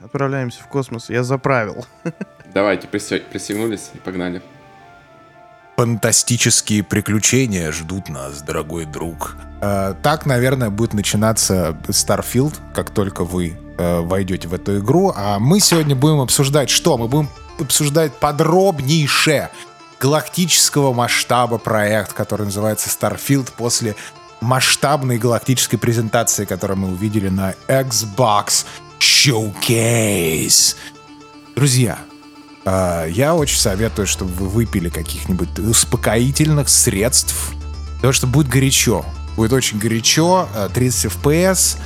Отправляемся 0.00 0.62
в 0.62 0.66
космос. 0.66 1.10
Я 1.10 1.22
заправил. 1.22 1.86
Давайте, 2.54 2.88
присягнулись 2.88 3.90
и 3.94 3.98
погнали. 3.98 4.42
Фантастические 5.76 6.82
приключения 6.82 7.72
ждут 7.72 8.08
нас, 8.08 8.42
дорогой 8.42 8.84
друг. 8.84 9.36
Э, 9.62 9.94
так, 10.02 10.26
наверное, 10.26 10.68
будет 10.68 10.92
начинаться 10.92 11.78
Starfield, 11.88 12.54
как 12.74 12.90
только 12.90 13.24
вы 13.24 13.58
э, 13.78 14.00
войдете 14.00 14.48
в 14.48 14.54
эту 14.54 14.78
игру. 14.80 15.12
А 15.16 15.38
мы 15.38 15.58
сегодня 15.60 15.96
будем 15.96 16.20
обсуждать 16.20 16.68
что? 16.68 16.98
Мы 16.98 17.08
будем 17.08 17.30
обсуждать 17.58 18.12
подробнейшее 18.12 19.50
галактического 20.00 20.92
масштаба 20.92 21.58
проект, 21.58 22.12
который 22.12 22.44
называется 22.46 22.90
Starfield 22.90 23.50
после 23.56 23.96
масштабной 24.40 25.18
галактической 25.18 25.78
презентации, 25.78 26.44
которую 26.44 26.78
мы 26.78 26.88
увидели 26.88 27.28
на 27.28 27.54
Xbox 27.68 28.66
Showcase. 29.00 30.76
Друзья, 31.56 31.98
а, 32.64 33.06
я 33.06 33.34
очень 33.34 33.58
советую, 33.58 34.06
чтобы 34.06 34.30
вы 34.32 34.48
выпили 34.48 34.90
каких-нибудь 34.90 35.58
успокоительных 35.58 36.68
средств, 36.68 37.52
потому 37.96 38.12
что 38.12 38.26
будет 38.26 38.48
горячо. 38.48 39.04
Будет 39.36 39.52
очень 39.54 39.78
горячо, 39.78 40.48
30 40.74 41.04
а, 41.04 41.08
FPS, 41.08 41.78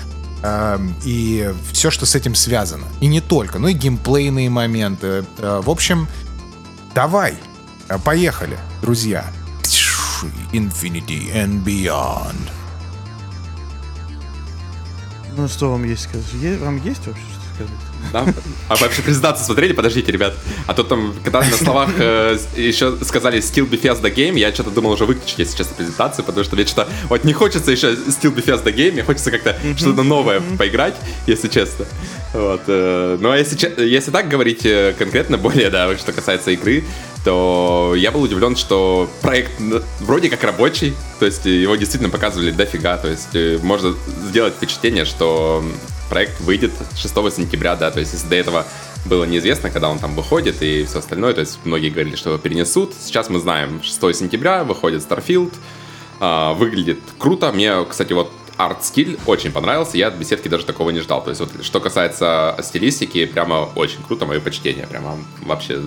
а, 0.42 0.80
и 1.04 1.54
все, 1.72 1.90
что 1.90 2.04
с 2.04 2.16
этим 2.16 2.34
связано. 2.34 2.86
И 3.00 3.06
не 3.06 3.20
только, 3.20 3.60
но 3.60 3.68
и 3.68 3.74
геймплейные 3.74 4.50
моменты. 4.50 5.24
В 5.38 5.70
общем, 5.70 6.08
давай, 6.94 7.34
поехали, 8.04 8.58
друзья. 8.82 9.24
Infinity 10.52 11.32
and 11.32 11.64
Beyond. 11.64 12.53
Ну, 15.36 15.48
что 15.48 15.70
вам 15.70 15.84
есть 15.84 16.02
сказать? 16.02 16.26
Вам 16.60 16.76
есть 16.84 17.06
вообще 17.06 17.22
что 17.22 17.54
сказать? 17.54 17.72
Да? 18.12 18.26
А 18.68 18.76
вообще 18.76 19.02
презентацию 19.02 19.44
смотрели? 19.44 19.72
Подождите, 19.72 20.12
ребят. 20.12 20.34
А 20.66 20.74
то 20.74 20.84
там, 20.84 21.14
когда 21.24 21.40
на 21.40 21.56
словах 21.56 21.90
э, 21.98 22.36
еще 22.56 22.96
сказали 23.02 23.38
Steel 23.38 23.68
Bethesda 23.68 24.14
Game, 24.14 24.38
я 24.38 24.52
что-то 24.52 24.70
думал 24.70 24.92
уже 24.92 25.06
выключить, 25.06 25.38
если 25.38 25.56
честно, 25.56 25.74
презентацию, 25.76 26.24
потому 26.24 26.44
что 26.44 26.56
мне 26.56 26.66
что-то 26.66 26.88
вот 27.08 27.24
не 27.24 27.32
хочется 27.32 27.70
еще 27.70 27.92
Steel 27.92 28.34
Bethesda 28.34 28.74
Game, 28.74 28.92
мне 28.92 29.02
хочется 29.02 29.30
как-то 29.30 29.56
что-то 29.76 30.02
новое 30.02 30.40
поиграть, 30.58 30.94
если 31.26 31.48
честно. 31.48 31.86
Вот. 32.32 32.62
Э, 32.66 33.18
ну, 33.20 33.30
а 33.30 33.38
если, 33.38 33.82
если 33.84 34.10
так 34.10 34.28
говорить 34.28 34.64
э, 34.64 34.94
конкретно, 34.98 35.38
более, 35.38 35.70
да, 35.70 35.96
что 35.96 36.12
касается 36.12 36.50
игры, 36.50 36.84
то 37.24 37.94
я 37.96 38.12
был 38.12 38.22
удивлен, 38.22 38.54
что 38.54 39.08
проект 39.22 39.52
вроде 40.00 40.28
как 40.28 40.44
рабочий, 40.44 40.94
то 41.18 41.26
есть 41.26 41.46
его 41.46 41.74
действительно 41.76 42.10
показывали 42.10 42.50
дофига, 42.50 42.98
то 42.98 43.08
есть 43.08 43.34
э, 43.34 43.58
можно 43.62 43.94
сделать 44.28 44.54
впечатление, 44.54 45.06
что 45.06 45.64
проект 46.10 46.38
выйдет 46.40 46.72
6 46.94 47.14
сентября, 47.34 47.76
да, 47.76 47.90
то 47.90 48.00
есть 48.00 48.12
если 48.12 48.28
до 48.28 48.36
этого 48.36 48.66
было 49.06 49.24
неизвестно, 49.24 49.70
когда 49.70 49.88
он 49.88 49.98
там 49.98 50.14
выходит 50.14 50.62
и 50.62 50.84
все 50.84 50.98
остальное, 50.98 51.32
то 51.32 51.40
есть 51.40 51.58
многие 51.64 51.90
говорили, 51.90 52.16
что 52.16 52.30
его 52.30 52.38
перенесут. 52.38 52.92
Сейчас 52.98 53.28
мы 53.30 53.38
знаем, 53.38 53.82
6 53.82 54.16
сентября 54.16 54.64
выходит 54.64 55.02
Starfield, 55.02 55.52
а, 56.20 56.54
выглядит 56.54 57.00
круто. 57.18 57.52
Мне, 57.52 57.84
кстати, 57.84 58.12
вот 58.12 58.30
арт-стиль 58.56 59.18
очень 59.26 59.50
понравился, 59.52 59.96
я 59.96 60.08
от 60.08 60.14
беседки 60.14 60.48
даже 60.48 60.64
такого 60.64 60.90
не 60.90 61.00
ждал. 61.00 61.22
То 61.22 61.30
есть 61.30 61.40
вот 61.40 61.64
что 61.64 61.80
касается 61.80 62.56
стилистики, 62.62 63.26
прямо 63.26 63.68
очень 63.74 64.02
круто, 64.02 64.26
мое 64.26 64.40
почтение. 64.40 64.86
Прямо 64.86 65.16
вообще 65.42 65.82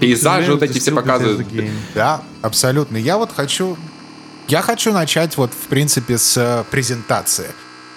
пейзажи 0.00 0.52
вот 0.52 0.62
эти 0.62 0.78
все 0.78 0.92
показывают. 0.92 1.46
Да, 1.94 2.22
абсолютно. 2.40 2.96
Я 2.96 3.18
вот 3.18 3.30
хочу... 3.34 3.76
Я 4.48 4.60
хочу 4.60 4.92
начать 4.92 5.36
вот, 5.36 5.52
в 5.52 5.68
принципе, 5.68 6.18
с 6.18 6.36
э, 6.36 6.64
презентации. 6.70 7.46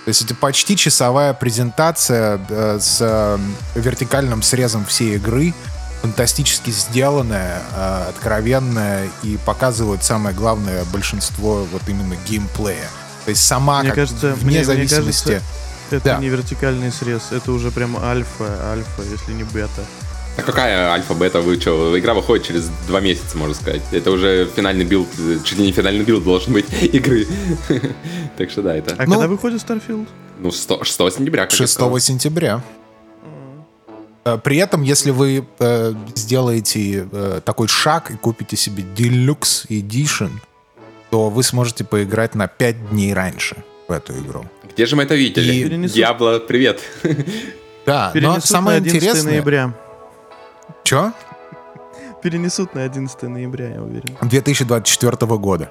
То 0.05 0.09
есть 0.09 0.21
это 0.21 0.35
почти 0.35 0.77
часовая 0.77 1.33
презентация 1.33 2.39
э, 2.47 2.77
с 2.79 2.99
э, 3.01 3.39
вертикальным 3.73 4.43
срезом 4.43 4.85
всей 4.85 5.15
игры, 5.15 5.55
фантастически 6.03 6.69
сделанная, 6.69 7.63
э, 7.75 8.05
откровенная 8.09 9.09
и 9.23 9.37
показывает 9.43 10.03
самое 10.03 10.35
главное 10.35 10.85
большинство 10.93 11.65
вот 11.71 11.81
именно 11.87 12.15
геймплея. 12.27 12.87
То 13.25 13.29
есть 13.29 13.45
сама 13.45 13.79
мне 13.79 13.89
как 13.89 13.95
кажется, 13.95 14.33
вне 14.35 14.57
мне, 14.57 14.63
зависимости. 14.63 15.27
Мне 15.27 15.35
кажется, 15.35 15.65
это 15.91 16.05
да. 16.05 16.17
не 16.17 16.29
вертикальный 16.29 16.91
срез, 16.91 17.31
это 17.31 17.51
уже 17.51 17.71
прям 17.71 17.97
альфа, 17.97 18.71
альфа, 18.71 19.03
если 19.03 19.33
не 19.33 19.43
бета. 19.43 19.83
А 20.37 20.41
какая 20.41 20.89
альфа-бета? 20.91 21.39
Вы 21.39 21.59
что? 21.59 21.97
Игра 21.97 22.13
выходит 22.13 22.45
через 22.45 22.69
два 22.87 22.99
месяца, 22.99 23.37
можно 23.37 23.55
сказать. 23.55 23.81
Это 23.91 24.11
уже 24.11 24.49
финальный 24.53 24.83
билд, 24.83 25.07
чуть 25.45 25.57
ли 25.57 25.65
не 25.65 25.71
финальный 25.71 26.03
билд 26.03 26.23
должен 26.23 26.51
быть 26.53 26.65
игры. 26.81 27.25
так 28.37 28.51
что 28.51 28.61
да, 28.61 28.75
это... 28.75 28.95
А 28.97 29.05
ну, 29.05 29.13
когда 29.13 29.27
выходит 29.27 29.61
Starfield? 29.61 30.07
Ну, 30.39 30.51
100, 30.51 30.83
6 30.83 30.97
сентября. 31.15 31.49
6 31.49 31.79
сентября. 32.01 32.61
Э, 34.25 34.37
при 34.43 34.57
этом, 34.57 34.81
если 34.81 35.11
вы 35.11 35.45
э, 35.59 35.93
сделаете 36.15 37.07
э, 37.09 37.41
такой 37.45 37.67
шаг 37.69 38.11
и 38.11 38.17
купите 38.17 38.57
себе 38.57 38.83
Deluxe 38.83 39.67
Edition, 39.69 40.31
то 41.09 41.29
вы 41.29 41.43
сможете 41.43 41.83
поиграть 41.83 42.35
на 42.35 42.47
5 42.47 42.89
дней 42.89 43.13
раньше 43.13 43.63
в 43.87 43.91
эту 43.91 44.17
игру. 44.19 44.45
Где 44.73 44.85
же 44.85 44.95
мы 44.95 45.03
это 45.03 45.15
видели? 45.15 45.53
И... 45.53 45.87
Diablo, 45.89 46.39
привет. 46.39 46.81
Да, 47.85 48.11
но 48.15 48.39
самое 48.39 48.79
интересное... 48.79 49.33
ноября. 49.33 49.73
Чё? 50.83 51.13
Перенесут 52.21 52.73
на 52.73 52.83
11 52.83 53.21
ноября, 53.23 53.75
я 53.75 53.81
уверен. 53.81 54.17
2024 54.21 55.37
года, 55.37 55.69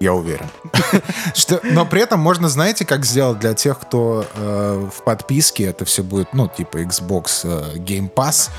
я 0.00 0.12
уверен. 0.12 0.46
Что, 1.34 1.60
но 1.62 1.86
при 1.86 2.02
этом 2.02 2.20
можно, 2.20 2.48
знаете, 2.48 2.84
как 2.84 3.06
сделать 3.06 3.38
для 3.38 3.54
тех, 3.54 3.80
кто 3.80 4.26
э, 4.34 4.88
в 4.94 5.02
подписке, 5.04 5.64
это 5.64 5.86
все 5.86 6.02
будет, 6.02 6.34
ну, 6.34 6.48
типа 6.48 6.82
Xbox 6.82 7.40
э, 7.44 7.78
Game 7.78 8.12
Pass, 8.12 8.50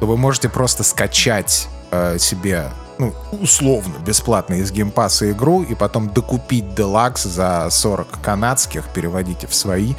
то 0.00 0.06
вы 0.06 0.16
можете 0.16 0.48
просто 0.48 0.82
скачать 0.82 1.68
э, 1.92 2.18
себе, 2.18 2.70
ну, 2.98 3.14
условно, 3.32 3.94
бесплатно 4.04 4.54
из 4.54 4.72
Pass 4.72 5.30
игру 5.30 5.62
и 5.62 5.74
потом 5.74 6.08
докупить 6.08 6.64
Deluxe 6.64 7.28
за 7.28 7.68
40 7.70 8.20
канадских, 8.20 8.84
переводите 8.94 9.46
в 9.46 9.54
свои, 9.54 9.94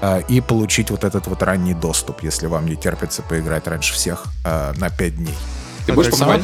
э, 0.00 0.22
и 0.28 0.40
получить 0.40 0.90
вот 0.90 1.04
этот 1.04 1.26
вот 1.26 1.42
ранний 1.42 1.74
доступ, 1.74 2.22
если 2.22 2.46
вам 2.46 2.66
не 2.66 2.76
терпится 2.76 3.22
поиграть 3.22 3.66
раньше 3.66 3.94
всех 3.94 4.24
э, 4.44 4.72
на 4.76 4.90
5 4.90 5.16
дней. 5.16 5.34
Ты 5.86 5.92
будешь 5.92 6.10
покупать? 6.10 6.42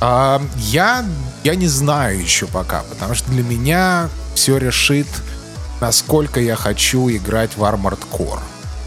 А, 0.00 0.42
я, 0.56 1.04
я 1.44 1.54
не 1.54 1.68
знаю 1.68 2.20
еще 2.20 2.46
пока, 2.46 2.82
потому 2.90 3.14
что 3.14 3.30
для 3.30 3.42
меня 3.42 4.08
все 4.34 4.56
решит, 4.56 5.06
насколько 5.80 6.40
я 6.40 6.56
хочу 6.56 7.08
играть 7.08 7.56
в 7.56 7.62
Armored 7.62 8.00
Core 8.10 8.40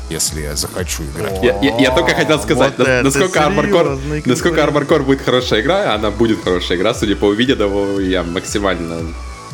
если 0.09 0.41
я 0.41 0.55
захочу 0.55 1.03
играть. 1.03 1.41
Я, 1.43 1.59
я, 1.61 1.77
я 1.77 1.91
только 1.91 2.13
хотел 2.15 2.39
сказать, 2.39 2.73
вот 2.77 2.87
насколько, 3.03 3.39
Armored 3.39 3.71
Core, 3.71 4.23
насколько 4.25 4.61
Armored 4.61 4.87
Core 4.87 5.03
будет 5.03 5.21
хорошая 5.21 5.61
игра, 5.61 5.93
она 5.93 6.11
будет 6.11 6.43
хорошая 6.43 6.77
игра, 6.77 6.93
судя 6.93 7.15
по 7.15 7.25
увиденному, 7.25 7.99
я 7.99 8.23
максимально 8.23 9.01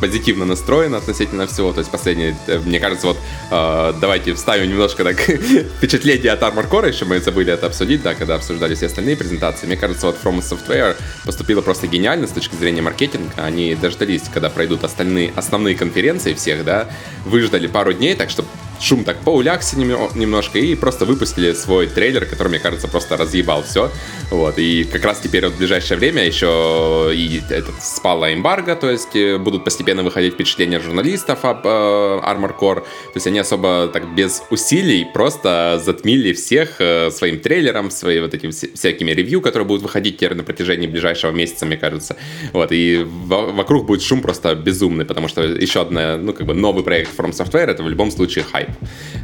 позитивно 0.01 0.45
настроен 0.45 0.95
относительно 0.95 1.45
всего. 1.47 1.71
То 1.71 1.79
есть 1.79 1.91
последние, 1.91 2.35
э, 2.47 2.57
мне 2.59 2.79
кажется, 2.79 3.07
вот 3.07 3.17
э, 3.51 3.93
давайте 4.01 4.33
вставим 4.33 4.67
немножко 4.67 5.03
так 5.03 5.19
впечатление 5.77 6.31
от 6.31 6.41
Armor 6.41 6.67
Core, 6.67 6.89
еще 6.89 7.05
мы 7.05 7.21
забыли 7.21 7.53
это 7.53 7.67
обсудить, 7.67 8.01
да, 8.01 8.15
когда 8.15 8.35
обсуждали 8.35 8.73
все 8.73 8.87
остальные 8.87 9.15
презентации. 9.15 9.67
Мне 9.67 9.77
кажется, 9.77 10.07
вот 10.07 10.17
From 10.21 10.39
Software 10.39 10.97
поступило 11.23 11.61
просто 11.61 11.87
гениально 11.87 12.27
с 12.27 12.31
точки 12.31 12.55
зрения 12.55 12.81
маркетинга. 12.81 13.31
Они 13.37 13.75
дождались, 13.75 14.23
когда 14.33 14.49
пройдут 14.49 14.83
остальные 14.83 15.31
основные 15.35 15.75
конференции 15.75 16.33
всех, 16.33 16.65
да, 16.65 16.89
выждали 17.25 17.67
пару 17.67 17.93
дней, 17.93 18.15
так 18.15 18.31
что 18.31 18.43
шум 18.81 19.03
так 19.03 19.19
поулягся 19.19 19.77
немножко 19.79 20.59
и 20.59 20.75
просто 20.75 21.05
выпустили 21.05 21.53
свой 21.53 21.87
трейлер, 21.87 22.25
который, 22.25 22.49
мне 22.49 22.59
кажется, 22.59 22.87
просто 22.87 23.15
разъебал 23.15 23.63
все. 23.63 23.91
Вот, 24.31 24.57
и 24.57 24.83
как 24.83 25.05
раз 25.05 25.19
теперь 25.19 25.45
вот 25.45 25.53
в 25.53 25.57
ближайшее 25.57 25.97
время 25.97 26.25
еще 26.25 27.11
и 27.13 27.41
этот 27.49 27.81
спала 27.81 28.33
эмбарго, 28.33 28.75
то 28.75 28.89
есть 28.89 29.15
э, 29.15 29.37
будут 29.37 29.63
постепенно 29.63 30.03
выходить 30.03 30.33
впечатления 30.33 30.79
журналистов 30.79 31.45
об 31.45 31.65
э, 31.65 31.69
Armor 31.69 32.57
Core, 32.57 32.81
то 32.81 33.15
есть 33.15 33.27
они 33.27 33.39
особо 33.39 33.89
так 33.91 34.15
без 34.15 34.43
усилий 34.49 35.05
просто 35.13 35.81
затмили 35.83 36.33
всех 36.33 36.79
э, 36.79 37.11
своим 37.11 37.39
трейлером, 37.39 37.91
своими 37.91 38.21
вот 38.21 38.33
этими 38.33 38.51
всякими 38.51 39.11
ревью, 39.11 39.41
которые 39.41 39.67
будут 39.67 39.83
выходить 39.83 40.17
теперь 40.17 40.33
на 40.33 40.43
протяжении 40.43 40.87
ближайшего 40.87 41.31
месяца, 41.31 41.65
мне 41.65 41.77
кажется. 41.77 42.15
Вот, 42.53 42.71
и 42.71 43.05
вокруг 43.05 43.85
будет 43.85 44.01
шум 44.01 44.21
просто 44.21 44.55
безумный, 44.55 45.05
потому 45.05 45.27
что 45.27 45.43
еще 45.43 45.81
одна, 45.81 46.17
ну, 46.17 46.33
как 46.33 46.47
бы 46.47 46.53
новый 46.53 46.83
проект 46.83 47.17
From 47.17 47.31
Software, 47.31 47.69
это 47.69 47.83
в 47.83 47.89
любом 47.89 48.11
случае 48.11 48.43
хайп. 48.43 48.70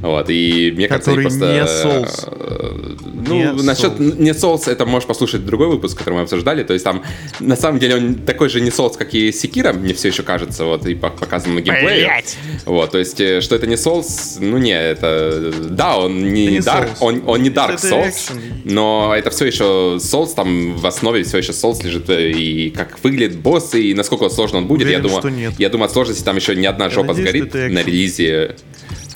Вот, 0.02 0.30
и 0.30 0.72
мне 0.76 0.88
кажется, 0.88 1.12
они 1.12 1.22
просто... 1.22 1.54
не 1.54 1.60
Souls. 1.62 3.04
Ну, 3.28 3.54
не 3.54 3.64
насчет 3.64 3.94
Souls. 3.94 4.22
не 4.22 4.32
Souls, 4.32 4.70
это 4.72 4.86
можешь 4.86 5.08
послушать 5.08 5.46
другой 5.46 5.68
выпуск, 5.68 5.98
который 5.98 6.16
мы 6.16 6.22
обсуждали. 6.22 6.64
То 6.64 6.74
есть 6.74 6.86
там, 6.86 7.04
на 7.40 7.56
самом 7.56 7.80
деле, 7.80 7.96
он 7.96 8.16
такой 8.16 8.50
же 8.50 8.62
не 8.62 8.70
Souls, 8.70 8.98
как 8.98 9.14
и 9.14 9.32
Секира, 9.32 9.74
мне 9.74 9.94
все 9.94 10.10
еще 10.10 10.24
кажется, 10.24 10.66
вот, 10.66 10.86
и 10.86 10.96
показан 10.96 11.56
на 11.56 11.62
геймплее. 11.62 12.24
Вот, 12.66 12.92
то 12.92 12.98
есть, 12.98 13.20
э, 13.20 13.42
что 13.42 13.56
это 13.56 13.68
не 13.68 13.76
Souls, 13.76 14.38
ну, 14.40 14.58
не, 14.58 14.72
это... 14.72 15.54
Да, 15.70 15.98
он 15.98 16.34
не, 16.34 16.48
не 16.48 16.58
Dark, 16.60 16.90
он, 17.00 17.24
он 17.26 17.42
не 17.42 17.50
Dark 17.50 17.76
это 17.76 17.88
Souls, 17.88 18.32
но 18.66 19.14
это 19.16 19.30
все 19.32 19.46
еще 19.46 19.98
Souls, 19.98 20.36
там 20.36 20.76
в 20.76 20.86
основе 20.86 21.24
все 21.24 21.40
еще 21.40 21.52
Souls 21.54 21.84
лежит, 21.84 22.10
э, 22.10 22.32
и 22.32 22.70
как 22.70 23.04
выглядит 23.04 23.38
босс, 23.38 23.74
и 23.74 23.94
насколько 23.94 24.30
сложно 24.30 24.60
он 24.60 24.68
будет, 24.68 24.86
Уверен, 24.86 25.04
я 25.04 25.20
думаю, 25.20 25.54
я 25.58 25.70
думаю, 25.70 25.86
от 25.86 25.94
сложности 25.94 26.24
там 26.24 26.36
еще 26.36 26.56
ни 26.56 26.66
одна 26.66 26.86
я 26.86 26.92
жопа 26.92 27.14
надеюсь, 27.14 27.50
сгорит 27.50 27.74
на 27.74 27.84
релизе 27.84 28.28
э, 28.28 28.56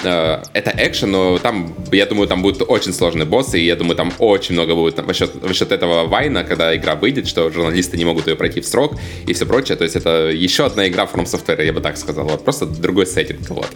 это 0.06 0.74
экшен, 0.78 1.12
но 1.12 1.38
там, 1.38 1.74
я 1.92 2.06
думаю, 2.06 2.28
там 2.28 2.42
будут 2.42 2.62
очень 2.68 2.94
сложные 2.94 3.26
боссы, 3.26 3.60
и 3.60 3.66
я 3.66 3.76
думаю, 3.76 3.96
там 3.96 4.12
очень 4.20 4.54
много 4.56 4.76
будет 4.76 4.96
там, 4.96 5.12
счет, 5.14 5.32
за 5.42 5.54
счет 5.54 5.72
этого 5.72 6.08
вайна, 6.08 6.44
когда 6.44 6.76
игра 6.76 6.96
выйдет, 6.96 7.28
что 7.28 7.50
журналисты 7.50 7.98
не 7.98 8.06
могут 8.06 8.28
ее 8.28 8.36
пройти 8.36 8.62
в 8.62 8.66
срок 8.66 8.96
и 9.28 9.34
все 9.34 9.46
прочее. 9.46 9.78
То 9.78 9.84
есть 9.84 9.96
это 9.96 10.30
еще 10.30 10.66
одна 10.66 10.88
игра 10.88 11.06
From 11.06 11.26
Software, 11.26 11.64
я 11.64 11.74
бы 11.74 11.82
так 11.82 11.98
сказал. 11.98 12.26
Вот, 12.28 12.44
просто 12.44 12.66
другой 12.66 13.08
сеттинг. 13.08 13.50
Вот. 13.50 13.70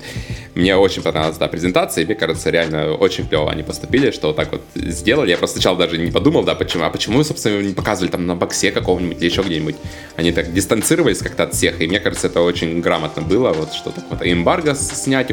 Мне 0.56 0.76
очень 0.76 1.02
понравилась 1.02 1.38
эта 1.38 1.48
презентация, 1.48 2.04
и 2.04 2.06
мне 2.06 2.16
кажется, 2.16 2.50
реально 2.50 2.94
очень 2.94 3.28
клево 3.28 3.52
они 3.52 3.64
поступили, 3.64 4.12
что 4.12 4.28
вот 4.28 4.36
так 4.36 4.52
вот 4.52 4.62
сделали. 4.76 5.32
Я 5.32 5.38
просто 5.38 5.56
сначала 5.56 5.78
даже 5.78 5.98
не 5.98 6.12
подумал, 6.12 6.44
да, 6.44 6.56
почему, 6.56 6.84
а 6.84 6.90
почему, 6.90 7.24
собственно, 7.24 7.62
не 7.62 7.74
показывали 7.74 8.12
там 8.12 8.26
на 8.26 8.36
боксе 8.36 8.72
какого-нибудь 8.72 9.18
или 9.18 9.30
еще 9.30 9.42
где-нибудь. 9.42 9.76
Они 10.16 10.32
так 10.32 10.54
дистанцировались 10.54 11.20
как-то 11.20 11.44
от 11.44 11.54
всех, 11.54 11.82
и 11.82 11.88
мне 11.88 12.00
кажется, 12.00 12.28
это 12.28 12.42
очень 12.42 12.82
грамотно 12.82 13.22
было, 13.22 13.52
вот 13.54 13.74
что 13.74 13.92
так 13.92 14.06
вот 14.10 14.22
эмбарго 14.22 14.76
снять 14.76 15.32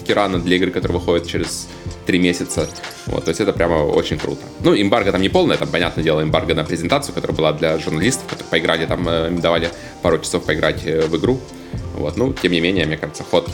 довольно-таки 0.00 0.12
рано 0.14 0.38
для 0.38 0.56
игры, 0.56 0.70
которая 0.70 0.98
выходит 0.98 1.26
через 1.26 1.68
три 2.06 2.18
месяца. 2.18 2.68
Вот, 3.06 3.24
то 3.24 3.30
есть 3.30 3.40
это 3.40 3.52
прямо 3.52 3.74
очень 3.74 4.18
круто. 4.18 4.40
Ну, 4.64 4.74
эмбарго 4.74 5.12
там 5.12 5.22
не 5.22 5.28
полное, 5.28 5.56
там, 5.56 5.68
понятное 5.68 6.04
дело, 6.04 6.22
эмбарго 6.22 6.54
на 6.54 6.64
презентацию, 6.64 7.14
которая 7.14 7.36
была 7.36 7.52
для 7.52 7.78
журналистов, 7.78 8.24
которые 8.28 8.48
поиграли 8.50 8.86
там, 8.86 9.08
э, 9.08 9.28
им 9.28 9.40
давали 9.40 9.70
пару 10.02 10.18
часов 10.18 10.44
поиграть 10.44 10.86
э, 10.86 11.06
в 11.06 11.16
игру. 11.16 11.38
Вот, 11.94 12.16
ну, 12.16 12.32
тем 12.32 12.52
не 12.52 12.60
менее, 12.60 12.86
мне 12.86 12.96
кажется, 12.96 13.24
ход 13.24 13.48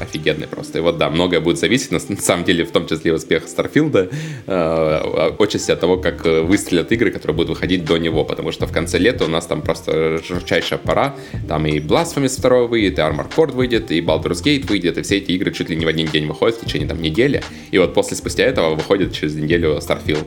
офигенный 0.00 0.46
просто. 0.46 0.78
И 0.78 0.80
вот, 0.80 0.98
да, 0.98 1.10
многое 1.10 1.40
будет 1.40 1.58
зависеть, 1.58 1.90
на, 1.90 2.00
самом 2.00 2.44
деле, 2.44 2.64
в 2.64 2.70
том 2.70 2.86
числе 2.86 3.14
успех 3.14 3.48
Старфилда, 3.48 4.10
э, 4.46 5.32
отчасти 5.38 5.70
от 5.70 5.80
того, 5.80 5.96
как 5.96 6.26
э, 6.26 6.42
выстрелят 6.42 6.92
игры, 6.92 7.10
которые 7.10 7.34
будут 7.34 7.50
выходить 7.50 7.84
до 7.84 7.96
него, 7.96 8.24
потому 8.24 8.52
что 8.52 8.66
в 8.66 8.72
конце 8.72 8.98
лета 8.98 9.24
у 9.24 9.28
нас 9.28 9.46
там 9.46 9.62
просто 9.62 10.20
журчайшая 10.22 10.78
пора, 10.78 11.16
там 11.48 11.66
и 11.66 11.78
Blasphemous 11.78 12.40
2 12.40 12.66
выйдет, 12.66 12.98
и 12.98 13.02
Armor 13.02 13.26
Core 13.34 13.52
выйдет, 13.52 13.90
и 13.90 14.00
Baldur's 14.00 14.42
Gate 14.42 14.66
выйдет, 14.66 14.98
и 14.98 15.02
все 15.02 15.18
эти 15.18 15.32
игры 15.32 15.52
чуть 15.52 15.70
ли 15.70 15.76
не 15.76 15.84
в 15.84 15.88
один 15.88 16.08
день 16.08 16.26
выходят 16.26 16.56
в 16.56 16.64
течение 16.64 16.88
там 16.88 17.00
недели, 17.00 17.42
и 17.70 17.78
вот 17.78 17.94
после 17.94 18.16
спустя 18.16 18.44
этого 18.44 18.74
выходит 18.74 19.12
через 19.12 19.34
неделю 19.34 19.78
Starfield. 19.78 20.26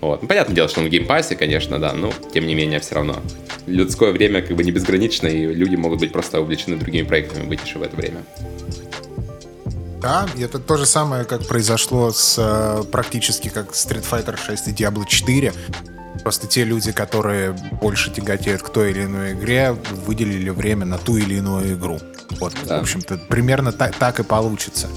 Вот. 0.00 0.22
Ну, 0.22 0.28
понятное 0.28 0.54
дело, 0.54 0.68
что 0.68 0.80
он 0.80 0.86
в 0.86 0.90
геймпассе, 0.90 1.36
конечно, 1.36 1.78
да, 1.78 1.92
но 1.92 2.12
тем 2.32 2.46
не 2.46 2.54
менее 2.54 2.80
все 2.80 2.94
равно. 2.94 3.16
Людское 3.66 4.12
время 4.12 4.40
как 4.40 4.56
бы 4.56 4.64
не 4.64 4.70
безгранично, 4.70 5.26
и 5.26 5.46
люди 5.46 5.76
могут 5.76 6.00
быть 6.00 6.12
просто 6.12 6.40
увлечены 6.40 6.76
другими 6.76 7.06
проектами, 7.06 7.46
вытиши 7.46 7.78
в 7.78 7.82
это 7.82 7.96
время. 7.96 8.22
Да, 10.00 10.26
и 10.36 10.42
это 10.42 10.58
то 10.58 10.78
же 10.78 10.86
самое, 10.86 11.24
как 11.24 11.46
произошло 11.46 12.10
с 12.10 12.36
э, 12.38 12.84
практически 12.90 13.48
как 13.48 13.72
Street 13.72 14.04
Fighter 14.10 14.38
6 14.38 14.68
и 14.68 14.70
Diablo 14.70 15.04
4. 15.06 15.52
Просто 16.22 16.46
те 16.46 16.64
люди, 16.64 16.90
которые 16.92 17.54
больше 17.80 18.10
тяготеют 18.10 18.62
к 18.62 18.70
той 18.70 18.92
или 18.92 19.04
иной 19.04 19.34
игре, 19.34 19.76
выделили 20.06 20.48
время 20.48 20.86
на 20.86 20.96
ту 20.96 21.18
или 21.18 21.34
иную 21.34 21.74
игру. 21.74 22.00
Вот, 22.38 22.54
да. 22.64 22.78
в 22.78 22.82
общем-то, 22.82 23.18
примерно 23.28 23.72
так, 23.72 23.94
так 23.96 24.20
и 24.20 24.22
получится. 24.22 24.88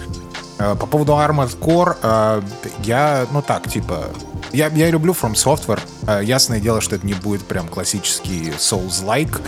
Э, 0.60 0.76
по 0.76 0.86
поводу 0.86 1.14
Armored 1.14 1.58
Core, 1.60 1.98
э, 2.02 2.42
я, 2.84 3.28
ну 3.32 3.42
так, 3.42 3.70
типа, 3.70 4.10
я, 4.52 4.68
я 4.68 4.90
люблю 4.92 5.14
From 5.14 5.34
Software. 5.34 5.80
Ясное 6.24 6.60
дело, 6.60 6.82
что 6.82 6.96
это 6.96 7.08
не 7.08 7.14
будет 7.14 7.44
прям 7.44 7.68
классический 7.68 8.52
Souls-like, 8.58 9.42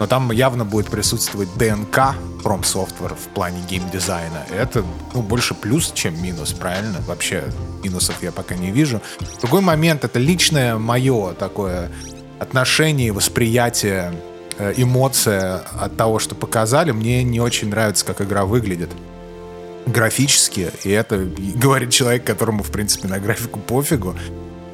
но 0.00 0.06
там 0.06 0.30
явно 0.32 0.64
будет 0.64 0.88
присутствовать 0.88 1.48
ДНК 1.56 2.14
From 2.42 2.62
Software 2.62 3.14
в 3.14 3.28
плане 3.34 3.60
геймдизайна. 3.68 4.46
Это 4.50 4.84
ну, 5.14 5.22
больше 5.22 5.54
плюс, 5.54 5.92
чем 5.92 6.20
минус, 6.22 6.52
правильно? 6.52 6.98
Вообще 7.06 7.44
минусов 7.82 8.22
я 8.22 8.32
пока 8.32 8.54
не 8.54 8.70
вижу. 8.70 9.00
Другой 9.40 9.60
момент— 9.60 10.04
это 10.04 10.18
личное 10.18 10.76
мое 10.76 11.34
такое 11.34 11.90
отношение, 12.38 13.12
восприятие, 13.12 14.12
э, 14.58 14.74
эмоция 14.76 15.62
от 15.80 15.96
того, 15.96 16.18
что 16.18 16.34
показали. 16.34 16.92
Мне 16.92 17.22
не 17.22 17.40
очень 17.40 17.68
нравится, 17.68 18.04
как 18.04 18.20
игра 18.20 18.44
выглядит 18.44 18.90
графически, 19.88 20.70
и 20.84 20.90
это 20.90 21.18
говорит 21.54 21.90
человек, 21.90 22.24
которому, 22.24 22.62
в 22.62 22.70
принципе, 22.70 23.08
на 23.08 23.18
графику 23.18 23.58
пофигу, 23.60 24.16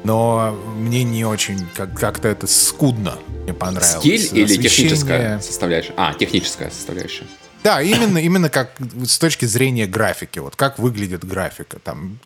но 0.03 0.55
мне 0.77 1.03
не 1.03 1.25
очень, 1.25 1.65
как- 1.75 1.97
как-то 1.99 2.27
это 2.27 2.47
скудно 2.47 3.17
мне 3.43 3.53
понравилось. 3.53 3.99
Стиль 3.99 4.29
или 4.33 4.55
техническая 4.61 5.39
составляющая? 5.39 5.93
А, 5.97 6.13
техническая 6.13 6.69
составляющая. 6.69 7.25
Да, 7.63 7.81
именно, 7.81 8.19
именно 8.19 8.51
как 8.51 8.73
с 9.03 9.17
точки 9.17 9.45
зрения 9.45 9.87
графики, 9.87 10.37
вот 10.37 10.55
как 10.55 10.77
выглядит 10.77 11.25
графика. 11.25 11.79
Там 11.79 12.19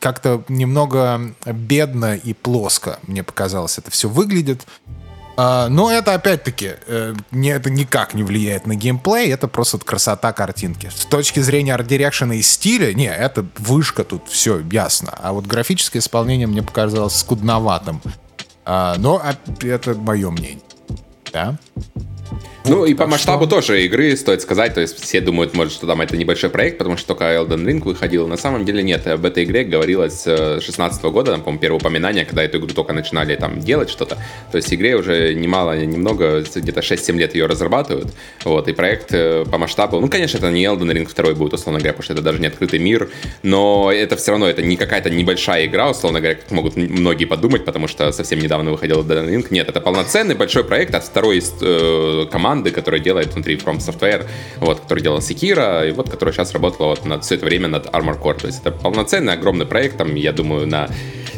как-то 0.00 0.42
немного 0.48 1.34
бедно 1.46 2.16
и 2.16 2.32
плоско, 2.32 2.98
мне 3.06 3.22
показалось, 3.22 3.78
это 3.78 3.92
все 3.92 4.08
выглядит. 4.08 4.66
А, 5.36 5.68
но 5.68 5.90
это 5.90 6.14
опять-таки 6.14 6.72
э, 6.86 7.14
не, 7.30 7.48
это 7.48 7.70
никак 7.70 8.14
не 8.14 8.22
влияет 8.22 8.66
на 8.66 8.74
геймплей, 8.74 9.32
это 9.32 9.48
просто 9.48 9.78
красота 9.78 10.32
картинки. 10.32 10.90
С 10.94 11.06
точки 11.06 11.40
зрения 11.40 11.74
арт-дирекшена 11.74 12.34
и 12.34 12.42
стиля, 12.42 12.92
не, 12.92 13.06
это 13.06 13.46
вышка 13.58 14.04
тут, 14.04 14.28
все 14.28 14.60
ясно. 14.70 15.14
А 15.16 15.32
вот 15.32 15.46
графическое 15.46 16.00
исполнение 16.00 16.46
мне 16.46 16.62
показалось 16.62 17.16
скудноватым. 17.16 18.02
А, 18.64 18.96
но 18.98 19.22
это 19.62 19.94
мое 19.94 20.30
мнение. 20.30 20.62
Да? 21.32 21.56
Ну 22.64 22.78
вот, 22.78 22.88
и 22.88 22.94
по 22.94 23.06
масштабу 23.06 23.46
что? 23.46 23.56
тоже 23.56 23.84
игры 23.84 24.16
стоит 24.16 24.40
сказать, 24.40 24.74
то 24.74 24.80
есть 24.80 25.02
все 25.02 25.20
думают, 25.20 25.52
может, 25.52 25.72
что 25.72 25.86
там 25.86 26.00
это 26.00 26.16
небольшой 26.16 26.48
проект, 26.48 26.78
потому 26.78 26.96
что 26.96 27.08
только 27.08 27.24
Elden 27.24 27.64
Ring 27.64 27.82
выходил. 27.82 28.28
На 28.28 28.36
самом 28.36 28.64
деле 28.64 28.82
нет, 28.82 29.06
об 29.06 29.24
этой 29.24 29.42
игре 29.44 29.64
говорилось 29.64 30.22
с 30.22 30.60
16 30.60 31.02
года, 31.04 31.32
там, 31.32 31.40
по-моему, 31.40 31.60
первое 31.60 31.80
упоминание, 31.80 32.24
когда 32.24 32.44
эту 32.44 32.58
игру 32.58 32.68
только 32.68 32.92
начинали 32.92 33.34
там 33.34 33.58
делать 33.58 33.90
что-то. 33.90 34.16
То 34.52 34.56
есть 34.56 34.72
игре 34.72 34.96
уже 34.96 35.34
немало, 35.34 35.76
немного, 35.84 36.44
где-то 36.54 36.80
6-7 36.80 37.16
лет 37.16 37.34
ее 37.34 37.46
разрабатывают. 37.46 38.14
Вот, 38.44 38.68
и 38.68 38.72
проект 38.72 39.12
э, 39.12 39.44
по 39.50 39.58
масштабу, 39.58 39.98
ну, 39.98 40.08
конечно, 40.08 40.38
это 40.38 40.50
не 40.50 40.64
Elden 40.64 40.92
Ring 40.92 41.12
2 41.12 41.34
будет, 41.34 41.54
условно 41.54 41.80
говоря, 41.80 41.94
потому 41.94 42.04
что 42.04 42.12
это 42.12 42.22
даже 42.22 42.38
не 42.38 42.46
открытый 42.46 42.78
мир, 42.78 43.10
но 43.42 43.90
это 43.92 44.16
все 44.16 44.30
равно, 44.30 44.48
это 44.48 44.62
не 44.62 44.76
какая-то 44.76 45.10
небольшая 45.10 45.66
игра, 45.66 45.90
условно 45.90 46.20
говоря, 46.20 46.36
как 46.36 46.50
могут 46.52 46.76
многие 46.76 47.24
подумать, 47.24 47.64
потому 47.64 47.88
что 47.88 48.12
совсем 48.12 48.38
недавно 48.38 48.70
выходил 48.70 49.00
Elden 49.02 49.28
Ring. 49.28 49.46
Нет, 49.50 49.68
это 49.68 49.80
полноценный 49.80 50.36
большой 50.36 50.62
проект 50.62 50.94
от 50.94 51.04
второй 51.04 51.42
э, 51.60 52.26
команды 52.30 52.51
команды, 52.52 52.70
которая 52.70 53.00
делает 53.00 53.34
внутри 53.34 53.56
From 53.56 53.78
Software, 53.78 54.26
вот, 54.60 54.80
который 54.80 55.02
делал 55.02 55.18
Sekiro, 55.18 55.88
и 55.88 55.92
вот, 55.92 56.10
которая 56.10 56.34
сейчас 56.34 56.52
работала 56.52 56.88
вот 56.88 57.06
над, 57.06 57.24
все 57.24 57.36
это 57.36 57.46
время 57.46 57.68
над 57.68 57.86
Armor 57.86 58.20
Core. 58.20 58.40
То 58.40 58.46
есть 58.46 58.60
это 58.60 58.70
полноценный, 58.70 59.32
огромный 59.32 59.64
проект, 59.66 59.96
там, 59.96 60.14
я 60.14 60.32
думаю, 60.32 60.66
на 60.66 60.88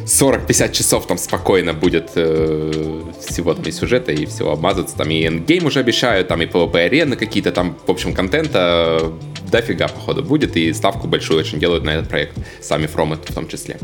40-50 0.06 0.72
часов 0.72 1.06
там 1.06 1.18
спокойно 1.18 1.72
будет 1.72 2.10
э, 2.16 3.02
всего 3.26 3.54
там 3.54 3.64
и 3.64 3.70
сюжета, 3.70 4.12
и 4.12 4.26
всего 4.26 4.50
обмазаться. 4.50 4.96
Там 4.96 5.10
и 5.10 5.26
эндгейм 5.26 5.66
уже 5.66 5.80
обещают, 5.80 6.28
там 6.28 6.42
и 6.42 6.46
PvP-арены 6.46 7.16
какие-то, 7.16 7.52
там, 7.52 7.76
в 7.86 7.90
общем, 7.90 8.12
контента 8.12 9.12
дофига, 9.52 9.88
походу, 9.88 10.22
будет, 10.22 10.56
и 10.56 10.72
ставку 10.74 11.06
большую 11.06 11.38
очень 11.38 11.60
делают 11.60 11.84
на 11.84 11.90
этот 11.90 12.08
проект, 12.08 12.32
сами 12.60 12.86
From 12.86 13.14
в 13.14 13.34
том 13.34 13.46
числе. 13.48 13.78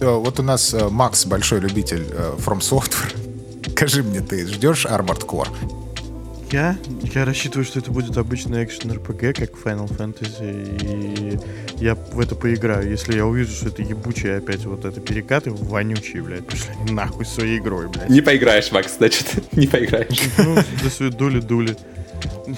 Э, 0.00 0.18
вот 0.18 0.38
у 0.38 0.42
нас 0.42 0.74
э, 0.74 0.88
Макс 0.90 1.24
большой 1.26 1.60
любитель 1.60 2.06
э, 2.10 2.34
From 2.38 2.60
Software. 2.60 3.29
Скажи 3.80 4.02
мне, 4.02 4.20
ты 4.20 4.46
ждешь 4.46 4.84
Armored 4.84 5.24
Core? 5.24 5.48
Я? 6.52 6.76
Я 7.14 7.24
рассчитываю, 7.24 7.64
что 7.64 7.78
это 7.78 7.90
будет 7.90 8.14
обычный 8.18 8.62
экшен 8.62 8.92
RPG, 8.92 9.32
как 9.32 9.52
Final 9.52 9.88
Fantasy, 9.88 10.84
и 10.84 11.82
я 11.82 11.94
в 11.94 12.20
это 12.20 12.34
поиграю. 12.34 12.90
Если 12.90 13.16
я 13.16 13.24
увижу, 13.24 13.52
что 13.52 13.68
это 13.68 13.80
ебучие 13.80 14.36
опять 14.36 14.66
вот 14.66 14.84
это 14.84 15.00
перекаты 15.00 15.50
вонючие, 15.50 16.22
блядь, 16.22 16.46
пошли 16.46 16.74
нахуй 16.90 17.24
своей 17.24 17.56
игрой, 17.56 17.88
блядь. 17.88 18.10
Не 18.10 18.20
поиграешь, 18.20 18.70
Макс, 18.70 18.98
значит, 18.98 19.32
не 19.52 19.66
поиграешь. 19.66 20.24
Ну, 20.36 20.56
до 20.82 20.90
своей 20.90 21.12
дули-дули. 21.12 21.74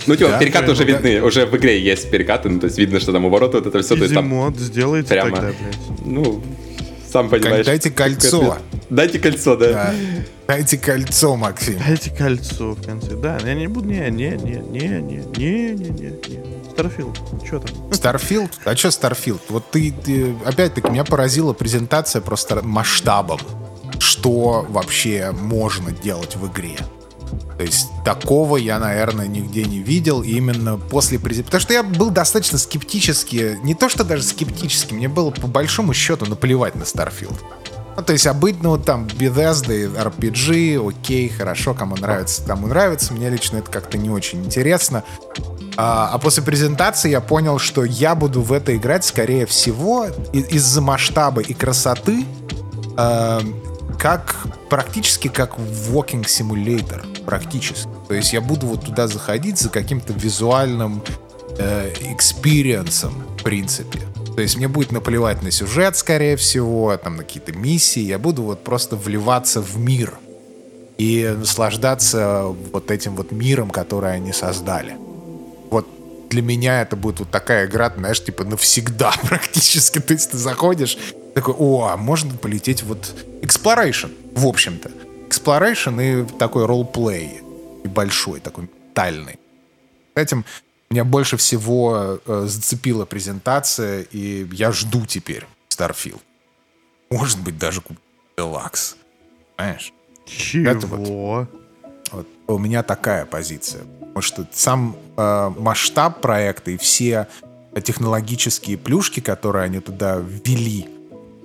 Ну, 0.09 0.17
типа, 0.17 0.31
да, 0.31 0.39
перекаты 0.41 0.73
уже 0.73 0.83
видны, 0.83 1.21
да. 1.21 1.25
уже 1.25 1.47
в 1.47 1.57
игре 1.57 1.81
есть 1.81 2.11
перекаты, 2.11 2.49
ну, 2.49 2.59
то 2.59 2.67
есть 2.67 2.79
видно, 2.79 2.99
что 2.99 3.13
там 3.13 3.27
у 3.27 3.31
ворот 3.31 3.55
вот 3.55 3.65
это 3.65 3.81
все. 3.81 3.95
то 3.95 4.03
есть, 4.03 4.15
там 4.15 4.27
мод 4.27 4.57
сделайте 4.57 5.11
прямо, 5.11 5.37
тогда, 5.37 5.53
блядь. 5.53 6.05
Ну, 6.05 6.43
сам 7.13 7.29
понимаешь. 7.29 7.67
Дайте 7.67 7.91
кольцо. 7.91 8.59
Дайте 8.89 9.19
кольцо, 9.19 9.57
да. 9.57 9.73
да. 9.73 9.95
Дайте 10.49 10.79
кольцо, 10.79 11.37
Максим. 11.37 11.79
Дайте 11.87 12.11
кольцо 12.11 12.73
в 12.73 12.83
конце. 12.83 13.15
Да, 13.17 13.39
я 13.45 13.55
не 13.55 13.67
буду. 13.67 13.89
Не, 13.89 14.11
не, 14.11 14.31
не, 14.31 14.57
не, 14.57 14.89
не, 14.89 15.23
не, 15.37 15.73
не, 15.75 16.11
не. 16.11 16.71
Starfield, 16.71 17.21
что 17.45 17.59
там? 17.59 17.93
Starfield? 17.93 18.51
А 18.65 18.75
что 18.75 18.91
Starfield? 18.91 19.43
Вот 19.51 19.71
ты, 19.71 19.93
ты 19.93 20.35
опять-таки, 20.47 20.89
меня 20.89 21.05
поразила 21.05 21.53
презентация 21.53 22.23
просто 22.23 22.63
масштабом. 22.63 23.39
Что 23.99 24.67
вообще 24.71 25.33
можно 25.33 25.93
делать 25.93 26.37
в 26.37 26.51
игре? 26.51 26.77
То 27.63 27.67
есть 27.67 27.91
такого 28.05 28.57
я, 28.57 28.81
наверное, 28.81 29.29
нигде 29.29 29.63
не 29.63 29.79
видел 29.79 30.23
именно 30.23 30.79
после 30.79 31.21
презентации. 31.21 31.45
Потому 31.45 31.61
что 31.61 31.73
я 31.75 31.85
был 31.85 32.11
достаточно 32.11 32.59
скептически, 32.59 33.57
не 33.63 33.77
то 33.77 33.89
что 33.89 34.03
даже 34.03 34.25
скептически, 34.25 34.95
мне 34.95 35.07
было 35.07 35.31
по 35.31 35.47
большому 35.47 35.95
счету 35.95 36.27
наплевать 36.27 36.75
на 36.75 36.83
Starfield. 36.83 37.39
Ну, 37.97 38.03
то 38.03 38.13
есть 38.15 38.27
обычно 38.27 38.71
вот 38.71 38.85
там 38.85 39.07
Bethesda, 39.07 39.95
RPG, 39.95 40.89
окей, 40.89 41.29
хорошо, 41.29 41.73
кому 41.73 41.95
нравится, 41.95 42.43
кому 42.45 42.67
нравится. 42.67 43.13
Мне 43.13 43.31
лично 43.31 43.59
это 43.59 43.71
как-то 43.71 43.97
не 43.97 44.11
очень 44.11 44.45
интересно. 44.45 45.05
А, 45.77 46.11
а 46.13 46.19
после 46.19 46.43
презентации 46.43 47.11
я 47.11 47.21
понял, 47.21 47.61
что 47.61 47.85
я 47.85 48.17
буду 48.17 48.43
в 48.43 48.53
это 48.53 48.75
играть, 48.75 49.05
скорее 49.05 49.47
всего, 49.47 50.09
из-за 50.33 50.81
масштаба 50.81 51.43
и 51.43 51.55
красоты, 51.55 52.25
э, 52.97 53.41
как 54.01 54.49
практически 54.69 55.29
как 55.29 55.59
walking 55.59 56.25
simulator, 56.25 57.07
практически. 57.23 57.89
То 58.09 58.15
есть 58.15 58.33
я 58.33 58.41
буду 58.41 58.67
вот 58.67 58.85
туда 58.85 59.09
заходить 59.09 59.59
за 59.59 59.69
каким-то 59.69 60.13
визуальным 60.13 61.03
э, 61.59 61.93
experience 62.13 62.91
ом, 62.91 63.15
в 63.39 63.43
принципе. 63.43 64.01
То 64.35 64.41
есть 64.41 64.57
мне 64.57 64.69
будет 64.69 64.93
наплевать 64.93 65.43
на 65.43 65.51
сюжет, 65.51 65.97
скорее 65.97 66.37
всего, 66.37 66.97
там, 66.97 67.17
на 67.17 67.23
какие-то 67.23 67.53
миссии. 67.53 68.01
Я 68.01 68.19
буду 68.19 68.43
вот 68.43 68.65
просто 68.65 68.97
вливаться 68.97 69.61
в 69.61 69.79
мир 69.79 70.19
и 70.97 71.35
наслаждаться 71.37 72.45
вот 72.73 72.91
этим 72.91 73.17
вот 73.17 73.33
миром, 73.33 73.71
который 73.71 74.15
они 74.15 74.33
создали. 74.33 74.97
Вот 75.71 75.87
для 76.31 76.43
меня 76.43 76.81
это 76.81 76.97
будет 76.97 77.21
вот 77.21 77.31
такая 77.31 77.67
игра, 77.67 77.93
знаешь, 77.95 78.25
типа 78.25 78.45
навсегда 78.45 79.13
практически. 79.23 79.99
То 79.99 80.15
есть 80.15 80.31
ты 80.31 80.39
заходишь, 80.39 80.97
такой, 81.35 81.55
о, 81.59 81.89
а 81.93 81.97
можно 81.97 82.35
полететь 82.35 82.83
вот 82.83 83.15
exploration, 83.43 84.11
в 84.35 84.47
общем-то. 84.47 84.91
Exploration 85.43 86.01
и 86.01 86.39
такой 86.39 86.67
ролл-плей 86.67 87.43
большой, 87.85 88.41
такой 88.41 88.71
тальный. 88.95 89.39
Этим 90.15 90.45
меня 90.91 91.05
больше 91.05 91.37
всего 91.37 92.21
э, 92.25 92.45
зацепила 92.47 93.07
презентация, 93.07 94.03
и 94.03 94.47
я 94.53 94.73
жду 94.73 95.07
теперь 95.07 95.47
Starfield. 95.69 96.21
Может 97.11 97.41
быть, 97.41 97.59
даже 97.59 97.81
куплю 97.81 98.03
Deluxe. 98.37 98.97
Понимаешь? 99.57 99.93
Чего? 100.27 100.71
Это 100.71 100.87
вот, 100.87 101.49
вот, 102.13 102.29
у 102.47 102.59
меня 102.59 102.83
такая 102.83 103.25
позиция. 103.27 103.85
Потому 104.01 104.23
что 104.23 104.47
сам 104.53 104.97
э, 105.17 105.53
масштаб 105.59 106.21
проекта 106.21 106.71
и 106.71 106.77
все 106.77 107.27
технологические 107.83 108.77
плюшки, 108.77 109.21
которые 109.21 109.65
они 109.65 109.81
туда 109.81 110.17
ввели, 110.17 110.89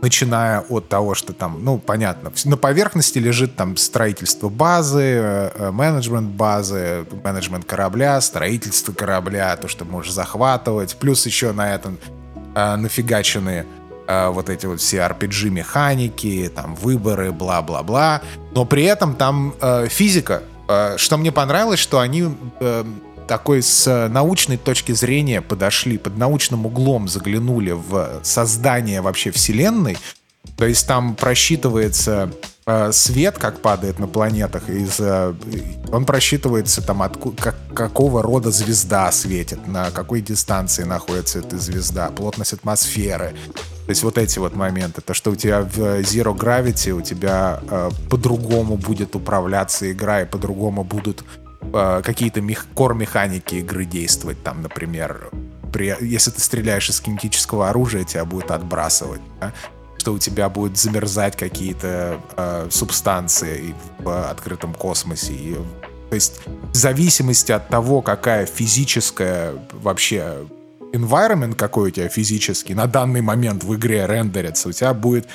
начиная 0.01 0.61
от 0.61 0.87
того, 0.87 1.15
что 1.15 1.33
там, 1.33 1.63
ну, 1.63 1.77
понятно, 1.77 2.31
на 2.45 2.57
поверхности 2.57 3.17
лежит 3.19 3.55
там 3.55 3.77
строительство 3.77 4.49
базы, 4.49 5.01
э, 5.01 5.51
э, 5.55 5.71
менеджмент 5.71 6.29
базы, 6.29 7.05
менеджмент 7.23 7.65
корабля, 7.65 8.19
строительство 8.21 8.93
корабля, 8.93 9.55
то, 9.57 9.67
что 9.67 9.85
можешь 9.85 10.13
захватывать, 10.13 10.95
плюс 10.97 11.25
еще 11.25 11.51
на 11.51 11.73
этом 11.73 11.97
э, 12.55 12.75
нафигачены 12.75 13.65
э, 14.07 14.27
вот 14.29 14.49
эти 14.49 14.65
вот 14.65 14.79
все 14.79 14.97
RPG-механики, 14.97 16.51
там, 16.53 16.75
выборы, 16.75 17.31
бла-бла-бла, 17.31 18.21
но 18.51 18.65
при 18.65 18.83
этом 18.83 19.15
там 19.15 19.55
э, 19.59 19.87
физика, 19.87 20.43
э, 20.67 20.97
что 20.97 21.17
мне 21.17 21.31
понравилось, 21.31 21.79
что 21.79 21.99
они 21.99 22.35
э, 22.59 22.83
такой 23.27 23.61
с 23.61 24.07
научной 24.09 24.57
точки 24.57 24.93
зрения 24.93 25.41
подошли, 25.41 25.97
под 25.97 26.17
научным 26.17 26.65
углом 26.65 27.07
заглянули 27.07 27.71
в 27.71 28.21
создание 28.23 29.01
вообще 29.01 29.31
Вселенной. 29.31 29.97
То 30.55 30.65
есть 30.65 30.87
там 30.87 31.15
просчитывается 31.15 32.31
э, 32.65 32.91
свет, 32.91 33.37
как 33.37 33.61
падает 33.61 33.99
на 33.99 34.07
планетах, 34.07 34.69
из, 34.69 34.99
э, 34.99 35.33
он 35.91 36.05
просчитывается 36.05 36.81
там, 36.81 37.03
от, 37.03 37.17
как, 37.37 37.55
какого 37.73 38.23
рода 38.23 38.49
звезда 38.49 39.11
светит, 39.11 39.67
на 39.67 39.91
какой 39.91 40.21
дистанции 40.21 40.83
находится 40.83 41.39
эта 41.39 41.57
звезда, 41.57 42.09
плотность 42.09 42.53
атмосферы. 42.53 43.35
То 43.85 43.91
есть 43.91 44.03
вот 44.03 44.17
эти 44.17 44.39
вот 44.39 44.55
моменты. 44.55 45.01
То, 45.01 45.13
что 45.13 45.31
у 45.31 45.35
тебя 45.35 45.61
в 45.61 45.79
Zero 45.99 46.35
Gravity 46.35 46.91
у 46.91 47.01
тебя 47.01 47.59
э, 47.69 47.89
по-другому 48.09 48.77
будет 48.77 49.15
управляться 49.15 49.91
игра, 49.91 50.21
и 50.21 50.25
по-другому 50.25 50.83
будут 50.83 51.23
э, 51.73 52.01
какие-то 52.03 52.41
мех, 52.41 52.65
кор-механики 52.73 53.55
игры 53.55 53.85
действовать. 53.85 54.41
Там, 54.43 54.61
например, 54.61 55.29
при, 55.71 55.95
если 56.01 56.31
ты 56.31 56.41
стреляешь 56.41 56.89
из 56.89 56.99
кинетического 56.99 57.69
оружия, 57.69 58.03
тебя 58.03 58.25
будет 58.25 58.51
отбрасывать. 58.51 59.21
Да? 59.39 59.53
Что 59.97 60.13
у 60.13 60.19
тебя 60.19 60.49
будет 60.49 60.77
замерзать 60.77 61.35
какие-то 61.35 62.19
э, 62.35 62.67
субстанции 62.71 63.75
в 63.99 64.29
открытом 64.29 64.73
космосе. 64.73 65.33
И, 65.33 65.57
то 66.09 66.15
есть 66.15 66.41
в 66.71 66.75
зависимости 66.75 67.51
от 67.51 67.67
того, 67.69 68.01
какая 68.01 68.45
физическая 68.45 69.53
вообще 69.73 70.45
environment 70.93 71.55
какой 71.55 71.89
у 71.89 71.91
тебя 71.91 72.07
физический 72.07 72.73
на 72.73 72.87
данный 72.87 73.21
момент 73.21 73.63
в 73.63 73.75
игре 73.75 74.05
рендерится, 74.05 74.69
у 74.69 74.71
тебя 74.71 74.93
будет 74.93 75.27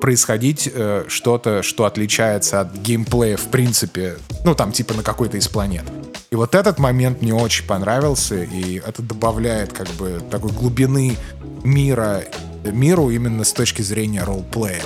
происходить 0.00 0.70
э, 0.72 1.04
что-то, 1.08 1.62
что 1.62 1.84
отличается 1.84 2.60
от 2.60 2.74
геймплея 2.74 3.36
в 3.36 3.48
принципе, 3.48 4.16
ну 4.44 4.54
там 4.54 4.72
типа 4.72 4.94
на 4.94 5.02
какой-то 5.02 5.36
из 5.36 5.48
планет. 5.48 5.84
И 6.30 6.36
вот 6.36 6.54
этот 6.54 6.78
момент 6.78 7.22
мне 7.22 7.34
очень 7.34 7.66
понравился, 7.66 8.42
и 8.42 8.78
это 8.78 9.02
добавляет 9.02 9.72
как 9.72 9.88
бы 9.90 10.22
такой 10.30 10.52
глубины 10.52 11.16
мира 11.64 12.22
миру 12.64 13.10
именно 13.10 13.44
с 13.44 13.52
точки 13.52 13.82
зрения 13.82 14.22
роллплея. 14.22 14.82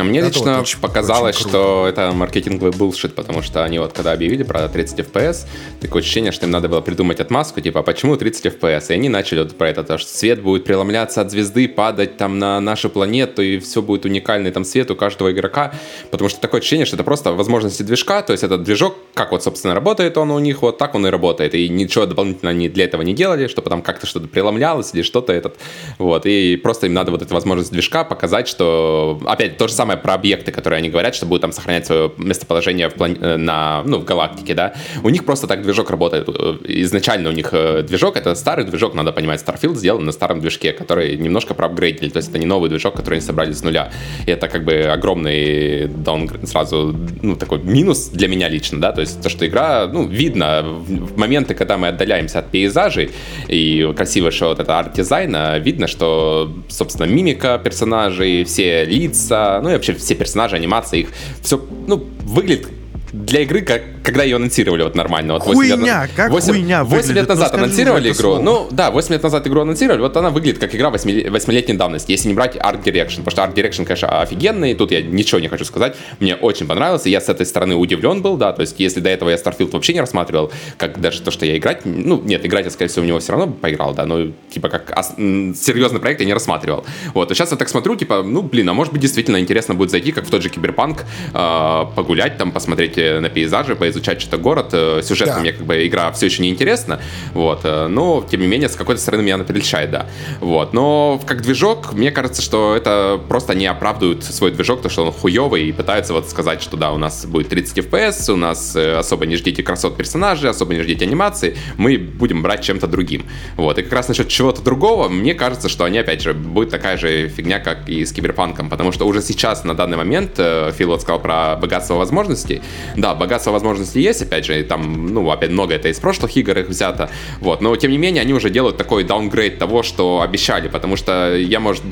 А 0.00 0.04
мне 0.04 0.20
это 0.20 0.28
лично 0.28 0.54
вот 0.54 0.62
очень, 0.62 0.80
показалось, 0.80 1.36
очень 1.36 1.48
что 1.50 1.86
это 1.86 2.12
маркетинговый 2.12 2.72
булшит, 2.72 3.14
потому 3.14 3.42
что 3.42 3.64
они 3.64 3.78
вот 3.78 3.92
когда 3.92 4.12
объявили 4.12 4.42
про 4.42 4.66
30 4.66 5.00
FPS, 5.00 5.46
такое 5.80 6.00
ощущение, 6.00 6.32
что 6.32 6.46
им 6.46 6.52
надо 6.52 6.68
было 6.68 6.80
придумать 6.80 7.20
отмазку, 7.20 7.60
типа, 7.60 7.80
а 7.80 7.82
почему 7.82 8.16
30 8.16 8.46
FPS? 8.46 8.86
И 8.88 8.92
они 8.94 9.10
начали 9.10 9.40
вот 9.40 9.56
про 9.58 9.68
это, 9.68 9.84
то, 9.84 9.98
что 9.98 10.10
свет 10.10 10.40
будет 10.40 10.64
преломляться 10.64 11.20
от 11.20 11.30
звезды, 11.30 11.68
падать 11.68 12.16
там 12.16 12.38
на 12.38 12.60
нашу 12.60 12.88
планету, 12.88 13.42
и 13.42 13.58
все 13.58 13.82
будет 13.82 14.06
уникальный 14.06 14.50
там 14.50 14.64
свет 14.64 14.90
у 14.90 14.96
каждого 14.96 15.32
игрока, 15.32 15.74
потому 16.10 16.30
что 16.30 16.40
такое 16.40 16.60
ощущение, 16.60 16.86
что 16.86 16.96
это 16.96 17.04
просто 17.04 17.32
возможности 17.32 17.82
движка, 17.82 18.22
то 18.22 18.32
есть 18.32 18.42
этот 18.42 18.62
движок, 18.62 18.96
как 19.12 19.32
вот, 19.32 19.42
собственно, 19.42 19.74
работает 19.74 20.16
он 20.16 20.30
у 20.30 20.38
них, 20.38 20.62
вот 20.62 20.78
так 20.78 20.94
он 20.94 21.06
и 21.06 21.10
работает, 21.10 21.54
и 21.54 21.68
ничего 21.68 22.06
дополнительно 22.06 22.52
они 22.52 22.70
для 22.70 22.84
этого 22.84 23.02
не 23.02 23.12
делали, 23.12 23.48
чтобы 23.48 23.68
там 23.68 23.82
как-то 23.82 24.06
что-то 24.06 24.28
преломлялось 24.28 24.94
или 24.94 25.02
что-то 25.02 25.34
этот, 25.34 25.58
вот, 25.98 26.24
и 26.24 26.56
просто 26.56 26.86
им 26.86 26.94
надо 26.94 27.10
вот 27.10 27.20
эту 27.20 27.34
возможность 27.34 27.70
движка 27.70 28.04
показать, 28.04 28.48
что, 28.48 29.20
опять, 29.26 29.58
то 29.58 29.68
же 29.68 29.74
самое 29.74 29.89
самое 29.90 29.98
про 29.98 30.14
объекты, 30.14 30.52
которые 30.52 30.78
они 30.78 30.88
говорят, 30.88 31.14
что 31.14 31.26
будут 31.26 31.42
там 31.42 31.52
сохранять 31.52 31.86
свое 31.86 32.12
местоположение 32.16 32.88
в 32.88 32.94
план... 32.94 33.16
Э, 33.20 33.36
на, 33.36 33.82
ну, 33.84 33.98
в 33.98 34.04
галактике, 34.04 34.54
да. 34.54 34.72
У 35.02 35.10
них 35.10 35.24
просто 35.24 35.46
так 35.46 35.62
движок 35.62 35.90
работает. 35.90 36.28
Э, 36.28 36.56
изначально 36.64 37.30
у 37.30 37.32
них 37.32 37.48
э, 37.52 37.82
движок, 37.82 38.16
это 38.16 38.34
старый 38.34 38.64
движок, 38.64 38.94
надо 38.94 39.12
понимать, 39.12 39.42
Starfield 39.42 39.76
сделан 39.76 40.04
на 40.04 40.12
старом 40.12 40.40
движке, 40.40 40.72
который 40.72 41.16
немножко 41.16 41.54
проапгрейдили, 41.54 42.10
то 42.10 42.18
есть 42.18 42.28
это 42.28 42.38
не 42.38 42.46
новый 42.46 42.70
движок, 42.70 42.94
который 42.94 43.14
они 43.14 43.26
собрали 43.26 43.52
с 43.52 43.64
нуля. 43.64 43.90
И 44.26 44.30
это 44.30 44.48
как 44.48 44.64
бы 44.64 44.92
огромный 44.94 45.86
downgrade, 45.86 46.46
сразу, 46.46 46.96
ну, 47.22 47.36
такой 47.36 47.58
минус 47.58 48.10
для 48.12 48.28
меня 48.28 48.48
лично, 48.48 48.80
да, 48.80 48.92
то 48.92 49.00
есть 49.00 49.22
то, 49.22 49.28
что 49.28 49.44
игра, 49.44 49.88
ну, 49.92 50.06
видно 50.06 50.62
в 50.62 51.18
моменты, 51.18 51.54
когда 51.54 51.76
мы 51.76 51.88
отдаляемся 51.88 52.38
от 52.38 52.50
пейзажей 52.50 53.10
и 53.48 53.92
красивого 53.96 54.30
вот 54.40 54.60
это 54.60 54.78
арт-дизайна, 54.78 55.58
видно, 55.58 55.86
что, 55.86 56.52
собственно, 56.68 57.06
мимика 57.06 57.58
персонажей, 57.58 58.44
все 58.44 58.84
лица, 58.84 59.60
ну 59.62 59.70
и 59.70 59.74
вообще 59.80 59.94
все 59.94 60.14
персонажи, 60.14 60.56
анимация, 60.56 61.00
их 61.00 61.08
все, 61.42 61.64
ну, 61.86 62.06
выглядит 62.22 62.68
для 63.12 63.40
игры, 63.40 63.62
как, 63.62 63.82
когда 64.02 64.22
ее 64.22 64.36
анонсировали 64.36 64.82
вот 64.82 64.94
нормально. 64.94 65.34
Вот 65.34 65.42
хуйня, 65.42 66.02
лет, 66.02 66.10
как 66.14 66.30
8, 66.30 66.52
хуйня 66.52 66.84
8 66.84 66.96
выглядит, 66.96 67.16
лет 67.16 67.28
назад 67.28 67.52
ну, 67.52 67.58
анонсировали 67.58 68.08
игру. 68.08 68.14
Слово. 68.14 68.42
Ну, 68.42 68.68
да, 68.70 68.90
8 68.90 69.12
лет 69.12 69.22
назад 69.22 69.46
игру 69.46 69.60
анонсировали, 69.62 70.00
вот 70.00 70.16
она 70.16 70.30
выглядит 70.30 70.58
как 70.58 70.74
игра 70.74 70.90
8-летней 70.90 71.74
давности, 71.74 72.12
если 72.12 72.28
не 72.28 72.34
брать 72.34 72.56
Art 72.56 72.82
Direction, 72.82 73.22
потому 73.24 73.30
что 73.30 73.42
Art 73.42 73.54
Direction, 73.54 73.84
конечно, 73.84 74.20
офигенный, 74.20 74.74
тут 74.74 74.92
я 74.92 75.02
ничего 75.02 75.40
не 75.40 75.48
хочу 75.48 75.64
сказать, 75.64 75.96
мне 76.20 76.36
очень 76.36 76.66
понравился, 76.66 77.08
я 77.08 77.20
с 77.20 77.28
этой 77.28 77.46
стороны 77.46 77.74
удивлен 77.74 78.22
был, 78.22 78.36
да, 78.36 78.52
то 78.52 78.62
есть 78.62 78.78
если 78.78 79.00
до 79.00 79.10
этого 79.10 79.30
я 79.30 79.36
Starfield 79.36 79.70
вообще 79.72 79.92
не 79.92 80.00
рассматривал, 80.00 80.52
как 80.76 81.00
даже 81.00 81.20
то, 81.22 81.30
что 81.30 81.46
я 81.46 81.56
играть, 81.56 81.82
ну, 81.84 82.20
нет, 82.22 82.44
играть 82.46 82.64
я, 82.64 82.70
скорее 82.70 82.88
всего, 82.90 83.04
в 83.04 83.08
него 83.08 83.18
все 83.18 83.32
равно 83.32 83.48
поиграл, 83.52 83.94
да, 83.94 84.06
но 84.06 84.28
типа 84.50 84.68
как 84.68 84.92
ос- 84.96 85.14
серьезный 85.16 86.00
проект 86.00 86.20
я 86.20 86.26
не 86.26 86.34
рассматривал. 86.34 86.84
Вот, 87.14 87.30
а 87.30 87.34
сейчас 87.34 87.50
я 87.50 87.56
так 87.56 87.68
смотрю, 87.68 87.96
типа, 87.96 88.22
ну, 88.22 88.42
блин, 88.42 88.68
а 88.68 88.72
может 88.72 88.92
быть 88.92 89.02
действительно 89.02 89.40
интересно 89.40 89.74
будет 89.74 89.90
зайти, 89.90 90.12
как 90.12 90.26
в 90.26 90.30
тот 90.30 90.42
же 90.42 90.48
Киберпанк, 90.48 91.04
э, 91.34 91.84
погулять 91.96 92.38
там, 92.38 92.52
посмотреть 92.52 92.99
на 93.00 93.28
пейзажи, 93.28 93.76
поизучать 93.76 94.20
что-то 94.20 94.38
город, 94.38 94.68
э, 94.72 95.00
сюжетно 95.02 95.34
да. 95.34 95.40
мне 95.40 95.52
как 95.52 95.66
бы 95.66 95.86
игра 95.86 96.10
все 96.12 96.26
еще 96.26 96.42
не 96.42 96.50
интересна, 96.50 97.00
вот, 97.34 97.60
э, 97.64 97.86
но 97.88 98.26
тем 98.30 98.40
не 98.40 98.46
менее 98.46 98.68
с 98.68 98.76
какой-то 98.76 99.00
стороны 99.00 99.22
меня 99.22 99.36
она 99.36 99.44
прельщает, 99.44 99.90
да, 99.90 100.06
вот, 100.40 100.72
но 100.72 101.20
как 101.26 101.42
движок, 101.42 101.92
мне 101.92 102.10
кажется, 102.10 102.42
что 102.42 102.76
это 102.76 103.20
просто 103.28 103.54
не 103.54 103.66
оправдывают 103.66 104.24
свой 104.24 104.50
движок, 104.50 104.82
то 104.82 104.88
что 104.88 105.04
он 105.04 105.12
хуевый 105.12 105.68
и 105.68 105.72
пытаются 105.72 106.12
вот 106.12 106.28
сказать, 106.28 106.62
что 106.62 106.76
да, 106.76 106.92
у 106.92 106.98
нас 106.98 107.26
будет 107.26 107.48
30 107.48 107.78
FPS, 107.78 108.32
у 108.32 108.36
нас 108.36 108.76
э, 108.76 108.96
особо 108.96 109.26
не 109.26 109.36
ждите 109.36 109.62
красот 109.62 109.96
персонажей, 109.96 110.50
особо 110.50 110.74
не 110.74 110.82
ждите 110.82 111.04
анимации, 111.04 111.56
мы 111.76 111.98
будем 111.98 112.42
брать 112.42 112.62
чем-то 112.62 112.86
другим, 112.86 113.24
вот, 113.56 113.78
и 113.78 113.82
как 113.82 113.92
раз 113.92 114.08
насчет 114.08 114.28
чего-то 114.28 114.62
другого, 114.62 115.08
мне 115.08 115.34
кажется, 115.34 115.68
что 115.68 115.84
они, 115.84 115.98
опять 115.98 116.22
же, 116.22 116.34
будет 116.34 116.70
такая 116.70 116.96
же 116.96 117.28
фигня, 117.28 117.58
как 117.58 117.88
и 117.88 118.04
с 118.04 118.12
Киберпанком, 118.12 118.68
потому 118.68 118.92
что 118.92 119.06
уже 119.06 119.22
сейчас, 119.22 119.64
на 119.64 119.74
данный 119.74 119.96
момент, 119.96 120.32
Фил 120.76 120.88
вот 120.88 121.02
сказал 121.02 121.20
про 121.20 121.56
богатство 121.56 121.94
возможностей, 121.94 122.62
да, 122.96 123.14
богатство 123.14 123.50
возможностей 123.50 124.00
есть, 124.00 124.22
опять 124.22 124.44
же, 124.44 124.62
там, 124.64 125.06
ну, 125.06 125.30
опять 125.30 125.50
много 125.50 125.74
это 125.74 125.88
из 125.88 125.98
прошлых 125.98 126.36
игр 126.36 126.58
их 126.58 126.68
взято, 126.68 127.10
вот, 127.40 127.60
но 127.60 127.74
тем 127.76 127.90
не 127.90 127.98
менее 127.98 128.22
они 128.22 128.32
уже 128.32 128.50
делают 128.50 128.76
такой 128.76 129.04
даунгрейд 129.04 129.58
того, 129.58 129.82
что 129.82 130.20
обещали, 130.22 130.68
потому 130.68 130.96
что 130.96 131.36
я, 131.36 131.60
может 131.60 131.82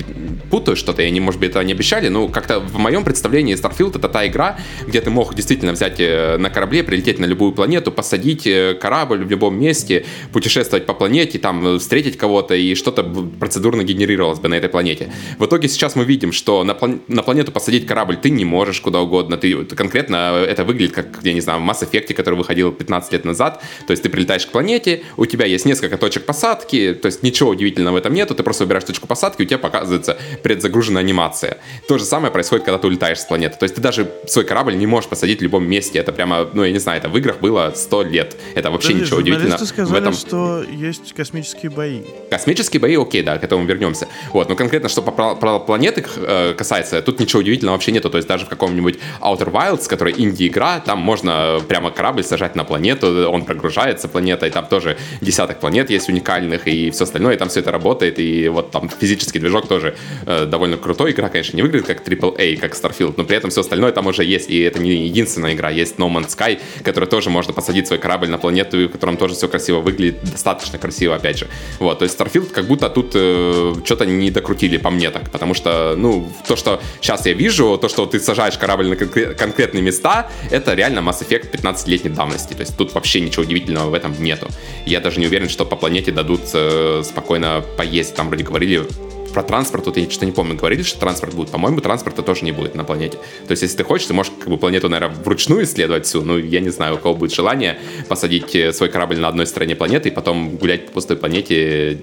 путаю 0.51 0.77
что-то, 0.77 1.03
и 1.03 1.07
они, 1.07 1.21
может 1.21 1.41
быть, 1.41 1.51
это 1.51 1.63
не 1.63 1.73
обещали, 1.73 2.09
но 2.09 2.29
как-то 2.29 2.61
в 2.61 2.79
моем 2.79 3.05
представлении 3.05 3.57
Starfield 3.57 3.99
это 3.99 4.09
та 4.09 4.27
игра, 4.27 4.59
где 4.87 5.01
ты 5.01 5.11
мог 5.11 5.35
действительно 5.35 5.73
взять 5.73 6.01
э, 6.01 6.37
на 6.39 6.51
корабле, 6.51 6.83
прилететь 6.83 7.19
на 7.19 7.27
любую 7.27 7.53
планету, 7.53 7.93
посадить 7.93 8.47
э, 8.47 8.75
корабль 8.75 9.25
в 9.25 9.31
любом 9.31 9.59
месте, 9.59 10.07
путешествовать 10.33 10.87
по 10.87 10.95
планете, 10.95 11.39
там, 11.39 11.67
э, 11.67 11.79
встретить 11.79 12.17
кого-то, 12.17 12.55
и 12.55 12.75
что-то 12.75 13.05
процедурно 13.39 13.83
генерировалось 13.85 14.39
бы 14.39 14.49
на 14.49 14.55
этой 14.55 14.69
планете. 14.69 15.13
В 15.39 15.45
итоге 15.45 15.69
сейчас 15.69 15.97
мы 15.97 16.05
видим, 16.05 16.33
что 16.33 16.65
на, 16.65 16.75
план- 16.75 17.01
на 17.09 17.23
планету 17.23 17.53
посадить 17.53 17.87
корабль 17.87 18.17
ты 18.17 18.31
не 18.31 18.45
можешь 18.45 18.81
куда 18.81 19.01
угодно, 19.01 19.37
ты 19.37 19.65
конкретно 19.65 20.45
это 20.49 20.65
выглядит 20.65 20.88
как, 20.93 21.07
я 21.23 21.33
не 21.33 21.41
знаю, 21.41 21.61
в 21.61 21.63
Mass 21.63 21.89
Effect, 21.89 22.15
который 22.15 22.35
выходил 22.35 22.73
15 22.73 23.13
лет 23.13 23.25
назад, 23.25 23.63
то 23.87 23.91
есть 23.91 24.03
ты 24.03 24.09
прилетаешь 24.09 24.47
к 24.47 24.51
планете, 24.51 25.03
у 25.17 25.27
тебя 25.27 25.47
есть 25.47 25.67
несколько 25.67 25.99
точек 25.99 26.25
посадки, 26.25 26.95
то 26.95 27.07
есть 27.07 27.23
ничего 27.23 27.51
удивительного 27.51 27.95
в 27.95 27.99
этом 27.99 28.15
нету, 28.15 28.35
ты 28.35 28.43
просто 28.43 28.65
выбираешь 28.65 28.85
точку 28.85 29.07
посадки, 29.07 29.43
у 29.43 29.45
тебя 29.45 29.59
показывается 29.59 30.19
предзагруженная 30.43 31.03
анимация. 31.03 31.59
То 31.89 31.99
же 31.99 32.05
самое 32.05 32.33
происходит, 32.33 32.65
когда 32.65 32.79
ты 32.79 32.87
улетаешь 32.87 33.21
с 33.21 33.25
планеты. 33.25 33.57
То 33.59 33.65
есть 33.65 33.75
ты 33.75 33.81
даже 33.81 34.11
свой 34.27 34.45
корабль 34.45 34.77
не 34.77 34.87
можешь 34.87 35.09
посадить 35.09 35.41
в 35.41 35.43
любом 35.43 35.69
месте. 35.69 35.99
Это 35.99 36.13
прямо, 36.13 36.49
ну, 36.53 36.65
я 36.65 36.73
не 36.73 36.79
знаю, 36.79 36.99
это 36.99 37.09
в 37.09 37.17
играх 37.17 37.41
было 37.41 37.73
100 37.75 38.03
лет. 38.05 38.37
Это 38.55 38.71
вообще 38.71 38.89
Подожди, 38.89 39.05
ничего 39.05 39.21
удивительного. 39.21 39.65
сказали, 39.65 39.95
в 39.95 40.03
этом... 40.03 40.13
что 40.13 40.63
есть 40.63 41.13
космические 41.15 41.71
бои. 41.71 42.03
Космические 42.31 42.81
бои, 42.81 42.97
окей, 42.97 43.23
да, 43.23 43.39
к 43.39 43.45
этому 43.45 43.65
вернемся. 43.65 44.09
Вот, 44.33 44.49
но 44.49 44.57
конкретно, 44.57 44.89
что 44.89 45.03
по, 45.03 45.35
про 45.35 45.59
планеты 45.59 46.05
э, 46.17 46.55
касается, 46.55 47.03
тут 47.03 47.21
ничего 47.21 47.41
удивительного 47.41 47.77
вообще 47.77 47.93
нету. 47.93 48.11
То 48.11 48.19
есть 48.19 48.29
даже 48.29 48.47
в 48.47 48.49
каком-нибудь 48.49 48.99
Outer 49.21 49.51
Wilds, 49.51 49.89
который 49.89 50.15
инди-игра, 50.17 50.78
там 50.85 50.99
можно 50.99 51.61
прямо 51.69 51.91
корабль 51.91 52.23
сажать 52.23 52.57
на 52.57 52.65
планету, 52.65 53.29
он 53.31 53.45
прогружается 53.45 54.09
планетой, 54.09 54.51
там 54.51 54.67
тоже 54.67 54.97
десяток 55.21 55.61
планет 55.61 55.91
есть 55.91 56.09
уникальных 56.09 56.67
и 56.67 56.91
все 56.91 57.05
остальное, 57.05 57.35
и 57.35 57.39
там 57.39 57.49
все 57.49 57.61
это 57.61 57.73
работает, 57.73 58.19
и 58.19 58.49
вот 58.49 58.71
там 58.71 58.89
физический 58.89 59.39
движок 59.39 59.69
тоже 59.69 59.97
э, 60.27 60.47
довольно 60.47 60.77
крутой. 60.77 61.13
Игра, 61.13 61.29
конечно, 61.29 61.57
не 61.57 61.63
выглядит 61.63 61.87
как 61.87 62.07
AAA, 62.07 62.57
как 62.57 62.73
Starfield, 62.75 63.15
но 63.17 63.25
при 63.25 63.37
этом 63.37 63.51
все 63.51 63.61
остальное 63.61 63.93
там 63.93 64.07
уже 64.07 64.25
есть, 64.25 64.51
и 64.51 64.61
это 64.61 64.79
не 64.79 65.07
единственная 65.07 65.55
игра. 65.55 65.71
Есть 65.71 65.97
No 65.97 66.09
Man's 66.09 66.37
Sky, 66.37 66.59
которая 66.83 67.09
тоже 67.09 67.31
можно 67.31 67.53
посадить 67.53 67.87
свой 67.87 67.99
корабль 67.99 68.29
на 68.29 68.39
планету, 68.39 68.89
в 68.89 68.89
котором 68.89 69.17
тоже 69.17 69.35
все 69.35 69.49
красиво 69.49 69.81
выглядит, 69.81 70.23
достаточно 70.23 70.79
красиво, 70.79 71.15
опять 71.15 71.39
же. 71.39 71.47
Вот, 71.79 71.99
то 71.99 72.05
есть 72.05 72.19
Starfield 72.19 72.51
как 72.51 72.67
будто 72.67 72.89
тут 72.91 73.13
э, 73.15 73.75
что-то 73.85 74.07
не 74.07 74.31
докрутили 74.31 74.77
по 74.77 74.91
мне 74.91 75.11
так, 75.11 75.31
потому 75.31 75.55
что, 75.55 75.95
ну, 75.97 76.29
то, 76.47 76.57
что 76.57 76.81
сейчас 77.01 77.27
я 77.27 77.33
вижу, 77.33 77.79
то, 77.79 77.89
что 77.89 78.07
ты 78.07 78.21
сажаешь 78.21 78.59
корабль 78.59 78.89
на 78.89 78.95
конкрет- 78.95 79.35
конкретные 79.35 79.83
места, 79.83 80.31
это 80.51 80.68
реально 80.75 81.01
Mass 81.01 81.27
Effect 81.27 81.51
15-летней 81.51 82.11
давности. 82.11 82.55
То 82.55 82.61
есть 82.61 82.77
тут 82.77 82.95
вообще 82.95 83.21
ничего 83.21 83.43
удивительного 83.43 83.91
в 83.91 83.95
этом 83.95 84.15
нету. 84.23 84.49
Я 84.87 85.01
даже 85.01 85.21
не 85.21 85.27
уверен, 85.27 85.49
что 85.49 85.65
по 85.65 85.77
планете 85.77 86.13
дадут 86.13 86.41
э, 86.55 87.03
спокойно 87.05 87.65
поесть. 87.77 88.15
Там 88.15 88.29
вроде 88.29 88.45
говорили 88.45 88.87
про 89.33 89.43
транспорт, 89.43 89.85
тут 89.85 89.97
я 89.97 90.09
что-то 90.11 90.27
не 90.27 90.33
помню, 90.33 90.57
говорили, 90.57 90.83
что 90.83 90.99
транспорт 90.99 91.35
будет. 91.35 91.51
По-моему, 91.51 91.81
транспорта 91.81 92.23
тоже 92.23 92.45
не 92.45 92.53
будет 92.53 92.75
на 92.75 92.85
планете. 92.85 93.19
То 93.47 93.53
есть, 93.53 93.63
если 93.63 93.77
ты 93.77 93.85
хочешь, 93.85 94.07
ты 94.07 94.15
можешь 94.15 94.33
как 94.39 94.49
бы 94.49 94.57
планету, 94.57 94.89
наверное, 94.89 95.15
вручную 95.23 95.65
исследовать 95.65 96.07
всю. 96.07 96.23
Ну, 96.23 96.39
я 96.39 96.61
не 96.61 96.71
знаю, 96.71 96.97
у 96.97 96.99
кого 96.99 97.15
будет 97.15 97.33
желание 97.33 97.79
посадить 98.09 98.55
э, 98.55 98.73
свой 98.73 98.89
корабль 98.89 99.19
на 99.19 99.29
одной 99.29 99.47
стороне 99.47 99.77
планеты 99.77 100.09
и 100.09 100.13
потом 100.13 100.57
гулять 100.57 100.87
по 100.87 100.93
пустой 100.93 101.17
планете 101.17 101.99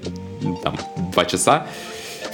там, 0.63 0.77
два 1.13 1.25
часа 1.25 1.67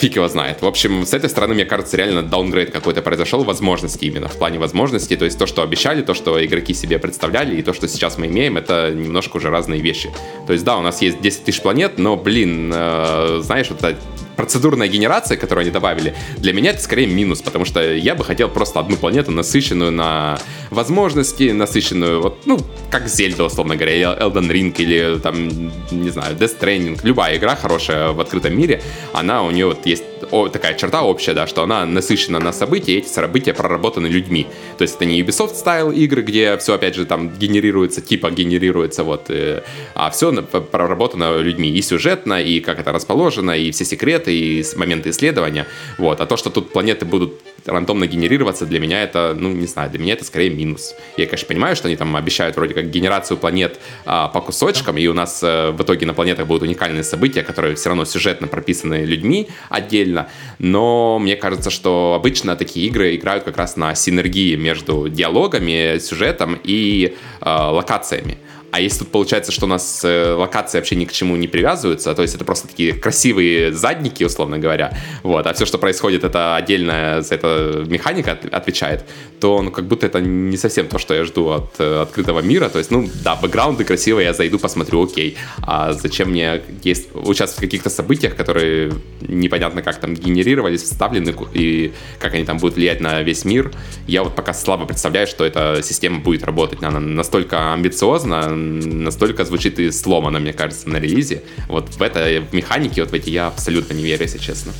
фиг 0.01 0.15
его 0.15 0.27
знает. 0.27 0.63
В 0.63 0.65
общем, 0.65 1.05
с 1.05 1.13
этой 1.13 1.29
стороны, 1.29 1.53
мне 1.53 1.65
кажется, 1.65 1.95
реально 1.95 2.23
даунгрейд 2.23 2.71
какой-то 2.71 3.03
произошел, 3.03 3.43
возможности 3.43 4.05
именно, 4.05 4.27
в 4.27 4.37
плане 4.37 4.57
возможностей. 4.57 5.15
То 5.15 5.25
есть 5.25 5.37
то, 5.37 5.45
что 5.45 5.61
обещали, 5.61 6.01
то, 6.01 6.15
что 6.15 6.43
игроки 6.43 6.73
себе 6.73 6.97
представляли, 6.97 7.55
и 7.55 7.61
то, 7.61 7.71
что 7.71 7.87
сейчас 7.87 8.17
мы 8.17 8.25
имеем, 8.25 8.57
это 8.57 8.91
немножко 8.91 9.37
уже 9.37 9.49
разные 9.49 9.79
вещи. 9.79 10.09
То 10.47 10.53
есть 10.53 10.65
да, 10.65 10.77
у 10.77 10.81
нас 10.81 11.03
есть 11.03 11.21
10 11.21 11.43
тысяч 11.43 11.61
планет, 11.61 11.99
но, 11.99 12.17
блин, 12.17 12.71
э, 12.73 13.41
знаешь, 13.43 13.69
вот 13.69 13.83
эта 13.83 13.95
процедурная 14.35 14.87
генерация, 14.87 15.37
которую 15.37 15.63
они 15.63 15.71
добавили, 15.71 16.15
для 16.37 16.53
меня 16.53 16.71
это 16.71 16.81
скорее 16.81 17.07
минус, 17.07 17.41
потому 17.41 17.65
что 17.65 17.93
я 17.93 18.15
бы 18.15 18.23
хотел 18.23 18.49
просто 18.49 18.79
одну 18.79 18.97
планету, 18.97 19.31
насыщенную 19.31 19.91
на 19.91 20.37
возможности, 20.69 21.51
насыщенную, 21.51 22.21
вот, 22.21 22.45
ну, 22.45 22.59
как 22.89 23.07
Зельда, 23.07 23.45
условно 23.45 23.75
говоря, 23.75 23.93
Elden 23.93 24.49
Ring 24.49 24.75
или, 24.77 25.19
там, 25.19 25.71
не 25.91 26.09
знаю, 26.09 26.35
Death 26.35 26.59
Stranding, 26.59 26.99
любая 27.03 27.37
игра 27.37 27.55
хорошая 27.55 28.11
в 28.11 28.19
открытом 28.19 28.57
мире, 28.57 28.81
она 29.13 29.43
у 29.43 29.51
нее 29.51 29.67
вот 29.67 29.85
есть 29.85 30.03
о, 30.29 30.47
такая 30.49 30.75
черта 30.75 31.01
общая, 31.01 31.33
да, 31.33 31.47
что 31.47 31.63
она 31.63 31.85
насыщена 31.85 32.39
на 32.39 32.53
события, 32.53 32.93
и 32.93 32.97
эти 32.99 33.07
события 33.07 33.53
проработаны 33.53 34.07
людьми. 34.07 34.47
То 34.77 34.83
есть 34.83 34.95
это 34.95 35.05
не 35.05 35.21
Ubisoft 35.21 35.55
стайл 35.55 35.91
игры, 35.91 36.21
где 36.21 36.57
все, 36.57 36.75
опять 36.75 36.95
же, 36.95 37.05
там 37.05 37.29
генерируется, 37.29 38.01
типа 38.01 38.31
генерируется, 38.31 39.03
вот, 39.03 39.25
э, 39.29 39.63
а 39.95 40.09
все 40.09 40.31
проработано 40.31 41.37
людьми 41.37 41.69
и 41.69 41.81
сюжетно, 41.81 42.41
и 42.41 42.59
как 42.59 42.79
это 42.79 42.91
расположено, 42.91 43.51
и 43.51 43.71
все 43.71 43.85
секреты, 43.85 44.30
и 44.31 44.63
моменты 44.75 45.09
исследования, 45.09 45.67
вот. 45.97 46.21
А 46.21 46.25
то, 46.25 46.37
что 46.37 46.49
тут 46.49 46.71
планеты 46.71 47.05
будут 47.05 47.33
рандомно 47.65 48.07
генерироваться, 48.07 48.65
для 48.65 48.79
меня 48.79 49.03
это, 49.03 49.35
ну, 49.37 49.51
не 49.51 49.67
знаю, 49.67 49.89
для 49.89 49.99
меня 49.99 50.13
это 50.13 50.25
скорее 50.25 50.49
минус. 50.49 50.95
Я, 51.17 51.25
конечно, 51.25 51.47
понимаю, 51.47 51.75
что 51.75 51.87
они 51.87 51.97
там 51.97 52.15
обещают 52.15 52.55
вроде 52.55 52.73
как 52.73 52.89
генерацию 52.89 53.37
планет 53.37 53.79
а, 54.05 54.27
по 54.27 54.41
кусочкам, 54.41 54.97
и 54.97 55.07
у 55.07 55.13
нас 55.13 55.41
а, 55.43 55.71
в 55.71 55.81
итоге 55.81 56.05
на 56.05 56.13
планетах 56.13 56.47
будут 56.47 56.63
уникальные 56.63 57.03
события, 57.03 57.43
которые 57.43 57.75
все 57.75 57.89
равно 57.89 58.05
сюжетно 58.05 58.47
прописаны 58.47 59.03
людьми 59.05 59.49
отдельно, 59.69 60.29
но 60.59 61.19
мне 61.19 61.35
кажется, 61.35 61.69
что 61.69 62.13
обычно 62.15 62.55
такие 62.55 62.87
игры 62.87 63.15
играют 63.15 63.43
как 63.43 63.57
раз 63.57 63.75
на 63.75 63.95
синергии 63.95 64.55
между 64.55 65.09
диалогами, 65.09 65.99
сюжетом 65.99 66.59
и 66.63 67.15
а, 67.41 67.71
локациями. 67.71 68.37
А 68.71 68.79
если 68.79 68.99
тут 68.99 69.09
получается, 69.09 69.51
что 69.51 69.65
у 69.65 69.69
нас 69.69 70.01
э, 70.03 70.33
локации 70.33 70.77
вообще 70.77 70.95
ни 70.95 71.05
к 71.05 71.11
чему 71.11 71.35
не 71.35 71.47
привязываются, 71.47 72.13
то 72.15 72.21
есть 72.21 72.35
это 72.35 72.45
просто 72.45 72.67
такие 72.69 72.93
красивые 72.93 73.73
задники, 73.73 74.23
условно 74.23 74.59
говоря, 74.59 74.97
вот, 75.23 75.45
а 75.45 75.53
все, 75.53 75.65
что 75.65 75.77
происходит, 75.77 76.23
это 76.23 76.55
отдельная 76.55 77.21
за 77.21 77.35
это 77.35 77.83
механика 77.87 78.33
от, 78.33 78.45
отвечает, 78.45 79.05
то 79.41 79.61
ну 79.61 79.71
как 79.71 79.85
будто 79.85 80.05
это 80.05 80.21
не 80.21 80.55
совсем 80.55 80.87
то, 80.87 80.99
что 80.99 81.13
я 81.13 81.25
жду 81.25 81.49
от 81.49 81.79
э, 81.79 82.01
открытого 82.01 82.39
мира. 82.39 82.69
То 82.69 82.77
есть, 82.77 82.91
ну 82.91 83.09
да, 83.23 83.35
бэкграунды 83.35 83.83
красивые, 83.83 84.27
я 84.27 84.33
зайду, 84.33 84.57
посмотрю, 84.59 85.03
окей. 85.03 85.37
А 85.63 85.91
зачем 85.93 86.29
мне 86.29 86.61
есть 86.83 87.09
участвовать 87.13 87.57
в 87.57 87.61
каких-то 87.61 87.89
событиях, 87.89 88.35
которые 88.35 88.93
непонятно 89.21 89.81
как 89.81 89.99
там 89.99 90.13
генерировались, 90.13 90.83
вставлены 90.83 91.35
и 91.53 91.91
как 92.19 92.35
они 92.35 92.45
там 92.45 92.57
будут 92.57 92.75
влиять 92.75 93.01
на 93.01 93.21
весь 93.21 93.43
мир. 93.43 93.71
Я 94.07 94.23
вот 94.23 94.35
пока 94.35 94.53
слабо 94.53 94.85
представляю, 94.85 95.27
что 95.27 95.43
эта 95.43 95.81
система 95.83 96.19
будет 96.19 96.43
работать. 96.43 96.81
Она 96.83 96.99
настолько 96.99 97.73
амбициозна, 97.73 98.60
настолько 98.61 99.45
звучит 99.45 99.79
и 99.79 99.91
сломано, 99.91 100.39
мне 100.39 100.53
кажется, 100.53 100.89
на 100.89 100.97
релизе. 100.97 101.43
Вот 101.67 101.95
в 101.95 102.01
это, 102.01 102.41
в 102.49 102.53
механике, 102.53 103.01
вот 103.01 103.11
в 103.11 103.13
эти 103.13 103.29
я 103.29 103.47
абсолютно 103.47 103.93
не 103.93 104.03
верю, 104.03 104.23
если 104.23 104.37
честно. 104.37 104.71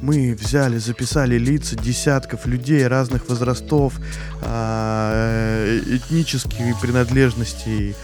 мы 0.02 0.34
взяли, 0.34 0.78
записали 0.78 1.38
лица 1.38 1.76
десятков 1.76 2.46
людей 2.46 2.86
разных 2.86 3.28
возрастов, 3.28 3.94
э, 4.42 5.80
этнических 5.86 6.80
принадлежностей, 6.80 7.94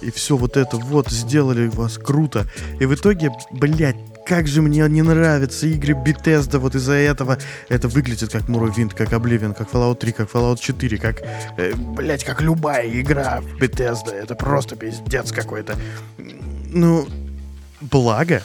и 0.00 0.10
все 0.10 0.36
вот 0.36 0.56
это 0.56 0.76
вот 0.76 1.10
сделали 1.10 1.68
вас 1.68 1.98
круто. 1.98 2.46
И 2.80 2.86
в 2.86 2.94
итоге, 2.94 3.32
блядь, 3.50 3.96
как 4.24 4.48
же 4.48 4.60
мне 4.60 4.88
не 4.88 5.02
нравятся 5.02 5.66
игры 5.66 5.94
Bethesda 5.94 6.58
вот 6.58 6.74
из-за 6.74 6.94
этого. 6.94 7.38
Это 7.68 7.86
выглядит 7.88 8.30
как 8.30 8.42
Morrowind, 8.48 8.94
как 8.94 9.12
Oblivion, 9.12 9.54
как 9.54 9.70
Fallout 9.70 9.98
3, 9.98 10.12
как 10.12 10.30
Fallout 10.30 10.58
4, 10.58 10.98
как, 10.98 11.22
э, 11.56 11.74
блять, 11.74 12.24
как 12.24 12.40
любая 12.40 12.88
игра 12.88 13.40
Bethesda. 13.60 14.12
Это 14.12 14.34
просто 14.34 14.76
пиздец 14.76 15.30
какой-то. 15.32 15.76
Ну, 16.68 17.08
благо, 17.80 18.42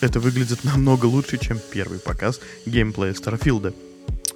это 0.00 0.20
выглядит 0.20 0.64
намного 0.64 1.06
лучше, 1.06 1.38
чем 1.38 1.58
первый 1.72 1.98
показ 1.98 2.40
геймплея 2.66 3.14
Старфилда. 3.14 3.72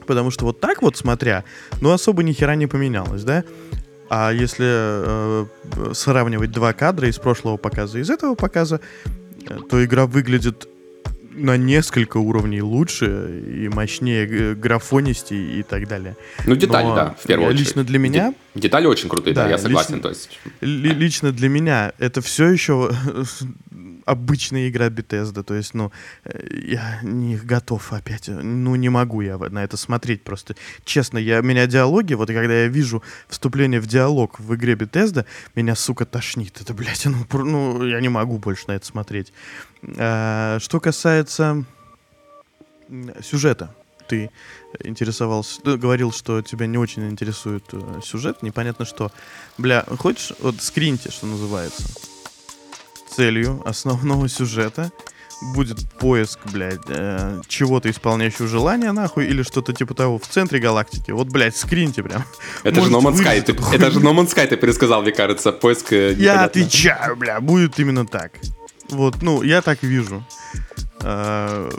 Потому 0.07 0.31
что 0.31 0.47
вот 0.47 0.61
так 0.61 0.83
вот 0.83 0.97
смотря, 0.97 1.45
ну 1.81 1.93
особо 1.93 2.23
ни 2.23 2.33
хера 2.33 2.55
не 2.55 2.67
поменялось, 2.67 3.23
да? 3.23 3.45
А 4.11 4.31
если 4.31 4.67
э, 4.69 5.47
сравнивать 5.95 6.51
два 6.51 6.73
кадра 6.73 7.09
из 7.09 7.19
прошлого 7.19 7.57
показа 7.57 7.99
и 7.99 8.03
из 8.03 8.11
этого 8.11 8.35
показа, 8.35 8.81
э, 9.49 9.59
то 9.71 9.83
игра 9.83 10.07
выглядит 10.07 10.69
на 11.35 11.57
несколько 11.57 12.19
уровней 12.19 12.61
лучше 12.61 13.43
и 13.47 13.69
мощнее 13.69 14.55
графонисти 14.55 15.35
и 15.35 15.63
так 15.63 15.89
далее. 15.89 16.17
Ну, 16.45 16.57
детали, 16.57 16.87
Но 16.87 16.95
да, 16.95 17.17
в 17.19 17.27
первую 17.27 17.49
очередь. 17.49 17.69
Лично 17.69 17.85
для 17.85 17.99
меня... 17.99 18.35
Детали 18.55 18.87
очень 18.87 19.09
крутые, 19.09 19.35
да, 19.35 19.45
да 19.45 19.51
я 19.51 19.59
согласен. 19.59 19.95
Лично, 19.95 20.03
то 20.03 20.09
есть... 20.11 20.39
лично 20.61 21.33
для 21.33 21.49
меня 21.49 21.93
это 21.99 22.21
все 22.21 22.49
еще 22.49 22.91
обычная 24.05 24.69
игра 24.69 24.89
Bethesda, 24.89 25.43
то 25.43 25.55
есть, 25.55 25.75
ну, 25.75 25.93
э, 26.25 26.47
я 26.67 27.01
не 27.03 27.37
готов 27.37 27.93
опять, 27.93 28.29
ну, 28.29 28.75
не 28.77 28.89
могу 28.89 29.21
я 29.21 29.39
на 29.39 29.65
это 29.65 29.77
смотреть 29.77 30.23
просто. 30.23 30.55
Честно, 30.85 31.19
я, 31.19 31.41
меня 31.41 31.67
диалоги, 31.67 32.15
вот 32.15 32.29
когда 32.29 32.55
я 32.55 32.67
вижу 32.69 33.03
вступление 33.29 33.81
в 33.81 33.87
диалог 33.87 34.39
в 34.39 34.55
игре 34.55 34.75
Bethesda, 34.75 35.25
меня, 35.55 35.75
сука, 35.75 36.05
тошнит. 36.05 36.61
Это, 36.61 36.75
блядь, 36.75 37.07
ну, 37.07 37.27
ну 37.45 37.87
я 37.87 38.01
не 38.01 38.09
могу 38.09 38.39
больше 38.39 38.65
на 38.69 38.73
это 38.73 38.87
смотреть. 38.87 39.33
А, 39.97 40.59
что 40.61 40.81
касается 40.81 41.65
сюжета, 43.23 43.75
ты 44.07 44.31
интересовался, 44.83 45.61
ну, 45.65 45.77
говорил, 45.77 46.13
что 46.13 46.43
тебя 46.43 46.67
не 46.67 46.79
очень 46.79 47.09
интересует 47.09 47.65
э, 47.73 48.01
сюжет, 48.05 48.43
непонятно 48.43 48.85
что. 48.85 49.11
Бля, 49.59 49.85
хочешь, 49.99 50.33
вот 50.41 50.61
скриньте, 50.61 51.11
что 51.11 51.27
называется 51.27 51.85
целью 53.13 53.63
основного 53.65 54.29
сюжета 54.29 54.91
будет 55.55 55.91
поиск, 55.99 56.39
блядь, 56.53 56.79
э, 56.89 57.41
чего-то 57.49 57.91
исполняющего 57.91 58.47
желания, 58.47 58.93
нахуй, 58.93 59.27
или 59.27 59.43
что-то 59.43 59.73
типа 59.73 59.93
того 59.93 60.19
в 60.19 60.27
центре 60.29 60.61
галактики. 60.61 61.11
Вот, 61.11 61.29
блядь, 61.29 61.57
скриньте 61.57 62.03
прям. 62.05 62.25
Это 62.63 62.81
же 62.81 62.91
No 62.91 63.01
Man's 63.01 63.19
Sky, 63.19 63.43
ты, 63.43 63.53
это 63.75 63.91
же 63.91 63.99
No 63.99 64.15
Man's 64.15 64.33
Sky 64.33 64.47
ты 64.47 64.57
пересказал, 64.57 65.03
мне 65.03 65.11
кажется, 65.11 65.51
поиск... 65.51 65.93
Э, 65.93 66.13
я 66.13 66.45
отвечаю, 66.45 67.17
бля, 67.17 67.41
будет 67.41 67.79
именно 67.81 68.07
так. 68.07 68.33
Вот, 68.91 69.21
ну, 69.21 69.43
я 69.43 69.63
так 69.63 69.83
вижу. 69.83 70.25
Э, 71.01 71.71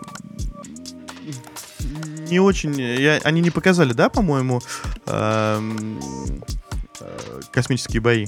не 2.34 2.39
очень... 2.39 2.80
Я, 2.80 3.19
они 3.24 3.41
не 3.41 3.52
показали, 3.52 3.93
да, 3.93 4.10
по-моему, 4.10 4.62
э, 5.06 5.62
э, 7.00 7.41
космические 7.52 8.02
бои? 8.02 8.28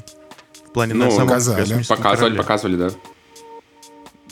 плане 0.75 0.93
ну, 0.93 1.05
на 1.05 1.11
самом 1.11 1.27
показали. 1.29 1.83
Показывали, 1.87 2.13
корабле. 2.13 2.37
показывали, 2.37 2.75
да. 2.75 2.89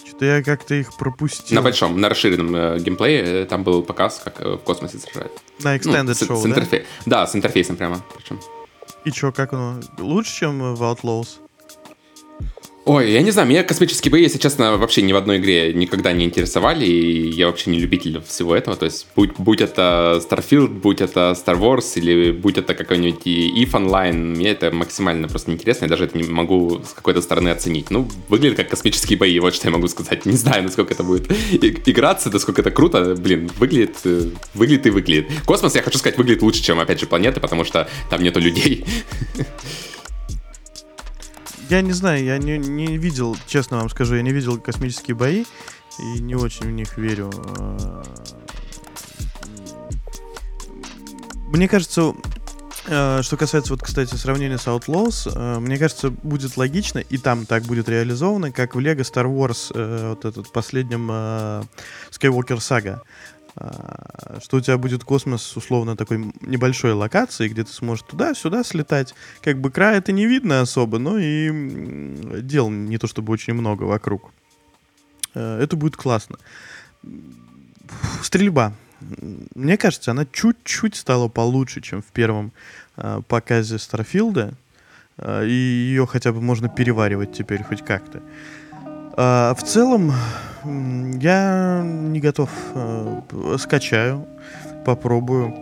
Что-то 0.05 0.25
я 0.25 0.43
как-то 0.43 0.75
их 0.75 0.95
пропустил. 0.97 1.55
На 1.55 1.62
большом, 1.62 1.99
на 1.99 2.09
расширенном 2.09 2.55
э, 2.55 2.79
геймплее 2.79 3.43
э, 3.43 3.45
там 3.45 3.63
был 3.63 3.81
показ, 3.81 4.21
как 4.23 4.41
э, 4.41 4.55
в 4.55 4.57
космосе 4.57 4.99
сражают. 4.99 5.31
На 5.63 5.77
Extended 5.77 6.03
ну, 6.03 6.12
Show, 6.12 6.36
с, 6.36 6.43
с 6.43 6.45
интерфей... 6.45 6.86
да? 7.05 7.21
Да, 7.21 7.27
с 7.27 7.36
интерфейсом 7.36 7.77
прямо. 7.77 8.03
Причем. 8.15 8.39
И 9.05 9.12
что, 9.12 9.31
как 9.31 9.53
оно? 9.53 9.79
Лучше, 9.97 10.39
чем 10.39 10.75
в 10.75 10.83
Outlaws? 10.83 11.39
Ой, 12.85 13.13
я 13.13 13.21
не 13.21 13.31
знаю, 13.31 13.47
меня 13.47 13.63
космические 13.63 14.11
бои, 14.11 14.23
если 14.23 14.37
честно, 14.37 14.75
вообще 14.75 15.03
ни 15.03 15.13
в 15.13 15.15
одной 15.15 15.37
игре 15.37 15.71
никогда 15.73 16.11
не 16.11 16.25
интересовали, 16.25 16.85
и 16.85 17.29
я 17.29 17.47
вообще 17.47 17.71
не 17.71 17.79
любитель 17.79 18.21
всего 18.27 18.53
этого, 18.53 18.75
то 18.75 18.83
есть 18.83 19.07
будь, 19.15 19.31
будь 19.37 19.61
это 19.61 20.21
Starfield, 20.21 20.67
будь 20.67 20.99
это 20.99 21.33
Star 21.33 21.57
Wars, 21.57 21.93
или 21.95 22.31
будь 22.31 22.57
это 22.57 22.73
какой-нибудь 22.73 23.25
EVE 23.25 23.71
Online, 23.71 24.35
мне 24.35 24.49
это 24.49 24.69
максимально 24.71 25.29
просто 25.29 25.51
неинтересно, 25.51 25.85
я 25.85 25.89
даже 25.89 26.03
это 26.03 26.17
не 26.17 26.23
могу 26.25 26.81
с 26.83 26.91
какой-то 26.91 27.21
стороны 27.21 27.49
оценить. 27.49 27.89
Ну, 27.89 28.09
выглядит 28.27 28.57
как 28.57 28.67
космические 28.67 29.17
бои, 29.17 29.39
вот 29.39 29.55
что 29.55 29.69
я 29.69 29.71
могу 29.71 29.87
сказать. 29.87 30.25
Не 30.33 30.35
знаю, 30.35 30.63
насколько 30.63 30.93
это 30.93 31.03
будет 31.03 31.31
играться, 31.87 32.29
насколько 32.31 32.59
это 32.59 32.71
круто, 32.71 33.15
блин, 33.15 33.49
выглядит, 33.59 33.95
э, 34.03 34.29
выглядит 34.53 34.87
и 34.87 34.89
выглядит. 34.89 35.29
Космос, 35.45 35.75
я 35.75 35.83
хочу 35.83 35.99
сказать, 35.99 36.17
выглядит 36.17 36.41
лучше, 36.41 36.61
чем, 36.61 36.81
опять 36.81 36.99
же, 36.99 37.07
планеты, 37.07 37.39
потому 37.39 37.63
что 37.63 37.87
там 38.09 38.21
нету 38.21 38.41
людей. 38.41 38.83
я 41.73 41.81
не 41.81 41.91
знаю, 41.91 42.23
я 42.23 42.38
не, 42.38 42.59
не 42.59 42.97
видел, 42.99 43.36
честно 43.47 43.77
вам 43.77 43.89
скажу, 43.89 44.13
я 44.13 44.21
не 44.21 44.31
видел 44.31 44.59
космические 44.59 45.15
бои 45.15 45.43
и 45.97 46.19
не 46.21 46.36
очень 46.36 46.67
в 46.67 46.71
них 46.71 46.99
верю. 46.99 47.31
А, 47.57 48.03
мне 51.47 51.67
кажется, 51.67 52.13
а, 52.88 53.23
что 53.23 53.38
касается, 53.38 53.73
вот, 53.73 53.81
кстати, 53.81 54.13
сравнения 54.13 54.59
с 54.59 54.67
Outlaws, 54.67 55.31
а, 55.33 55.59
мне 55.59 55.79
кажется, 55.79 56.12
будет 56.12 56.57
логично, 56.57 56.99
и 56.99 57.17
там 57.17 57.47
так 57.47 57.63
будет 57.63 57.89
реализовано, 57.89 58.51
как 58.51 58.75
в 58.75 58.79
Lego 58.79 58.99
Star 58.99 59.25
Wars, 59.25 59.71
э, 59.73 60.09
вот 60.09 60.25
этот 60.25 60.51
последнем 60.51 61.09
Skywalker 61.09 62.59
Saga. 62.59 62.99
А, 63.55 64.39
что 64.41 64.57
у 64.57 64.61
тебя 64.61 64.77
будет 64.77 65.03
космос 65.03 65.55
условно 65.55 65.95
такой 65.95 66.33
небольшой 66.41 66.93
локации, 66.93 67.47
где 67.47 67.63
ты 67.63 67.71
сможешь 67.71 68.03
туда-сюда 68.03 68.63
слетать. 68.63 69.13
Как 69.41 69.59
бы 69.59 69.69
края 69.69 69.97
это 69.97 70.11
не 70.11 70.25
видно 70.25 70.61
особо, 70.61 70.97
но 70.97 71.17
и 71.19 72.41
дел 72.41 72.69
не 72.69 72.97
то 72.97 73.07
чтобы 73.07 73.33
очень 73.33 73.53
много 73.53 73.83
вокруг. 73.83 74.31
Э, 75.35 75.59
это 75.61 75.75
будет 75.75 75.95
классно. 75.95 76.37
Стрельба. 78.21 78.73
Мне 79.53 79.77
кажется, 79.77 80.11
она 80.11 80.25
чуть-чуть 80.25 80.95
стала 80.95 81.27
получше, 81.27 81.81
чем 81.81 82.01
в 82.01 82.07
первом 82.07 82.53
э, 82.97 83.21
показе 83.27 83.77
Старфилда. 83.77 84.53
И 85.21 85.51
ее 85.51 86.07
хотя 86.07 86.33
бы 86.33 86.41
можно 86.41 86.69
переваривать 86.69 87.33
теперь 87.33 87.61
хоть 87.61 87.85
как-то. 87.85 88.23
А, 89.15 89.54
в 89.56 89.63
целом, 89.63 90.12
я 90.65 91.82
не 91.84 92.19
готов. 92.19 92.49
А, 92.73 93.21
скачаю, 93.58 94.28
попробую. 94.86 95.54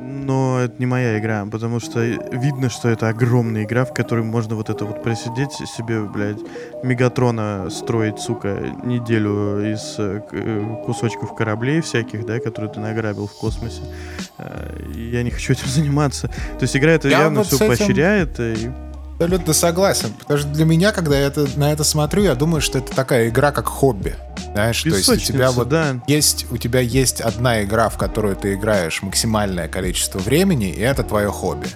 Но 0.00 0.60
это 0.60 0.74
не 0.78 0.86
моя 0.86 1.18
игра, 1.18 1.44
потому 1.50 1.80
что 1.80 2.00
видно, 2.00 2.70
что 2.70 2.88
это 2.88 3.08
огромная 3.08 3.64
игра, 3.64 3.84
в 3.84 3.92
которой 3.92 4.22
можно 4.22 4.54
вот 4.54 4.70
это 4.70 4.84
вот 4.84 5.02
просидеть 5.02 5.52
себе, 5.52 6.02
блядь, 6.02 6.38
Мегатрона 6.84 7.68
строить, 7.68 8.20
сука, 8.20 8.60
неделю 8.84 9.72
из 9.72 9.96
э, 9.98 10.22
э, 10.30 10.76
кусочков 10.86 11.34
кораблей 11.34 11.80
всяких, 11.80 12.24
да, 12.26 12.38
которые 12.38 12.72
ты 12.72 12.78
награбил 12.78 13.26
в 13.26 13.34
космосе. 13.34 13.82
Я 14.94 15.24
не 15.24 15.30
хочу 15.30 15.54
этим 15.54 15.66
заниматься. 15.68 16.28
То 16.28 16.62
есть 16.62 16.76
игра 16.76 16.92
это 16.92 17.08
я 17.08 17.22
явно 17.22 17.40
вот 17.40 17.48
все 17.48 17.56
этим... 17.56 17.66
поощряет. 17.66 18.38
И 18.38 18.70
Абсолютно 19.18 19.52
согласен. 19.52 20.12
Потому 20.20 20.38
что 20.38 20.48
для 20.50 20.64
меня, 20.64 20.92
когда 20.92 21.18
я 21.18 21.26
это, 21.26 21.48
на 21.56 21.72
это 21.72 21.82
смотрю, 21.82 22.22
я 22.22 22.36
думаю, 22.36 22.60
что 22.60 22.78
это 22.78 22.94
такая 22.94 23.28
игра 23.28 23.50
как 23.50 23.66
хобби. 23.66 24.14
Знаешь, 24.52 24.82
то 24.82 24.90
есть 24.90 25.08
у 25.08 25.16
тебя 25.16 25.50
вот 25.50 25.68
да. 25.68 25.96
есть, 26.06 26.46
у 26.50 26.56
тебя 26.56 26.80
есть 26.80 27.20
одна 27.20 27.64
игра, 27.64 27.88
в 27.88 27.98
которую 27.98 28.36
ты 28.36 28.54
играешь 28.54 29.02
максимальное 29.02 29.68
количество 29.68 30.18
времени, 30.20 30.70
и 30.70 30.80
это 30.80 31.02
твое 31.02 31.30
хобби. 31.30 31.66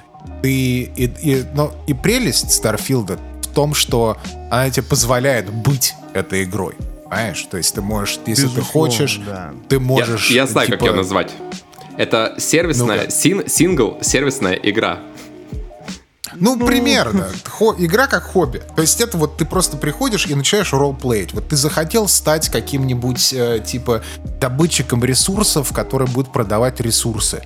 Ты, 0.41 0.83
и, 0.83 1.05
и, 1.05 1.45
но, 1.55 1.75
и 1.87 1.95
прелесть 1.95 2.53
Старфилда 2.53 3.19
в 3.43 3.49
том, 3.49 3.75
что 3.75 4.17
она 4.51 4.71
тебе 4.71 4.85
позволяет 4.85 5.53
быть 5.53 5.95
этой 6.15 6.45
игрой. 6.45 6.77
Понимаешь? 7.05 7.47
То 7.51 7.57
есть 7.57 7.75
ты 7.75 7.83
можешь, 7.83 8.21
если 8.25 8.45
Безусловно, 8.45 8.63
ты 8.63 8.73
хочешь, 8.73 9.21
да. 9.27 9.53
ты 9.69 9.81
можешь... 9.81 10.31
Я, 10.31 10.43
я 10.43 10.47
знаю, 10.47 10.69
типа... 10.69 10.79
как 10.79 10.89
ее 10.89 10.95
назвать. 10.95 11.33
Это 11.97 12.35
сервисная, 12.39 13.05
ну 13.05 13.11
син, 13.11 13.49
сингл, 13.49 13.99
сервисная 14.01 14.55
игра. 14.55 15.01
Ну, 16.37 16.57
ну, 16.57 16.67
примерно. 16.67 17.29
Хо- 17.49 17.75
игра 17.79 18.07
как 18.07 18.25
хобби. 18.25 18.63
То 18.75 18.83
есть 18.83 19.01
это 19.01 19.17
вот 19.17 19.37
ты 19.37 19.45
просто 19.45 19.77
приходишь 19.77 20.27
и 20.27 20.35
начинаешь 20.35 20.73
ролплеить. 20.73 21.35
Вот 21.35 21.49
ты 21.49 21.57
захотел 21.57 22.09
стать 22.09 22.49
каким-нибудь 22.49 23.33
э, 23.33 23.61
типа 23.65 24.03
добытчиком 24.41 25.05
ресурсов, 25.05 25.73
который 25.73 26.09
будет 26.09 26.33
продавать 26.33 26.81
ресурсы. 26.81 27.43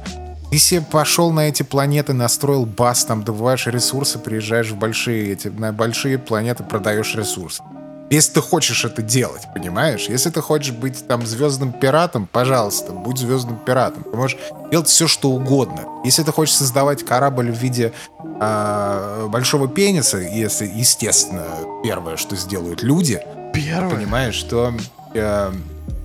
Ты 0.51 0.59
себе 0.59 0.81
пошел 0.81 1.33
на 1.33 1.49
эти 1.49 1.63
планеты, 1.63 2.13
настроил 2.13 2.67
бас, 2.67 3.05
там 3.05 3.25
добываешь 3.25 3.67
ресурсы, 3.67 4.19
приезжаешь 4.19 4.71
в 4.71 4.77
большие 4.77 5.33
эти, 5.33 5.49
на 5.49 5.73
большие 5.73 6.19
планеты, 6.19 6.63
продаешь 6.63 7.15
ресурсы. 7.17 7.63
Если 8.11 8.35
ты 8.35 8.41
хочешь 8.41 8.85
это 8.85 9.03
делать, 9.03 9.43
понимаешь? 9.53 10.07
Если 10.09 10.31
ты 10.31 10.41
хочешь 10.41 10.73
быть 10.73 11.07
там 11.09 11.27
звездным 11.27 11.73
пиратом, 11.73 12.29
пожалуйста, 12.31 12.93
будь 12.93 13.19
звездным 13.19 13.59
пиратом. 13.59 14.05
Ты 14.05 14.17
можешь 14.17 14.39
делать 14.71 14.89
все, 14.89 15.09
что 15.09 15.31
угодно. 15.31 15.83
Если 16.05 16.23
ты 16.23 16.31
хочешь 16.31 16.55
создавать 16.55 17.05
корабль 17.05 17.51
в 17.51 17.57
виде 17.57 17.93
э, 18.41 19.27
большого 19.29 19.67
пениса, 19.67 20.19
если, 20.19 20.67
естественно, 20.67 21.47
первое, 21.83 22.17
что 22.17 22.37
сделают 22.37 22.83
люди, 22.83 23.21
первое. 23.53 23.97
понимаешь, 23.97 24.35
что 24.35 24.73
э, 25.15 25.53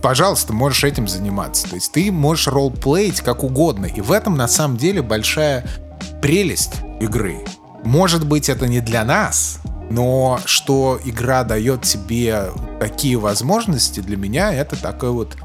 пожалуйста, 0.02 0.54
можешь 0.54 0.84
этим 0.84 1.08
заниматься. 1.08 1.70
То 1.70 1.76
есть 1.76 1.92
ты 1.92 2.12
можешь 2.12 2.48
ролплеить 2.48 3.22
как 3.22 3.44
угодно. 3.44 3.86
И 3.86 4.02
в 4.02 4.12
этом 4.12 4.36
на 4.36 4.48
самом 4.48 4.78
деле 4.78 5.04
большая 5.04 5.68
прелесть 6.22 6.74
игры. 7.00 7.46
Может 7.84 8.28
быть, 8.28 8.50
это 8.50 8.68
не 8.68 8.80
для 8.80 9.04
нас, 9.04 9.60
но 9.90 10.40
что 10.46 11.00
игра 11.04 11.44
дает 11.44 11.84
тебе 11.84 12.46
такие 12.80 13.18
возможности, 13.18 14.00
для 14.00 14.18
меня 14.18 14.54
это 14.54 14.76
такой 14.82 15.12
вот 15.12 15.36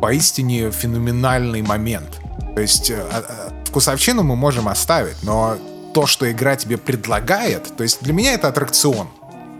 поистине 0.00 0.70
феноменальный 0.70 1.62
момент. 1.62 2.20
То 2.54 2.60
есть 2.60 2.90
э, 2.90 3.00
а, 3.00 3.24
а, 3.26 3.64
вкусовщину 3.66 4.22
мы 4.22 4.36
можем 4.36 4.68
оставить, 4.68 5.22
но 5.22 5.56
то, 5.94 6.06
что 6.06 6.30
игра 6.30 6.56
тебе 6.56 6.78
предлагает, 6.78 7.76
то 7.76 7.82
есть 7.82 8.02
для 8.02 8.12
меня 8.12 8.34
это 8.34 8.48
аттракцион. 8.48 9.08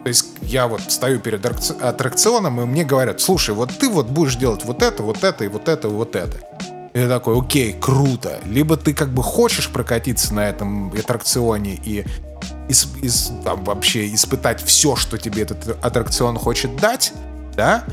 То 0.02 0.08
есть 0.08 0.26
я 0.40 0.66
вот 0.66 0.80
стою 0.88 1.20
перед 1.20 1.44
аттракционом, 1.46 2.60
и 2.60 2.64
мне 2.64 2.84
говорят, 2.84 3.20
слушай, 3.20 3.54
вот 3.54 3.70
ты 3.78 3.88
вот 3.88 4.08
будешь 4.08 4.34
делать 4.34 4.64
вот 4.64 4.82
это, 4.82 5.02
вот 5.02 5.22
это, 5.22 5.44
и 5.44 5.48
вот 5.48 5.68
это, 5.68 5.88
и 5.88 5.90
вот 5.90 6.16
это. 6.16 6.38
Я 6.94 7.08
такой, 7.08 7.38
окей, 7.40 7.72
круто. 7.72 8.40
Либо 8.44 8.76
ты 8.76 8.92
как 8.92 9.12
бы 9.14 9.22
хочешь 9.22 9.70
прокатиться 9.70 10.34
на 10.34 10.48
этом 10.48 10.92
аттракционе 10.92 11.74
и 11.74 12.04
ис, 12.68 12.88
ис, 13.02 13.32
там, 13.44 13.64
вообще 13.64 14.12
испытать 14.12 14.62
все, 14.62 14.94
что 14.96 15.16
тебе 15.16 15.42
этот 15.42 15.78
аттракцион 15.84 16.36
хочет 16.36 16.76
дать, 16.76 17.12
да? 17.56 17.84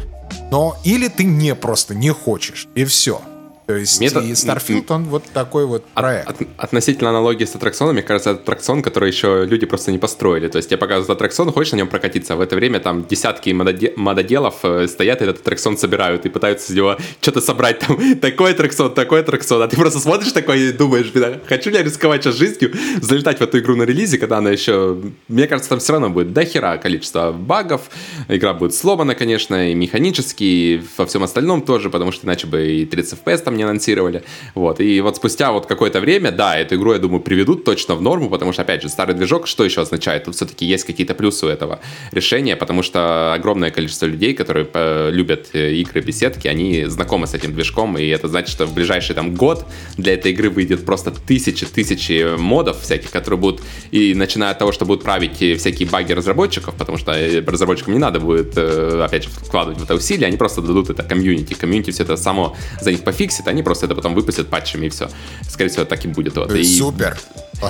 Но 0.52 0.78
или 0.84 1.08
ты 1.08 1.24
не 1.24 1.56
просто 1.56 1.96
не 1.96 2.12
хочешь, 2.12 2.68
и 2.76 2.84
все. 2.84 3.22
То 3.70 3.76
есть 3.76 4.02
Метод... 4.02 4.24
и 4.24 4.32
Starfield, 4.32 4.86
он 4.90 5.04
вот 5.04 5.26
такой 5.32 5.68
вот 5.68 5.86
проект. 5.94 6.28
От, 6.28 6.42
от, 6.42 6.48
относительно 6.58 7.12
аналогии 7.12 7.46
с 7.46 7.54
аттракционом, 7.54 7.94
мне 7.94 8.02
кажется, 8.02 8.32
это 8.32 8.40
аттракцион, 8.40 8.82
который 8.82 9.12
еще 9.12 9.46
люди 9.46 9.68
просто 9.68 9.92
не 9.92 10.00
построили. 10.00 10.48
То 10.48 10.58
есть 10.58 10.70
тебе 10.70 10.78
показывают 10.78 11.12
аттракцион, 11.12 11.52
хочешь 11.52 11.74
на 11.74 11.76
нем 11.78 11.88
прокатиться, 11.88 12.34
а 12.34 12.38
в 12.38 12.42
это 12.42 12.56
время 12.56 12.80
там 12.80 13.06
десятки 13.06 13.52
мододе... 13.52 13.94
мододелов 13.96 14.56
э, 14.64 14.88
стоят 14.88 15.22
и 15.22 15.26
этот 15.26 15.42
аттракцион 15.42 15.78
собирают 15.78 16.26
и 16.26 16.30
пытаются 16.30 16.74
из 16.74 16.78
него 16.78 16.98
что-то 17.22 17.42
собрать. 17.42 17.78
Там 17.78 18.16
такой 18.20 18.54
аттракцион, 18.54 18.92
такой 18.92 19.20
аттракцион. 19.20 19.62
А 19.62 19.68
ты 19.68 19.78
просто 19.78 20.00
смотришь 20.00 20.32
такой 20.32 20.62
и 20.62 20.72
думаешь, 20.72 21.14
хочу 21.46 21.70
ли 21.70 21.78
я 21.78 21.84
рисковать 21.84 22.24
сейчас 22.24 22.38
жизнью, 22.38 22.74
залетать 23.02 23.38
в 23.38 23.42
эту 23.42 23.60
игру 23.60 23.76
на 23.76 23.84
релизе, 23.84 24.18
когда 24.18 24.40
она 24.40 24.50
еще... 24.50 24.98
Мне 25.28 25.46
кажется, 25.46 25.70
там 25.70 25.78
все 25.78 25.92
равно 25.92 26.10
будет 26.10 26.34
до 26.34 26.44
хера 26.44 26.78
количество 26.78 27.32
багов. 27.32 27.82
Игра 28.30 28.56
будет 28.56 28.74
сломана, 28.74 29.14
конечно, 29.14 29.70
и 29.70 29.76
механически, 29.76 30.44
и 30.44 30.82
во 30.98 31.06
всем 31.06 31.22
остальном 31.22 31.62
тоже, 31.62 31.92
потому 31.92 32.12
что 32.12 32.26
иначе 32.26 32.48
бы 32.48 32.68
и 32.68 32.86
30 32.88 33.20
FPS 33.20 33.38
там 33.44 33.59
не 33.60 33.64
анонсировали. 33.64 34.24
Вот. 34.56 34.80
И 34.80 35.02
вот 35.02 35.18
спустя 35.18 35.52
вот 35.52 35.66
какое-то 35.66 36.00
время, 36.00 36.32
да, 36.32 36.58
эту 36.58 36.76
игру, 36.76 36.94
я 36.94 37.00
думаю, 37.00 37.22
приведут 37.22 37.64
точно 37.66 37.96
в 37.96 38.02
норму, 38.02 38.30
потому 38.30 38.54
что, 38.54 38.62
опять 38.64 38.82
же, 38.82 38.90
старый 38.90 39.14
движок, 39.16 39.48
что 39.48 39.66
еще 39.66 39.82
означает? 39.82 40.24
Тут 40.24 40.36
все-таки 40.36 40.66
есть 40.66 40.86
какие-то 40.86 41.14
плюсы 41.14 41.46
у 41.46 41.50
этого 41.50 41.80
решения, 42.12 42.56
потому 42.56 42.84
что 42.84 43.34
огромное 43.34 43.70
количество 43.70 44.06
людей, 44.08 44.34
которые 44.34 44.68
э, 44.74 45.12
любят 45.12 45.50
э, 45.54 45.74
игры 45.76 46.02
беседки, 46.02 46.48
они 46.48 46.86
знакомы 46.86 47.28
с 47.28 47.34
этим 47.34 47.54
движком, 47.54 47.98
и 47.98 48.08
это 48.08 48.28
значит, 48.28 48.50
что 48.50 48.66
в 48.66 48.74
ближайший 48.74 49.16
там 49.16 49.36
год 49.36 49.66
для 49.98 50.14
этой 50.14 50.32
игры 50.32 50.50
выйдет 50.50 50.86
просто 50.86 51.12
тысячи-тысячи 51.12 52.38
модов 52.38 52.82
всяких, 52.82 53.12
которые 53.12 53.40
будут, 53.40 53.62
и 53.92 54.14
начиная 54.16 54.52
от 54.52 54.60
того, 54.60 54.72
что 54.72 54.86
будут 54.86 55.04
править 55.04 55.38
всякие 55.60 55.90
баги 55.90 56.14
разработчиков, 56.14 56.74
потому 56.76 56.98
что 56.98 57.12
э, 57.12 57.44
разработчикам 57.46 57.94
не 57.94 58.00
надо 58.00 58.20
будет, 58.20 58.58
опять 58.58 59.24
же, 59.24 59.30
вкладывать 59.30 59.80
в 59.80 59.84
это 59.84 59.96
усилия, 59.96 60.28
они 60.28 60.38
просто 60.38 60.62
дадут 60.62 60.90
это 60.90 61.04
комьюнити. 61.04 61.54
Комьюнити 61.54 61.92
все 61.92 62.04
это 62.04 62.16
само 62.16 62.56
за 62.82 62.92
них 62.92 63.04
пофиксит, 63.04 63.48
они 63.50 63.64
просто 63.64 63.86
это 63.86 63.96
потом 63.96 64.14
выпустят 64.16 64.48
патчами 64.50 64.88
и 64.88 64.90
все. 64.90 65.10
Скорее 65.48 65.70
всего, 65.70 65.86
так 65.86 66.06
и 66.06 66.08
будет. 66.08 66.36
Вот. 66.38 66.52
И, 66.52 66.64
Супер. 66.64 67.18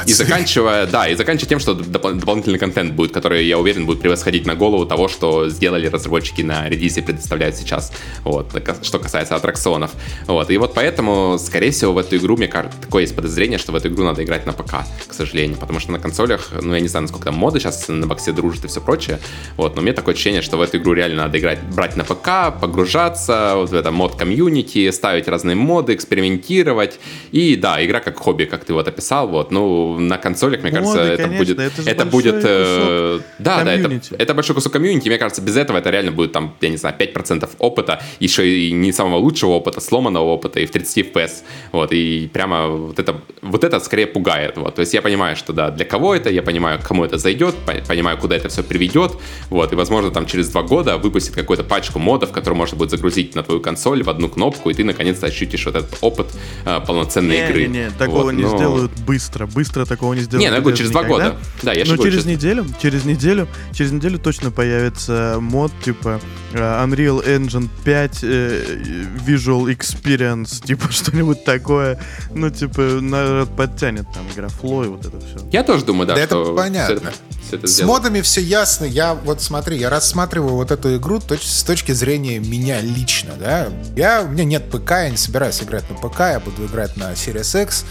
И 0.06 0.14
заканчивая, 0.14 0.86
да, 0.86 1.08
и 1.08 1.16
заканчивая 1.16 1.50
тем, 1.50 1.60
что 1.60 1.72
доп- 1.72 2.14
дополнительный 2.14 2.60
контент 2.60 2.94
будет, 2.94 3.12
который, 3.12 3.46
я 3.46 3.58
уверен, 3.58 3.86
будет 3.86 4.02
превосходить 4.02 4.46
на 4.46 4.56
голову 4.56 4.86
того, 4.86 5.08
что 5.08 5.50
сделали 5.50 5.88
разработчики 5.88 6.42
на 6.42 6.68
и 6.68 7.02
предоставляют 7.02 7.56
сейчас, 7.56 7.92
вот, 8.24 8.52
что 8.84 9.00
касается 9.00 9.36
аттракционов. 9.36 9.92
Вот, 10.28 10.50
и 10.52 10.58
вот 10.58 10.74
поэтому, 10.74 11.38
скорее 11.40 11.72
всего, 11.72 11.94
в 11.94 11.98
эту 11.98 12.18
игру, 12.18 12.38
мне 12.38 12.48
кажется, 12.48 12.78
такое 12.82 13.04
есть 13.04 13.16
подозрение, 13.16 13.58
что 13.58 13.72
в 13.72 13.76
эту 13.76 13.90
игру 13.90 14.04
надо 14.04 14.24
играть 14.24 14.46
на 14.46 14.54
ПК, 14.54 14.86
к 15.08 15.14
сожалению, 15.14 15.58
потому 15.58 15.80
что 15.80 15.92
на 15.92 16.00
консолях, 16.00 16.52
ну, 16.62 16.74
я 16.74 16.80
не 16.80 16.88
знаю, 16.88 17.04
насколько 17.04 17.26
там 17.26 17.36
моды 17.36 17.60
сейчас 17.60 17.88
на 17.88 18.08
боксе 18.08 18.32
дружат 18.32 18.66
и 18.66 18.68
все 18.68 18.82
прочее, 18.82 19.20
вот, 19.58 19.76
но 19.76 19.82
мне 19.82 19.94
такое 19.94 20.14
ощущение, 20.14 20.42
что 20.42 20.58
в 20.58 20.62
эту 20.62 20.78
игру 20.78 20.94
реально 20.94 21.24
надо 21.24 21.40
играть, 21.40 21.60
брать 21.64 21.96
на 21.96 22.04
ПК, 22.04 22.60
погружаться, 22.60 23.54
вот 23.56 23.70
в 23.70 23.74
это 23.74 23.92
мод 23.92 24.16
комьюнити, 24.16 24.90
ставить 24.92 25.28
разные 25.28 25.56
моды, 25.56 25.94
экспериментировать, 25.94 27.00
и 27.32 27.56
да, 27.56 27.84
игра 27.84 28.00
как 28.00 28.18
хобби, 28.18 28.46
как 28.46 28.66
ты 28.66 28.74
вот 28.74 28.88
описал, 28.88 29.28
вот, 29.28 29.52
ну, 29.52 29.79
на 29.98 30.18
консолях, 30.18 30.62
мне 30.62 30.72
кажется, 30.72 31.00
это 31.00 31.24
конечно, 31.24 31.46
будет... 31.46 31.60
Это, 31.60 31.90
это 31.90 32.06
будет... 32.06 32.36
Э, 32.44 33.20
да, 33.40 33.64
да, 33.64 33.74
это, 33.74 34.02
это 34.18 34.34
большой 34.34 34.56
кусок 34.56 34.74
комьюнити. 34.74 35.10
Мне 35.10 35.18
кажется, 35.18 35.42
без 35.42 35.58
этого 35.58 35.78
это 35.78 35.90
реально 35.90 36.12
будет, 36.12 36.32
там, 36.32 36.56
я 36.62 36.70
не 36.70 36.78
знаю, 36.78 36.96
5% 36.98 37.50
опыта, 37.60 38.02
еще 38.20 38.48
и 38.48 38.72
не 38.72 38.92
самого 38.92 39.18
лучшего 39.18 39.52
опыта, 39.52 39.82
сломанного 39.82 40.26
опыта, 40.26 40.60
и 40.60 40.66
в 40.66 40.72
30 40.72 40.98
FPS. 40.98 41.32
Вот, 41.72 41.92
и 41.92 42.30
прямо 42.32 42.68
вот 42.68 43.00
это, 43.00 43.22
вот 43.42 43.64
это 43.64 43.80
скорее 43.80 44.08
пугает. 44.08 44.58
Вот. 44.58 44.76
То 44.76 44.82
есть 44.82 44.94
я 44.94 45.02
понимаю, 45.02 45.36
что 45.36 45.54
да, 45.54 45.72
для 45.72 45.86
кого 45.86 46.16
это, 46.16 46.30
я 46.30 46.42
понимаю, 46.42 46.80
кому 46.84 47.06
это 47.06 47.18
зайдет, 47.18 47.56
понимаю, 47.88 48.18
куда 48.18 48.36
это 48.36 48.50
все 48.50 48.64
приведет. 48.64 49.14
Вот, 49.50 49.72
и, 49.74 49.76
возможно, 49.76 50.12
там 50.12 50.26
через 50.26 50.50
два 50.50 50.64
года 50.64 50.98
выпустит 50.98 51.36
какую-то 51.36 51.64
пачку 51.64 52.00
модов, 52.00 52.32
которую 52.32 52.58
можно 52.58 52.78
будет 52.78 52.92
загрузить 52.92 53.36
на 53.36 53.44
твою 53.44 53.62
консоль 53.62 54.04
в 54.04 54.10
одну 54.10 54.30
кнопку, 54.30 54.70
и 54.70 54.74
ты 54.74 54.84
наконец-то 54.84 55.28
ощутишь 55.28 55.66
вот 55.66 55.76
этот 55.76 55.98
опыт 56.02 56.28
э, 56.66 56.80
полноценной 56.86 57.38
не, 57.38 57.48
игры. 57.48 57.68
Не, 57.68 57.68
не, 57.68 57.92
такого 57.92 58.24
вот, 58.24 58.34
не 58.34 58.44
но... 58.44 58.58
сделают 58.58 58.92
быстро. 59.06 59.46
Быстро 59.46 59.69
быстро 59.70 59.86
такого 59.86 60.14
не 60.14 60.22
сделают. 60.22 60.42
Не, 60.42 60.50
ну 60.50 60.56
я 60.56 60.62
говорю, 60.62 60.78
через 60.78 60.92
два 60.92 61.04
года. 61.04 61.38
Да, 61.62 61.74
я 61.74 61.86
Но 61.86 61.98
через 61.98 62.20
через 62.20 62.26
неделю, 62.26 62.66
через 62.82 63.06
неделю, 63.06 63.48
через 63.72 63.92
неделю 63.92 64.20
точно 64.20 64.52
появится 64.52 65.38
мод 65.40 65.72
типа 65.84 66.20
uh, 66.54 66.86
Unreal 66.86 67.26
Engine 67.26 67.70
5 67.84 68.12
uh, 68.12 68.18
э, 68.24 69.06
Visual 69.28 69.66
Experience, 69.68 70.66
типа 70.66 70.92
что-нибудь 70.92 71.44
такое. 71.44 72.00
Ну, 72.34 72.50
типа, 72.50 72.82
народ 72.82 73.56
подтянет 73.56 74.06
там 74.14 74.26
игра 74.34 74.48
Flow 74.48 74.86
и 74.86 74.88
вот 74.88 75.06
это 75.06 75.20
все. 75.20 75.48
Я 75.52 75.64
тоже 75.64 75.86
думаю, 75.86 76.08
да, 76.08 76.16
да 76.16 76.26
что 76.26 76.42
это 76.42 76.54
понятно. 76.54 76.96
Все 76.96 77.08
это, 77.08 77.18
все 77.48 77.56
это 77.58 77.68
с 77.68 77.82
модами 77.84 78.22
все 78.22 78.42
ясно. 78.42 78.86
Я 78.86 79.14
вот 79.14 79.42
смотри, 79.42 79.78
я 79.78 79.90
рассматриваю 79.90 80.56
вот 80.56 80.72
эту 80.72 80.96
игру 80.98 81.18
точ- 81.18 81.44
с 81.44 81.64
точки 81.64 81.92
зрения 81.92 82.40
меня 82.40 82.82
лично, 82.82 83.34
да. 83.40 83.68
Я, 83.96 84.24
у 84.24 84.30
меня 84.30 84.46
нет 84.46 84.70
ПК, 84.70 84.92
я 84.92 85.10
не 85.10 85.18
собираюсь 85.18 85.62
играть 85.62 85.86
на 85.90 85.96
ПК, 85.96 86.20
я 86.20 86.40
буду 86.40 86.66
играть 86.66 86.98
на 86.98 87.12
Series 87.14 87.64
X. 87.64 87.86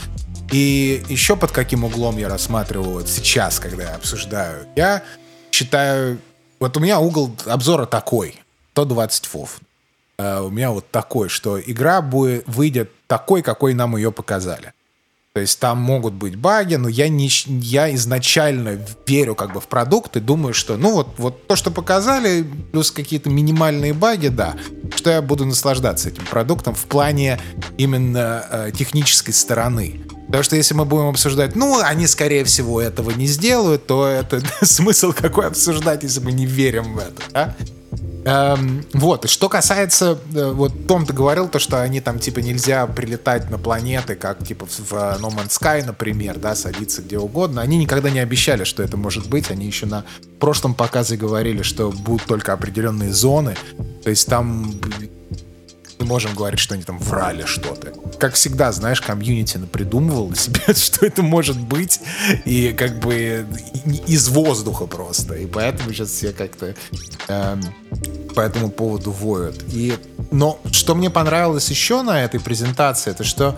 И 0.52 1.02
еще 1.08 1.37
под 1.37 1.52
каким 1.52 1.84
углом 1.84 2.16
я 2.16 2.28
рассматриваю 2.28 2.92
вот 2.92 3.08
сейчас, 3.08 3.61
когда 3.61 3.84
я 3.84 3.94
обсуждаю. 3.94 4.66
Я 4.76 5.02
считаю... 5.52 6.18
Вот 6.58 6.76
у 6.76 6.80
меня 6.80 6.98
угол 6.98 7.30
обзора 7.46 7.87
такой. 7.87 8.40
120 8.72 9.26
фов. 9.26 9.61
Uh, 10.20 10.44
у 10.44 10.50
меня 10.50 10.72
вот 10.72 10.90
такой, 10.90 11.28
что 11.28 11.61
игра 11.61 12.02
будет, 12.02 12.42
выйдет 12.48 12.90
такой, 13.06 13.42
какой 13.42 13.74
нам 13.74 13.96
ее 13.96 14.11
показали. 14.11 14.72
То 15.38 15.42
есть 15.42 15.61
там 15.61 15.78
могут 15.78 16.14
быть 16.14 16.34
баги, 16.34 16.74
но 16.74 16.88
я, 16.88 17.08
не, 17.08 17.28
я 17.46 17.94
изначально 17.94 18.76
верю 19.06 19.37
как 19.37 19.52
бы 19.52 19.61
в 19.61 19.68
продукт 19.68 20.16
и 20.16 20.20
думаю, 20.20 20.54
что 20.54 20.76
ну 20.76 20.92
вот, 20.92 21.14
вот 21.18 21.46
то, 21.46 21.54
что 21.54 21.70
показали, 21.70 22.44
плюс 22.72 22.90
какие-то 22.90 23.30
минимальные 23.30 23.94
баги, 23.94 24.28
да, 24.28 24.56
что 24.96 25.11
я 25.11 25.22
буду 25.22 25.44
наслаждаться 25.44 26.08
этим 26.08 26.24
продуктом 26.24 26.74
в 26.74 26.84
плане 26.87 27.38
именно 27.76 28.44
э, 28.50 28.72
технической 28.76 29.32
стороны. 29.32 30.00
Потому 30.29 30.45
что 30.45 30.57
если 30.57 30.75
мы 30.75 30.85
будем 30.85 31.09
обсуждать, 31.09 31.57
ну, 31.57 31.81
они, 31.83 32.07
скорее 32.07 32.45
всего, 32.45 32.81
этого 32.81 33.11
не 33.11 33.27
сделают, 33.27 33.87
то 33.87 34.07
это 34.07 34.43
смысл 34.62 35.12
какой 35.12 35.47
обсуждать, 35.47 36.03
если 36.03 36.21
мы 36.21 36.33
не 36.33 36.45
верим 36.47 36.95
в 36.95 36.99
это, 36.99 37.23
да? 37.33 37.57
Эм, 38.25 38.85
вот, 38.93 39.27
что 39.31 39.49
касается, 39.49 40.19
э, 40.35 40.53
вот 40.53 40.87
Том, 40.87 41.07
ты 41.07 41.14
говорил 41.14 41.49
то, 41.49 41.59
что 41.59 41.81
они 41.81 42.03
там, 42.03 42.19
типа, 42.19 42.41
нельзя 42.41 42.87
прилетать 42.87 43.49
на 43.49 43.57
планеты, 43.57 44.17
как, 44.17 44.47
типа, 44.47 44.67
в, 44.67 44.79
в 44.79 44.93
No 44.93 45.31
Man's 45.35 45.59
Sky, 45.59 45.83
например, 45.83 46.38
да, 46.38 46.55
садиться 46.55 47.01
где 47.01 47.19
угодно. 47.19 47.62
Они 47.62 47.79
никогда 47.79 48.11
не 48.11 48.19
обещали, 48.19 48.64
что 48.64 48.83
это 48.83 48.99
может 48.99 49.31
быть. 49.31 49.51
Они 49.51 49.64
еще 49.64 49.87
на 49.87 50.05
прошлом 50.41 50.75
показе 50.75 51.17
говорили, 51.17 51.62
что 51.62 51.91
будут 51.91 52.27
только 52.27 52.53
определенные 52.53 53.14
зоны. 53.14 53.57
То 54.05 54.11
есть 54.11 54.27
там 54.27 54.79
не 55.98 56.06
можем 56.06 56.34
говорить, 56.34 56.61
что 56.61 56.74
они 56.74 56.82
там 56.82 56.98
врали 56.98 57.44
что-то. 57.44 57.92
Как 58.18 58.34
всегда, 58.34 58.72
знаешь, 58.72 59.00
комьюнити 59.00 59.58
придумывал 59.58 60.34
себе, 60.34 60.61
что 60.74 61.06
это 61.06 61.22
может 61.22 61.58
быть, 61.58 62.00
и 62.44 62.72
как 62.72 62.98
бы 63.00 63.46
из 64.06 64.28
воздуха 64.28 64.87
просто. 64.87 65.34
И 65.34 65.46
поэтому 65.46 65.92
сейчас 65.92 66.11
все 66.11 66.32
как-то 66.32 66.74
э, 67.28 67.56
по 68.34 68.40
этому 68.40 68.70
поводу 68.70 69.11
воют. 69.11 69.62
И, 69.68 69.94
но 70.30 70.61
что 70.70 70.94
мне 70.94 71.11
понравилось 71.11 71.68
еще 71.70 72.02
на 72.02 72.22
этой 72.22 72.40
презентации, 72.40 73.11
это 73.11 73.24
что 73.24 73.56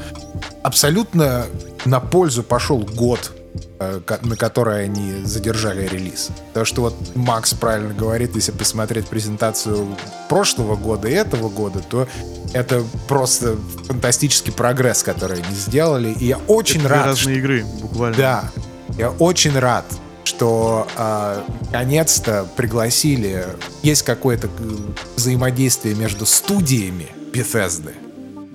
абсолютно 0.62 1.46
на 1.84 2.00
пользу 2.00 2.42
пошел 2.42 2.78
год 2.78 3.32
на 3.78 4.36
которой 4.36 4.84
они 4.84 5.24
задержали 5.24 5.86
релиз. 5.86 6.28
То, 6.52 6.64
что 6.64 6.82
вот 6.82 6.94
Макс 7.14 7.54
правильно 7.54 7.94
говорит, 7.94 8.34
если 8.34 8.52
посмотреть 8.52 9.06
презентацию 9.06 9.96
прошлого 10.28 10.76
года 10.76 11.08
и 11.08 11.12
этого 11.12 11.48
года, 11.48 11.80
то 11.80 12.06
это 12.52 12.84
просто 13.08 13.56
фантастический 13.86 14.52
прогресс, 14.52 15.02
который 15.02 15.40
они 15.42 15.54
сделали. 15.54 16.10
И 16.20 16.26
я 16.26 16.38
очень 16.46 16.80
это 16.80 16.88
рад... 16.90 17.06
разные 17.06 17.22
что... 17.22 17.30
игры, 17.32 17.64
буквально. 17.80 18.16
Да. 18.16 18.50
Я 18.98 19.10
очень 19.10 19.58
рад, 19.58 19.86
что 20.24 20.86
э, 20.96 21.42
наконец-то 21.66 22.46
пригласили, 22.56 23.46
есть 23.82 24.02
какое-то 24.02 24.48
э, 24.48 24.76
взаимодействие 25.16 25.94
между 25.94 26.26
студиями, 26.26 27.08
Bethesda. 27.32 27.94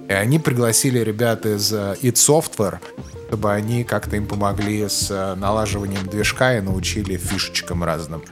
И 0.07 0.13
они 0.13 0.39
пригласили 0.39 0.99
ребят 0.99 1.45
из 1.45 1.73
uh, 1.73 1.99
id 1.99 2.13
Software, 2.13 2.79
чтобы 3.27 3.51
они 3.51 3.83
как-то 3.83 4.15
им 4.15 4.27
помогли 4.27 4.87
с 4.87 5.09
uh, 5.09 5.35
налаживанием 5.35 6.05
движка 6.07 6.57
и 6.57 6.61
научили 6.61 7.17
фишечкам 7.17 7.83
разным. 7.83 8.23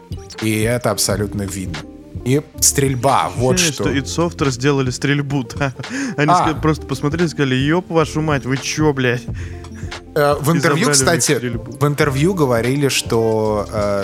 И 0.41 0.61
это 0.61 0.91
абсолютно 0.91 1.43
видно. 1.43 1.77
И 2.25 2.41
стрельба, 2.59 3.29
вот 3.35 3.55
Ощущение, 3.55 3.73
что. 3.73 3.83
что 3.83 4.29
id 4.29 4.29
Software 4.29 4.51
сделали 4.51 4.91
стрельбу, 4.91 5.43
да. 5.55 5.73
Они 6.15 6.31
а. 6.31 6.49
ска- 6.49 6.61
просто 6.61 6.85
посмотрели 6.85 7.25
и 7.25 7.29
сказали, 7.29 7.55
ёб 7.55 7.89
вашу 7.89 8.21
мать, 8.21 8.45
вы 8.45 8.57
чё, 8.57 8.93
блядь? 8.93 9.23
Э, 10.15 10.35
в 10.39 10.51
интервью, 10.51 10.91
кстати, 10.91 11.33
в 11.33 11.85
интервью 11.87 12.33
говорили, 12.33 12.87
что, 12.87 13.67
э, 13.71 14.03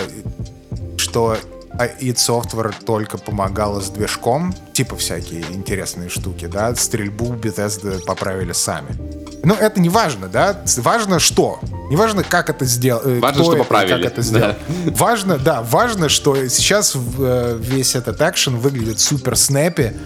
что 0.96 1.36
id 1.80 2.16
Software 2.16 2.74
только 2.84 3.18
помогала 3.18 3.80
с 3.80 3.90
движком, 3.90 4.54
типа 4.72 4.96
всякие 4.96 5.42
интересные 5.50 6.08
штуки, 6.08 6.46
да, 6.46 6.74
стрельбу 6.74 7.26
Bethesda 7.34 8.04
поправили 8.04 8.52
сами. 8.52 8.96
Но 9.42 9.54
это 9.54 9.80
не 9.80 9.88
важно, 9.88 10.28
да? 10.28 10.62
Важно 10.78 11.18
что? 11.18 11.60
Не 11.90 11.96
важно, 11.96 12.22
как 12.22 12.50
это 12.50 12.64
сделал. 12.64 13.00
Э, 13.04 13.20
важно, 13.20 13.44
что 13.44 13.56
поправили. 13.56 14.02
Как 14.02 14.12
это 14.12 14.22
сделал. 14.22 14.54
Да. 14.84 14.90
Важно, 14.96 15.38
да, 15.38 15.62
важно, 15.62 16.08
что 16.08 16.48
сейчас 16.48 16.94
э, 16.94 17.58
весь 17.58 17.94
этот 17.94 18.20
экшен 18.20 18.56
выглядит 18.58 19.00
супер 19.00 19.36
снэпи, 19.36 19.96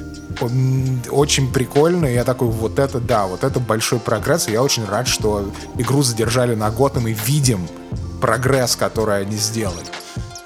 очень 1.10 1.52
прикольно. 1.52 2.06
Я 2.06 2.24
такой, 2.24 2.48
вот 2.48 2.78
это 2.78 3.00
да, 3.00 3.26
вот 3.26 3.44
это 3.44 3.60
большой 3.60 3.98
прогресс. 3.98 4.48
И 4.48 4.52
я 4.52 4.62
очень 4.62 4.84
рад, 4.84 5.08
что 5.08 5.50
игру 5.78 6.02
задержали 6.02 6.54
на 6.54 6.70
год, 6.70 6.96
и 6.96 7.00
мы 7.00 7.12
видим 7.12 7.68
прогресс, 8.20 8.76
который 8.76 9.22
они 9.22 9.36
сделали. 9.36 9.84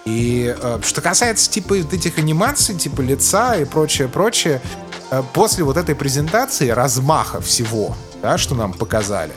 И 0.09 0.55
э, 0.59 0.81
что 0.83 1.03
касается 1.03 1.51
типа 1.51 1.75
этих 1.75 2.17
анимаций, 2.19 2.75
типа 2.75 3.03
лица 3.03 3.57
и 3.57 3.67
прочее, 3.67 4.09
прочее, 4.09 4.63
э, 5.11 5.23
после 5.35 5.65
вот 5.65 5.77
этой 5.77 5.95
презентации 5.95 6.71
размаха 6.71 7.43
всего, 7.43 7.95
да, 8.23 8.39
что 8.39 8.55
нам 8.55 8.73
показали, 8.73 9.35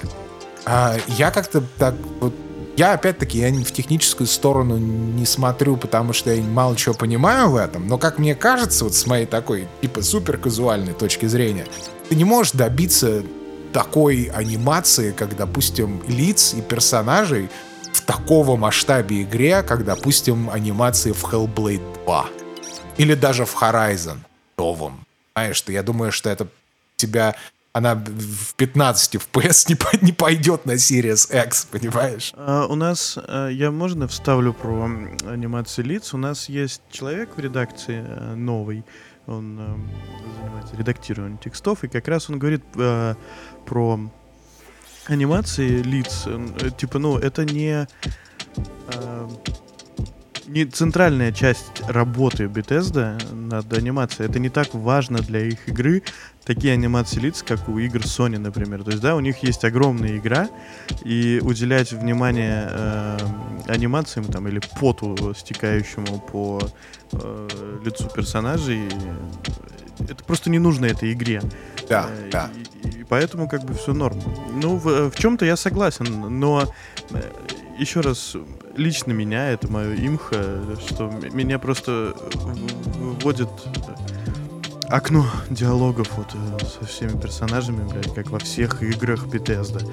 э, 0.65 0.97
я 1.07 1.29
как-то 1.31 1.61
так 1.77 1.95
вот 2.21 2.33
я, 2.77 2.93
опять-таки, 2.93 3.37
я 3.37 3.49
в 3.51 3.71
техническую 3.73 4.27
сторону 4.27 4.77
не 4.77 5.25
смотрю, 5.25 5.75
потому 5.75 6.13
что 6.13 6.33
я 6.33 6.41
мало 6.41 6.77
чего 6.77 6.95
понимаю 6.95 7.49
в 7.49 7.57
этом, 7.57 7.85
но, 7.85 7.97
как 7.97 8.17
мне 8.17 8.33
кажется, 8.33 8.85
вот 8.85 8.95
с 8.95 9.05
моей 9.05 9.25
такой, 9.25 9.67
типа, 9.81 10.01
супер 10.01 10.37
казуальной 10.37 10.93
точки 10.93 11.25
зрения, 11.25 11.67
ты 12.07 12.15
не 12.15 12.23
можешь 12.23 12.53
добиться 12.53 13.23
такой 13.73 14.31
анимации, 14.33 15.11
как, 15.11 15.35
допустим, 15.35 16.01
лиц 16.07 16.53
и 16.53 16.61
персонажей 16.61 17.49
в 17.93 18.01
такого 18.01 18.55
масштабе 18.55 19.23
игре, 19.23 19.63
как, 19.63 19.85
допустим, 19.85 20.49
анимации 20.49 21.11
в 21.11 21.23
Hellblade 21.23 22.03
2. 22.05 22.25
Или 22.97 23.13
даже 23.13 23.45
в 23.45 23.55
Horizon 23.61 24.17
новом. 24.57 25.05
Знаешь, 25.33 25.55
что 25.55 25.71
я 25.71 25.83
думаю, 25.83 26.11
что 26.11 26.29
это 26.29 26.47
тебя 26.97 27.35
она 27.73 27.95
в 27.95 28.53
15 28.55 29.15
FPS 29.15 29.65
не, 29.69 30.05
не 30.05 30.11
пойдет 30.11 30.65
на 30.65 30.73
Series 30.73 31.45
X, 31.45 31.67
понимаешь? 31.71 32.33
А, 32.35 32.65
у 32.67 32.75
нас, 32.75 33.17
а, 33.17 33.47
я 33.47 33.71
можно 33.71 34.07
вставлю 34.07 34.53
про 34.53 34.89
анимацию 35.25 35.85
лиц? 35.85 36.13
У 36.13 36.17
нас 36.17 36.49
есть 36.49 36.81
человек 36.91 37.37
в 37.37 37.39
редакции 37.39 38.03
а, 38.05 38.35
новый, 38.35 38.83
он 39.25 39.57
а, 39.59 39.77
занимается 40.41 40.75
редактированием 40.75 41.37
текстов, 41.37 41.83
и 41.83 41.87
как 41.87 42.07
раз 42.07 42.29
он 42.29 42.39
говорит 42.39 42.63
а, 42.75 43.15
про 43.65 43.99
анимации 45.07 45.81
лиц. 45.81 46.23
Э, 46.25 46.69
типа, 46.77 46.99
ну, 46.99 47.17
это 47.17 47.45
не... 47.45 47.87
А, 48.87 49.29
не 50.47 50.65
центральная 50.65 51.31
часть 51.31 51.81
работы 51.87 52.45
Bethesda 52.45 53.17
над 53.33 53.71
анимацией. 53.71 54.29
Это 54.29 54.39
не 54.39 54.49
так 54.49 54.73
важно 54.73 55.19
для 55.19 55.45
их 55.45 55.69
игры, 55.69 56.03
такие 56.43 56.73
анимации 56.73 57.19
лиц, 57.19 57.41
как 57.41 57.69
у 57.69 57.79
игр 57.79 57.99
Sony, 57.99 58.37
например. 58.37 58.83
То 58.83 58.91
есть, 58.91 59.01
да, 59.01 59.15
у 59.15 59.21
них 59.21 59.43
есть 59.43 59.63
огромная 59.63 60.17
игра, 60.17 60.49
и 61.05 61.39
уделять 61.41 61.93
внимание 61.93 62.67
э, 62.69 63.17
анимациям 63.67 64.25
там, 64.25 64.47
или 64.47 64.59
поту, 64.79 65.33
стекающему 65.33 66.19
по 66.19 66.59
э, 67.13 67.79
лицу 67.85 68.09
персонажей, 68.09 68.89
это 69.99 70.23
просто 70.23 70.49
не 70.49 70.59
нужно 70.59 70.85
этой 70.85 71.13
игре. 71.13 71.41
Да, 71.87 72.07
э, 72.09 72.29
да. 72.31 72.49
И 72.70 72.70
поэтому 73.11 73.49
как 73.49 73.65
бы 73.65 73.73
все 73.73 73.93
норм. 73.93 74.17
Ну, 74.53 74.77
в, 74.77 75.11
в 75.11 75.15
чем-то 75.17 75.45
я 75.45 75.57
согласен, 75.57 76.39
но 76.39 76.71
э, 77.09 77.21
еще 77.77 77.99
раз, 77.99 78.37
лично 78.77 79.11
меня, 79.11 79.49
это 79.49 79.69
мое 79.69 79.95
имхо, 79.95 80.37
что 80.87 81.11
меня 81.33 81.59
просто 81.59 82.15
вводит 83.21 83.49
окно 84.87 85.25
диалогов 85.49 86.07
вот 86.15 86.27
э, 86.33 86.65
со 86.65 86.85
всеми 86.85 87.19
персонажами, 87.19 87.85
блядь, 87.85 88.13
как 88.15 88.29
во 88.29 88.39
всех 88.39 88.81
играх 88.81 89.25
Bethesda. 89.25 89.85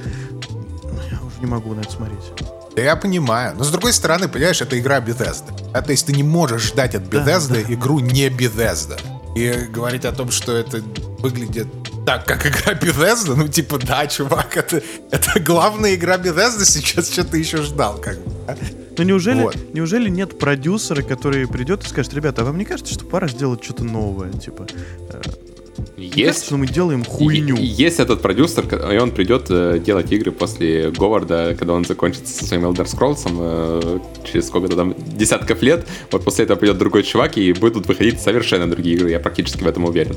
Я 1.10 1.18
уже 1.20 1.40
не 1.40 1.46
могу 1.46 1.74
на 1.74 1.80
это 1.80 1.90
смотреть. 1.90 2.22
Да 2.76 2.82
я 2.82 2.94
понимаю. 2.94 3.56
Но 3.56 3.64
с 3.64 3.70
другой 3.72 3.94
стороны, 3.94 4.28
понимаешь, 4.28 4.62
это 4.62 4.78
игра 4.78 5.00
Bethesda. 5.00 5.72
А, 5.74 5.82
то 5.82 5.90
есть 5.90 6.06
ты 6.06 6.12
не 6.12 6.22
можешь 6.22 6.68
ждать 6.68 6.94
от 6.94 7.02
Bethesda 7.02 7.62
да, 7.62 7.66
да. 7.66 7.74
игру 7.74 7.98
не 7.98 8.28
Bethesda. 8.28 8.96
И 9.34 9.66
говорить 9.72 10.04
о 10.04 10.12
том, 10.12 10.30
что 10.30 10.56
это 10.56 10.82
выглядит 11.18 11.66
так, 12.08 12.24
как 12.24 12.46
игра 12.46 12.72
Bethesda, 12.72 13.34
ну 13.36 13.48
типа, 13.48 13.78
да, 13.78 14.06
чувак, 14.06 14.56
это, 14.56 14.82
это 15.10 15.40
главная 15.40 15.94
игра 15.94 16.16
Bethesda 16.16 16.64
сейчас, 16.64 17.12
что 17.12 17.22
ты 17.22 17.36
еще 17.36 17.58
ждал, 17.60 17.98
как 18.00 18.16
бы. 18.16 18.32
А? 18.46 18.56
Ну 18.96 19.04
неужели, 19.04 19.42
вот. 19.42 19.56
неужели 19.74 20.08
нет 20.08 20.38
продюсера, 20.38 21.02
который 21.02 21.46
придет 21.46 21.84
и 21.84 21.86
скажет, 21.86 22.14
ребята, 22.14 22.40
а 22.40 22.44
вам 22.46 22.56
не 22.56 22.64
кажется, 22.64 22.94
что 22.94 23.04
пора 23.04 23.28
сделать 23.28 23.62
что-то 23.62 23.84
новое, 23.84 24.32
типа? 24.32 24.66
Э, 25.10 25.20
есть. 25.98 26.46
Что 26.46 26.56
мы 26.56 26.66
делаем 26.66 27.04
хуйню. 27.04 27.56
Есть 27.58 28.00
этот 28.00 28.22
продюсер, 28.22 28.64
и 28.90 28.96
он 28.96 29.10
придет 29.10 29.48
э, 29.50 29.78
делать 29.78 30.10
игры 30.10 30.32
после 30.32 30.90
Говарда, 30.90 31.56
когда 31.58 31.74
он 31.74 31.84
закончит 31.84 32.26
со 32.26 32.46
своим 32.46 32.64
Elder 32.64 32.86
Scrolls 32.86 33.28
э, 33.28 33.98
через 34.24 34.46
сколько-то 34.46 34.76
там 34.76 34.94
десятков 34.96 35.60
лет. 35.60 35.86
Вот 36.10 36.24
после 36.24 36.46
этого 36.46 36.56
придет 36.56 36.78
другой 36.78 37.02
чувак, 37.02 37.36
и 37.36 37.52
будут 37.52 37.86
выходить 37.86 38.18
совершенно 38.18 38.66
другие 38.66 38.96
игры. 38.96 39.10
Я 39.10 39.20
практически 39.20 39.62
в 39.62 39.66
этом 39.66 39.84
уверен. 39.84 40.16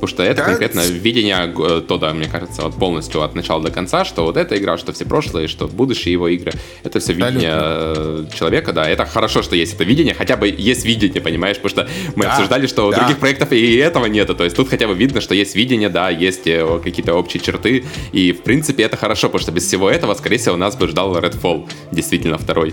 Потому 0.00 0.08
что 0.08 0.22
это 0.22 0.36
да, 0.36 0.44
конкретно 0.44 0.80
видение 0.80 1.54
э, 1.58 1.82
Тода, 1.86 2.12
мне 2.14 2.26
кажется, 2.26 2.62
вот 2.62 2.74
полностью 2.74 3.22
от 3.22 3.34
начала 3.34 3.62
до 3.62 3.70
конца, 3.70 4.04
что 4.04 4.24
вот 4.24 4.36
эта 4.36 4.56
игра, 4.56 4.78
что 4.78 4.92
все 4.92 5.04
прошлые, 5.04 5.46
что 5.46 5.68
будущие 5.68 6.12
его 6.12 6.28
игры, 6.28 6.52
это 6.82 7.00
все 7.00 7.12
видение 7.12 7.52
э, 7.52 8.24
человека, 8.34 8.72
да. 8.72 8.88
Это 8.88 9.04
хорошо, 9.04 9.42
что 9.42 9.56
есть 9.56 9.74
это 9.74 9.84
видение, 9.84 10.14
хотя 10.14 10.36
бы 10.36 10.48
есть 10.48 10.86
видение, 10.86 11.20
понимаешь? 11.20 11.58
Потому 11.58 11.86
что 11.86 11.92
мы 12.16 12.24
да, 12.24 12.32
обсуждали, 12.32 12.66
что 12.66 12.88
у 12.88 12.90
да. 12.90 13.00
других 13.00 13.18
проектов 13.18 13.52
и 13.52 13.76
этого 13.76 14.06
нету. 14.06 14.34
То 14.34 14.44
есть 14.44 14.56
тут 14.56 14.70
хотя 14.70 14.88
бы 14.88 14.94
видно, 14.94 15.20
что 15.20 15.34
есть 15.34 15.54
видение, 15.54 15.90
да, 15.90 16.08
есть 16.08 16.46
э, 16.46 16.80
какие-то 16.82 17.14
общие 17.14 17.42
черты. 17.42 17.84
И 18.12 18.32
в 18.32 18.42
принципе 18.42 18.84
это 18.84 18.96
хорошо, 18.96 19.28
потому 19.28 19.42
что 19.42 19.52
без 19.52 19.66
всего 19.66 19.90
этого, 19.90 20.14
скорее 20.14 20.38
всего, 20.38 20.56
нас 20.56 20.76
бы 20.76 20.88
ждал 20.88 21.16
Redfall, 21.16 21.68
действительно 21.92 22.38
второй. 22.38 22.72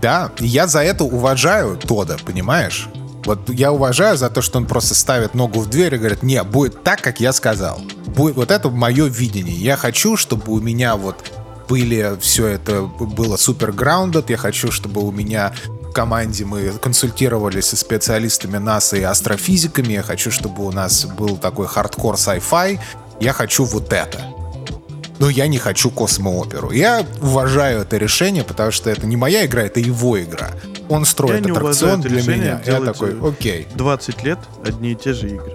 Да, 0.00 0.32
я 0.40 0.66
за 0.66 0.80
это 0.80 1.04
уважаю 1.04 1.76
Тода, 1.76 2.16
понимаешь? 2.24 2.88
Вот 3.24 3.48
я 3.50 3.72
уважаю 3.72 4.16
за 4.16 4.30
то, 4.30 4.42
что 4.42 4.58
он 4.58 4.66
просто 4.66 4.94
ставит 4.94 5.34
ногу 5.34 5.60
в 5.60 5.70
дверь 5.70 5.94
и 5.94 5.98
говорит, 5.98 6.22
не, 6.22 6.42
будет 6.42 6.82
так, 6.82 7.00
как 7.00 7.20
я 7.20 7.32
сказал. 7.32 7.80
Будет, 8.06 8.36
вот 8.36 8.50
это 8.50 8.68
мое 8.68 9.06
видение. 9.06 9.56
Я 9.56 9.76
хочу, 9.76 10.16
чтобы 10.16 10.52
у 10.52 10.60
меня 10.60 10.96
вот 10.96 11.16
были 11.68 12.16
все 12.20 12.48
это 12.48 12.82
было 12.82 13.36
супер 13.36 13.70
grounded. 13.70 14.26
Я 14.28 14.36
хочу, 14.36 14.70
чтобы 14.70 15.00
у 15.02 15.10
меня 15.10 15.52
в 15.82 15.92
команде 15.92 16.44
мы 16.44 16.72
консультировались 16.72 17.66
со 17.66 17.76
специалистами 17.76 18.58
НАСА 18.58 18.96
и 18.96 19.02
астрофизиками. 19.02 19.94
Я 19.94 20.02
хочу, 20.02 20.30
чтобы 20.30 20.64
у 20.66 20.72
нас 20.72 21.04
был 21.04 21.36
такой 21.36 21.66
хардкор 21.66 22.16
sci-fi. 22.16 22.80
Я 23.20 23.32
хочу 23.32 23.64
вот 23.64 23.92
это. 23.92 24.41
Но 25.22 25.30
я 25.30 25.46
не 25.46 25.58
хочу 25.58 25.88
космооперу. 25.90 26.72
Я 26.72 27.06
уважаю 27.22 27.82
это 27.82 27.96
решение, 27.96 28.42
потому 28.42 28.72
что 28.72 28.90
это 28.90 29.06
не 29.06 29.16
моя 29.16 29.46
игра, 29.46 29.62
это 29.62 29.78
его 29.78 30.20
игра 30.20 30.50
он 30.88 31.04
строит 31.04 31.46
я 31.46 31.52
аттракцион 31.52 32.00
для 32.00 32.22
меня. 32.22 32.60
Я 32.66 32.80
такой, 32.80 33.18
окей. 33.20 33.66
20 33.74 34.24
лет 34.24 34.38
одни 34.64 34.92
и 34.92 34.94
те 34.94 35.12
же 35.12 35.28
игры. 35.28 35.52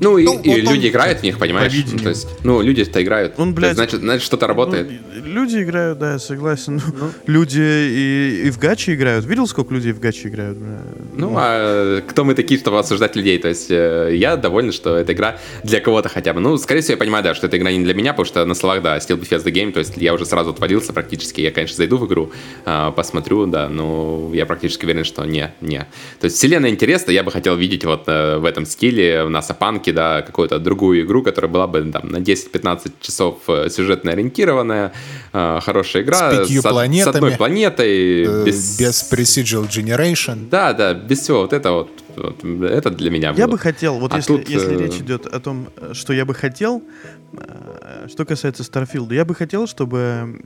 Ну, 0.00 0.18
и, 0.18 0.24
ну, 0.24 0.40
и 0.42 0.60
люди 0.60 0.86
он, 0.86 0.88
играют 0.88 1.20
в 1.20 1.22
них, 1.22 1.38
понимаешь? 1.38 1.72
Ну, 1.92 1.98
то 1.98 2.08
есть, 2.08 2.28
ну, 2.44 2.60
люди-то 2.60 3.02
играют. 3.02 3.34
Он, 3.38 3.54
блядь, 3.54 3.74
значит, 3.74 4.00
значит, 4.00 4.24
что-то 4.24 4.46
работает. 4.46 4.90
Ну, 5.14 5.22
люди 5.22 5.62
играют, 5.62 5.98
да, 5.98 6.12
я 6.12 6.18
согласен. 6.18 6.80
Ну. 6.98 7.10
Люди 7.26 7.60
и, 7.60 8.42
и 8.46 8.50
в 8.50 8.58
гачи 8.58 8.94
играют. 8.94 9.24
Видел, 9.24 9.46
сколько 9.46 9.74
людей 9.74 9.92
в 9.92 10.00
гачи 10.00 10.28
играют? 10.28 10.58
Ну, 10.58 11.28
ну, 11.28 11.34
а 11.36 12.00
кто 12.02 12.24
мы 12.24 12.34
такие, 12.34 12.58
чтобы 12.58 12.78
осуждать 12.78 13.16
людей? 13.16 13.38
То 13.38 13.48
есть, 13.48 13.70
э, 13.70 14.10
я 14.14 14.36
доволен, 14.36 14.72
что 14.72 14.96
эта 14.96 15.12
игра 15.12 15.38
для 15.62 15.80
кого-то 15.80 16.08
хотя 16.08 16.32
бы. 16.32 16.40
Ну, 16.40 16.56
скорее 16.56 16.80
всего, 16.80 16.92
я 16.92 16.96
понимаю, 16.98 17.24
да, 17.24 17.34
что 17.34 17.46
эта 17.46 17.56
игра 17.56 17.70
не 17.70 17.84
для 17.84 17.94
меня, 17.94 18.12
потому 18.12 18.26
что 18.26 18.44
на 18.44 18.54
словах, 18.54 18.82
да, 18.82 18.96
Steel 18.98 19.20
Bethesda 19.20 19.52
Game, 19.52 19.72
то 19.72 19.80
есть 19.80 19.96
я 19.96 20.14
уже 20.14 20.26
сразу 20.26 20.50
отвалился 20.50 20.92
практически. 20.92 21.40
Я, 21.40 21.50
конечно, 21.50 21.76
зайду 21.76 21.98
в 21.98 22.06
игру, 22.06 22.32
э, 22.64 22.92
посмотрю, 22.94 23.46
да, 23.46 23.68
но 23.68 24.30
я 24.32 24.46
практически 24.46 24.84
уверен, 24.84 25.04
что 25.04 25.24
не, 25.24 25.52
не. 25.60 25.80
То 26.20 26.24
есть, 26.24 26.36
вселенная 26.36 26.70
интересна, 26.70 27.10
я 27.10 27.22
бы 27.22 27.30
хотел 27.30 27.56
видеть 27.56 27.84
вот 27.84 28.04
э, 28.06 28.38
в 28.38 28.44
этом 28.44 28.66
стиле, 28.66 29.24
в 29.24 29.30
Насапанке, 29.30 29.87
добавки, 29.88 29.92
да, 29.92 30.22
какую-то 30.22 30.58
другую 30.58 31.02
игру, 31.02 31.22
которая 31.22 31.50
была 31.50 31.66
бы 31.66 31.90
там 31.92 32.08
на 32.08 32.18
10-15 32.18 32.92
часов 33.00 33.38
э, 33.48 33.68
сюжетно 33.70 34.12
ориентированная, 34.12 34.92
э, 35.32 35.60
хорошая 35.62 36.02
игра. 36.02 36.44
С, 36.44 36.48
с, 36.48 36.60
с 36.60 37.06
одной 37.06 37.32
планетой. 37.32 38.24
Э, 38.24 38.44
без... 38.44 38.78
без 38.78 39.12
Precision 39.12 39.68
Generation. 39.68 40.48
Да, 40.50 40.72
да, 40.72 40.94
без 40.94 41.20
всего 41.20 41.40
вот 41.40 41.52
это 41.52 41.72
вот. 41.72 41.90
вот 42.16 42.44
это 42.64 42.90
для 42.90 43.10
меня 43.10 43.28
Я 43.36 43.46
было. 43.46 43.52
бы 43.52 43.58
хотел, 43.58 43.98
вот 43.98 44.12
а 44.12 44.16
если, 44.16 44.36
тут, 44.36 44.48
если 44.48 44.76
э... 44.76 44.78
речь 44.78 45.00
идет 45.00 45.26
о 45.26 45.40
том, 45.40 45.68
что 45.92 46.12
я 46.12 46.24
бы 46.24 46.34
хотел, 46.34 46.82
что 48.08 48.24
касается 48.24 48.62
Starfield, 48.62 49.14
я 49.14 49.24
бы 49.24 49.34
хотел, 49.34 49.66
чтобы 49.66 50.40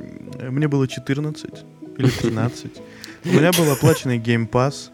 мне 0.51 0.69
было 0.69 0.89
14 0.89 1.51
или 1.99 2.09
13. 2.09 2.71
У 3.25 3.29
меня 3.29 3.53
был 3.53 3.71
оплаченный 3.71 4.19
Game 4.19 4.49
Pass. 4.49 4.91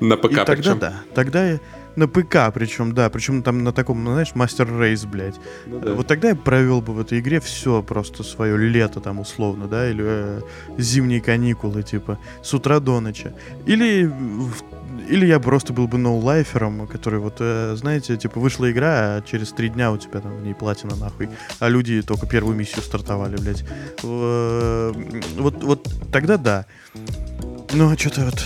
На 0.00 0.16
ПК 0.16 0.32
и 0.32 0.44
тогда 0.44 0.74
да, 0.74 0.94
тогда 1.14 1.50
я 1.50 1.60
на 1.96 2.08
ПК, 2.08 2.52
причем, 2.52 2.92
да, 2.92 3.10
причем 3.10 3.42
там 3.42 3.64
на 3.64 3.72
таком, 3.72 4.02
ну, 4.04 4.12
знаешь, 4.12 4.34
мастер 4.34 4.68
рейс, 4.78 5.04
блядь. 5.04 5.40
Ну, 5.66 5.80
да. 5.80 5.94
Вот 5.94 6.06
тогда 6.06 6.30
я 6.30 6.34
провел 6.36 6.80
бы 6.80 6.92
в 6.92 7.00
этой 7.00 7.20
игре 7.20 7.40
все 7.40 7.82
просто 7.82 8.22
свое 8.22 8.56
лето 8.56 9.00
там 9.00 9.20
условно, 9.20 9.66
да, 9.66 9.88
или 9.88 10.04
э, 10.06 10.40
зимние 10.78 11.20
каникулы, 11.20 11.82
типа, 11.82 12.18
с 12.42 12.54
утра 12.54 12.80
до 12.80 13.00
ночи. 13.00 13.32
Или 13.66 14.10
или 15.08 15.26
я 15.26 15.40
просто 15.40 15.72
был 15.72 15.88
бы 15.88 15.98
ноулайфером, 15.98 16.86
который 16.86 17.18
вот, 17.18 17.36
э, 17.40 17.74
знаете, 17.76 18.16
типа 18.16 18.40
вышла 18.40 18.70
игра, 18.70 19.16
а 19.16 19.22
через 19.22 19.52
три 19.52 19.68
дня 19.68 19.90
у 19.90 19.98
тебя 19.98 20.20
там 20.20 20.36
в 20.36 20.42
ней 20.42 20.54
платина 20.54 20.96
нахуй, 20.96 21.28
а 21.60 21.68
люди 21.68 22.02
только 22.02 22.26
первую 22.26 22.56
миссию 22.56 22.82
стартовали, 22.82 23.36
блядь. 23.36 23.64
Э, 24.02 24.92
вот, 25.36 25.62
вот 25.62 25.88
тогда 26.12 26.36
да. 26.36 26.66
Ну, 27.72 27.90
а 27.90 27.96
что-то 27.96 28.26
вот 28.26 28.44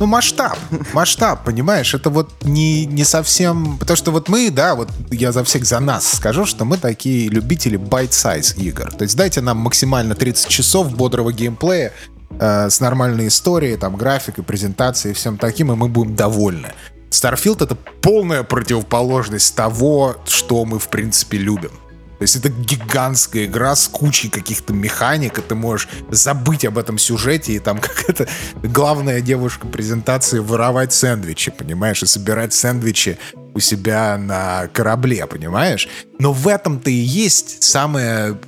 ну, 0.00 0.06
масштаб. 0.06 0.58
Масштаб, 0.94 1.44
понимаешь? 1.44 1.94
Это 1.94 2.10
вот 2.10 2.30
не, 2.42 2.86
не 2.86 3.04
совсем... 3.04 3.76
Потому 3.78 3.96
что 3.96 4.10
вот 4.10 4.28
мы, 4.28 4.50
да, 4.50 4.74
вот 4.74 4.88
я 5.10 5.30
за 5.30 5.44
всех 5.44 5.66
за 5.66 5.78
нас 5.78 6.14
скажу, 6.14 6.46
что 6.46 6.64
мы 6.64 6.78
такие 6.78 7.28
любители 7.28 7.78
bite-size 7.78 8.56
игр. 8.56 8.90
То 8.92 9.02
есть 9.02 9.16
дайте 9.16 9.42
нам 9.42 9.58
максимально 9.58 10.14
30 10.14 10.48
часов 10.48 10.96
бодрого 10.96 11.32
геймплея, 11.32 11.92
э, 12.38 12.70
с 12.70 12.80
нормальной 12.80 13.28
историей, 13.28 13.76
там, 13.76 13.96
графикой, 13.96 14.42
презентацией 14.42 15.12
и 15.12 15.14
всем 15.14 15.36
таким, 15.36 15.70
и 15.70 15.76
мы 15.76 15.88
будем 15.88 16.16
довольны. 16.16 16.72
Starfield— 17.10 17.64
это 17.64 17.74
полная 17.74 18.42
противоположность 18.42 19.54
того, 19.54 20.16
что 20.26 20.64
мы, 20.64 20.78
в 20.78 20.88
принципе, 20.88 21.36
любим. 21.38 21.72
То 22.20 22.24
есть 22.24 22.36
это 22.36 22.50
гигантская 22.50 23.46
игра 23.46 23.74
с 23.74 23.88
кучей 23.88 24.28
каких-то 24.28 24.74
механик, 24.74 25.38
и 25.38 25.40
ты 25.40 25.54
можешь 25.54 25.88
забыть 26.10 26.66
об 26.66 26.76
этом 26.76 26.98
сюжете, 26.98 27.54
и 27.54 27.58
там 27.60 27.78
как 27.80 28.10
это 28.10 28.28
главная 28.62 29.22
девушка 29.22 29.66
презентации 29.66 30.38
воровать 30.38 30.92
сэндвичи, 30.92 31.50
понимаешь, 31.50 32.02
и 32.02 32.06
собирать 32.06 32.52
сэндвичи 32.52 33.18
у 33.54 33.60
себя 33.60 34.18
на 34.18 34.68
корабле, 34.74 35.26
понимаешь? 35.26 35.88
Но 36.18 36.34
в 36.34 36.46
этом-то 36.46 36.90
и 36.90 36.92
есть 36.92 37.62
самое 37.62 38.38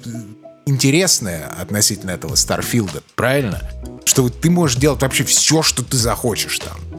интересное 0.66 1.46
относительно 1.58 2.10
этого 2.10 2.34
Старфилда, 2.34 3.02
правильно? 3.14 3.58
Что 4.04 4.28
ты 4.28 4.50
можешь 4.50 4.76
делать 4.76 5.00
вообще 5.00 5.24
все, 5.24 5.62
что 5.62 5.82
ты 5.82 5.96
захочешь 5.96 6.58
там. 6.58 6.91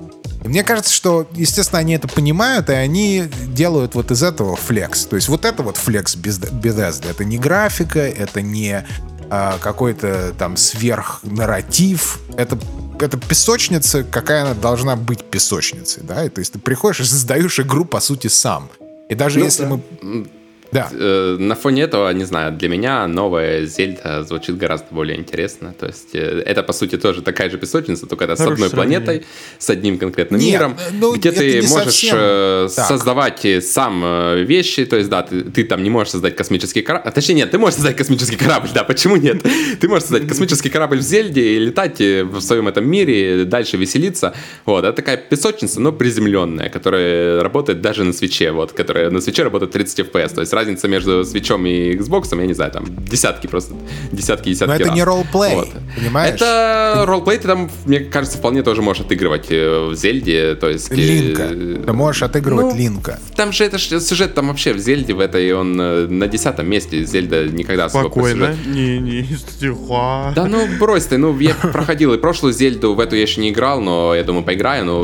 И 0.44 0.48
мне 0.48 0.64
кажется, 0.64 0.94
что, 0.94 1.28
естественно, 1.34 1.80
они 1.80 1.94
это 1.94 2.08
понимают, 2.08 2.70
и 2.70 2.74
они 2.74 3.26
делают 3.48 3.96
вот 3.96 4.12
из 4.12 4.24
этого 4.24 4.56
флекс. 4.56 5.06
То 5.06 5.16
есть 5.16 5.30
вот 5.30 5.46
это 5.46 5.64
вот 5.64 5.78
флекс 5.78 6.16
Bethesda. 6.16 7.10
Это 7.10 7.24
не 7.24 7.38
графика, 7.38 8.00
это 8.00 8.42
не 8.42 8.86
а, 9.30 9.58
какой-то 9.60 10.34
там 10.38 10.58
сверхнарратив. 10.58 12.20
Это, 12.36 12.60
это 13.00 13.18
песочница, 13.18 14.04
какая 14.04 14.44
она 14.44 14.54
должна 14.54 14.96
быть 14.96 15.24
песочницей, 15.24 16.04
да? 16.04 16.26
И, 16.26 16.30
то 16.30 16.40
есть 16.40 16.54
ты 16.54 16.60
приходишь 16.60 17.00
и 17.00 17.06
создаешь 17.06 17.60
игру, 17.60 17.86
по 17.86 18.00
сути, 18.00 18.28
сам. 18.28 18.70
И 19.10 19.16
даже 19.16 19.40
ну, 19.40 19.46
если 19.46 19.64
да. 19.64 19.70
мы 19.70 20.28
да. 20.74 20.90
Э, 20.92 21.38
на 21.40 21.56
фоне 21.56 21.84
этого, 21.84 22.10
не 22.14 22.24
знаю, 22.24 22.52
для 22.52 22.70
меня 22.70 23.08
новая 23.08 23.66
Зельда 23.66 24.24
звучит 24.24 24.58
гораздо 24.58 24.88
более 24.92 25.18
интересно. 25.18 25.74
То 25.80 25.88
есть 25.88 26.16
э, 26.16 26.42
это, 26.46 26.64
по 26.64 26.74
сути, 26.74 26.98
тоже 26.98 27.22
такая 27.22 27.50
же 27.50 27.58
песочница, 27.58 28.08
только 28.08 28.26
это 28.26 28.36
Хорошее 28.36 28.58
с 28.58 28.58
одной 28.58 28.70
сравнение. 28.70 29.00
планетой, 29.02 29.28
с 29.60 29.70
одним 29.70 29.98
конкретным 29.98 30.40
Нет, 30.40 30.52
миром, 30.52 30.78
ну, 30.94 31.16
где 31.16 31.32
ты 31.32 31.62
можешь 31.62 31.86
совсем... 31.86 32.16
Э, 32.18 32.68
создавать 32.70 33.46
сам 33.62 34.04
вещи. 34.46 34.86
То 34.86 34.98
есть, 34.98 35.10
да, 35.10 35.22
ты, 35.22 35.44
ты 35.44 35.64
там 35.64 35.84
не 35.84 35.90
можешь 35.90 36.12
создать 36.12 36.36
космический 36.36 36.82
корабль. 36.82 37.08
А, 37.08 37.12
точнее, 37.12 37.36
нет, 37.36 37.52
ты 37.52 37.58
можешь 37.58 37.76
создать 37.76 37.96
космический 37.96 38.38
корабль, 38.38 38.70
да, 38.74 38.84
почему 38.84 39.16
нет? 39.16 39.44
Ты 39.80 39.88
можешь 39.88 40.08
создать 40.08 40.28
космический 40.28 40.70
корабль 40.70 41.00
в 41.00 41.02
Зельде 41.02 41.56
и 41.56 41.60
летать 41.60 42.00
в 42.00 42.40
своем 42.42 42.68
этом 42.68 42.90
мире, 42.90 43.46
дальше 43.46 43.78
веселиться. 43.78 44.34
Вот, 44.66 44.86
это 44.86 44.94
такая 44.94 45.18
песочница, 45.18 45.82
но 45.82 45.92
приземленная, 45.92 46.70
которая 46.70 47.42
работает 47.44 47.82
даже 47.82 48.04
на 48.04 48.14
свече, 48.14 48.52
вот, 48.52 48.72
которая 48.72 49.10
на 49.10 49.22
свече 49.22 49.44
работает 49.44 49.72
30 49.72 50.00
FPS. 50.00 50.36
То 50.36 50.42
есть 50.42 50.54
разница 50.64 50.88
между 50.88 51.26
свечом 51.26 51.66
и 51.66 51.96
Xbox, 51.96 52.38
я 52.40 52.48
не 52.48 52.54
знаю, 52.54 52.72
там 52.72 52.86
десятки 53.06 53.48
просто, 53.48 53.76
десятки, 54.12 54.50
десятки 54.50 54.70
Но 54.70 54.76
это 54.76 54.86
раз. 54.86 54.96
не 54.96 55.04
роллплей, 55.04 55.56
вот. 55.56 55.70
понимаешь? 55.96 56.36
Это 56.36 57.04
роллплей, 57.06 57.38
ты 57.38 57.48
там, 57.48 57.70
мне 57.86 58.00
кажется, 58.00 58.38
вполне 58.38 58.64
тоже 58.64 58.82
можешь 58.82 59.04
отыгрывать 59.04 59.48
э, 59.50 59.90
в 59.90 59.96
Зельде, 59.96 60.56
то 60.56 60.70
есть... 60.70 60.92
Э, 60.92 60.96
Линка. 60.96 61.48
Ты 61.50 61.94
можешь 61.94 62.24
отыгрывать 62.24 62.74
ну, 62.74 62.78
Линка. 62.78 63.20
Там 63.36 63.52
же 63.52 63.66
это 63.66 63.78
сюжет 63.78 64.34
там 64.34 64.48
вообще 64.48 64.74
в 64.74 64.80
Зельде 64.80 65.14
в 65.14 65.20
этой, 65.20 65.54
он 65.54 65.80
э, 65.80 66.08
на 66.08 66.28
десятом 66.28 66.70
месте. 66.70 67.04
Зельда 67.04 67.48
никогда 67.48 67.86
особо 67.86 68.04
Спокойно, 68.04 68.56
не, 68.66 69.00
не 69.00 69.24
стиха. 69.24 70.32
Да 70.36 70.46
ну 70.46 70.66
брось 70.80 71.06
ты, 71.06 71.18
ну 71.18 71.38
я 71.40 71.54
проходил 71.56 72.14
и 72.14 72.18
прошлую 72.18 72.54
Зельду, 72.54 72.94
в 72.94 73.00
эту 73.00 73.16
я 73.16 73.24
еще 73.24 73.42
не 73.42 73.50
играл, 73.50 73.82
но 73.82 74.16
я 74.16 74.24
думаю 74.24 74.44
поиграю, 74.46 74.86
но 74.86 75.02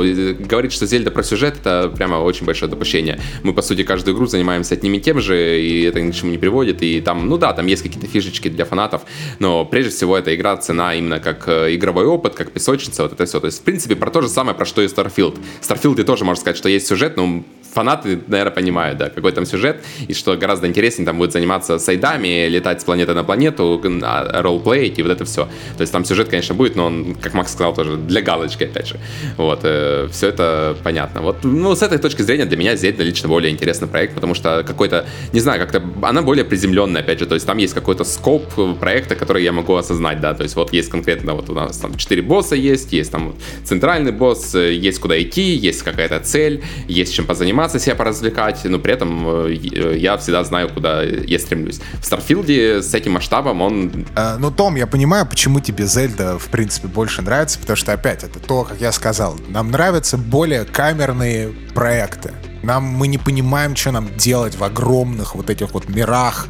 говорит, 0.48 0.72
что 0.72 0.86
Зельда 0.86 1.12
про 1.12 1.24
сюжет, 1.24 1.58
это 1.60 1.92
прямо 1.96 2.16
очень 2.16 2.46
большое 2.46 2.70
допущение. 2.70 3.20
Мы, 3.44 3.54
по 3.54 3.62
сути, 3.62 3.84
каждую 3.84 4.16
игру 4.16 4.26
занимаемся 4.26 4.76
одним 4.76 4.94
и 4.94 5.00
тем 5.00 5.20
же, 5.20 5.49
и 5.58 5.84
это 5.84 6.02
ни 6.02 6.12
к 6.12 6.16
чему 6.16 6.32
не 6.32 6.38
приводит. 6.38 6.82
И 6.82 7.02
там, 7.02 7.28
ну 7.28 7.38
да, 7.38 7.54
там 7.54 7.68
есть 7.68 7.84
какие-то 7.84 8.08
фишечки 8.08 8.50
для 8.50 8.66
фанатов, 8.66 9.04
но 9.40 9.66
прежде 9.66 9.92
всего 9.92 10.18
это 10.18 10.36
игра 10.36 10.58
цена 10.58 10.96
именно 10.96 11.20
как 11.20 11.48
э, 11.48 11.76
игровой 11.76 12.06
опыт, 12.06 12.36
как 12.36 12.52
песочница, 12.52 13.04
вот 13.04 13.14
это 13.14 13.26
все. 13.26 13.40
То 13.40 13.48
есть, 13.48 13.60
в 13.60 13.64
принципе, 13.64 13.96
про 13.96 14.12
то 14.12 14.22
же 14.22 14.30
самое, 14.30 14.56
про 14.56 14.66
что 14.66 14.82
и 14.82 14.88
Starfield. 14.88 15.38
Starfield 15.62 15.96
ты 15.96 16.04
тоже 16.04 16.26
можешь 16.26 16.42
сказать, 16.42 16.58
что 16.58 16.70
есть 16.70 16.88
сюжет, 16.88 17.18
но 17.18 17.44
фанаты, 17.74 18.20
наверное, 18.28 18.54
понимают, 18.54 18.98
да, 18.98 19.10
какой 19.10 19.32
там 19.32 19.46
сюжет, 19.46 19.84
и 20.08 20.14
что 20.14 20.36
гораздо 20.36 20.68
интереснее 20.68 21.06
там 21.06 21.18
будет 21.18 21.32
заниматься 21.32 21.80
сайдами, 21.80 22.48
летать 22.48 22.82
с 22.82 22.84
планеты 22.84 23.14
на 23.14 23.24
планету, 23.24 23.82
а, 24.04 24.42
роллплеить 24.42 25.00
и 25.00 25.04
вот 25.04 25.12
это 25.12 25.26
все. 25.26 25.46
То 25.78 25.82
есть 25.82 25.94
там 25.94 26.06
сюжет, 26.06 26.30
конечно, 26.30 26.56
будет, 26.56 26.76
но 26.76 26.86
он, 26.86 27.16
как 27.16 27.34
Макс 27.34 27.52
сказал, 27.54 27.74
тоже 27.74 27.98
для 27.98 28.22
галочки, 28.22 28.64
опять 28.64 28.88
же. 28.88 29.00
Вот, 29.38 29.62
э, 29.64 30.08
все 30.12 30.28
это 30.28 30.76
понятно. 30.84 31.22
Вот, 31.22 31.44
ну, 31.44 31.76
с 31.76 31.82
этой 31.82 31.98
точки 31.98 32.22
зрения 32.22 32.46
для 32.46 32.58
меня 32.58 32.76
Зельда 32.76 33.04
лично 33.04 33.30
более 33.30 33.52
интересный 33.52 33.88
проект, 33.88 34.16
потому 34.16 34.34
что 34.34 34.64
какой-то, 34.66 35.06
не 35.34 35.39
знаю, 35.40 35.60
как-то 35.60 35.84
она 36.02 36.22
более 36.22 36.46
приземленная, 36.46 37.02
опять 37.02 37.20
же, 37.20 37.26
то 37.26 37.36
есть 37.36 37.46
там 37.46 37.58
есть 37.58 37.74
какой-то 37.74 38.04
скоп 38.04 38.46
проекта, 38.80 39.16
который 39.16 39.44
я 39.44 39.52
могу 39.52 39.76
осознать, 39.76 40.22
да, 40.22 40.34
то 40.34 40.44
есть 40.44 40.56
вот 40.56 40.74
есть 40.74 40.90
конкретно, 40.90 41.34
вот 41.34 41.50
у 41.50 41.54
нас 41.54 41.78
там 41.78 41.96
четыре 41.96 42.22
босса 42.22 42.56
есть, 42.56 42.94
есть 42.94 43.12
там 43.12 43.36
центральный 43.64 44.12
босс, 44.12 44.56
э, 44.56 44.74
есть 44.74 45.00
куда 45.00 45.22
идти, 45.22 45.56
есть 45.56 45.84
какая-то 45.84 46.20
цель, 46.20 46.64
есть 46.88 47.14
чем 47.14 47.26
позаниматься, 47.26 47.50
заниматься, 47.50 47.80
себя 47.80 47.96
поразвлекать, 47.96 48.64
но 48.66 48.80
при 48.80 48.94
этом 48.94 49.48
э, 49.48 49.96
я 49.98 50.18
всегда 50.18 50.44
знаю, 50.44 50.70
куда 50.70 51.02
я 51.04 51.40
стремлюсь. 51.40 51.82
В 52.02 52.06
Старфилде 52.06 52.82
с 52.82 52.94
этим 52.94 53.14
масштабом 53.14 53.62
он... 53.62 54.06
А, 54.16 54.38
ну, 54.38 54.52
Том, 54.52 54.76
я 54.76 54.88
понимаю, 54.88 55.26
почему 55.26 55.60
тебе 55.60 55.86
Зельда, 55.86 56.38
в 56.38 56.48
принципе, 56.50 56.88
больше 56.88 57.22
нравится, 57.22 57.60
потому 57.60 57.76
что, 57.76 57.94
опять, 57.94 58.24
это 58.24 58.40
то, 58.40 58.64
как 58.64 58.80
я 58.80 58.92
сказал, 58.92 59.36
нам 59.50 59.72
нравятся 59.72 60.18
более 60.18 60.64
камерные 60.64 61.50
проекты. 61.74 62.32
Нам, 62.64 62.84
мы 62.84 63.08
не 63.08 63.18
понимаем, 63.18 63.76
что 63.76 63.92
нам 63.92 64.16
делать 64.18 64.56
в 64.56 64.64
огромных 64.64 65.36
вот 65.36 65.50
этих 65.50 65.72
вот 65.72 65.88
мирах, 65.90 66.48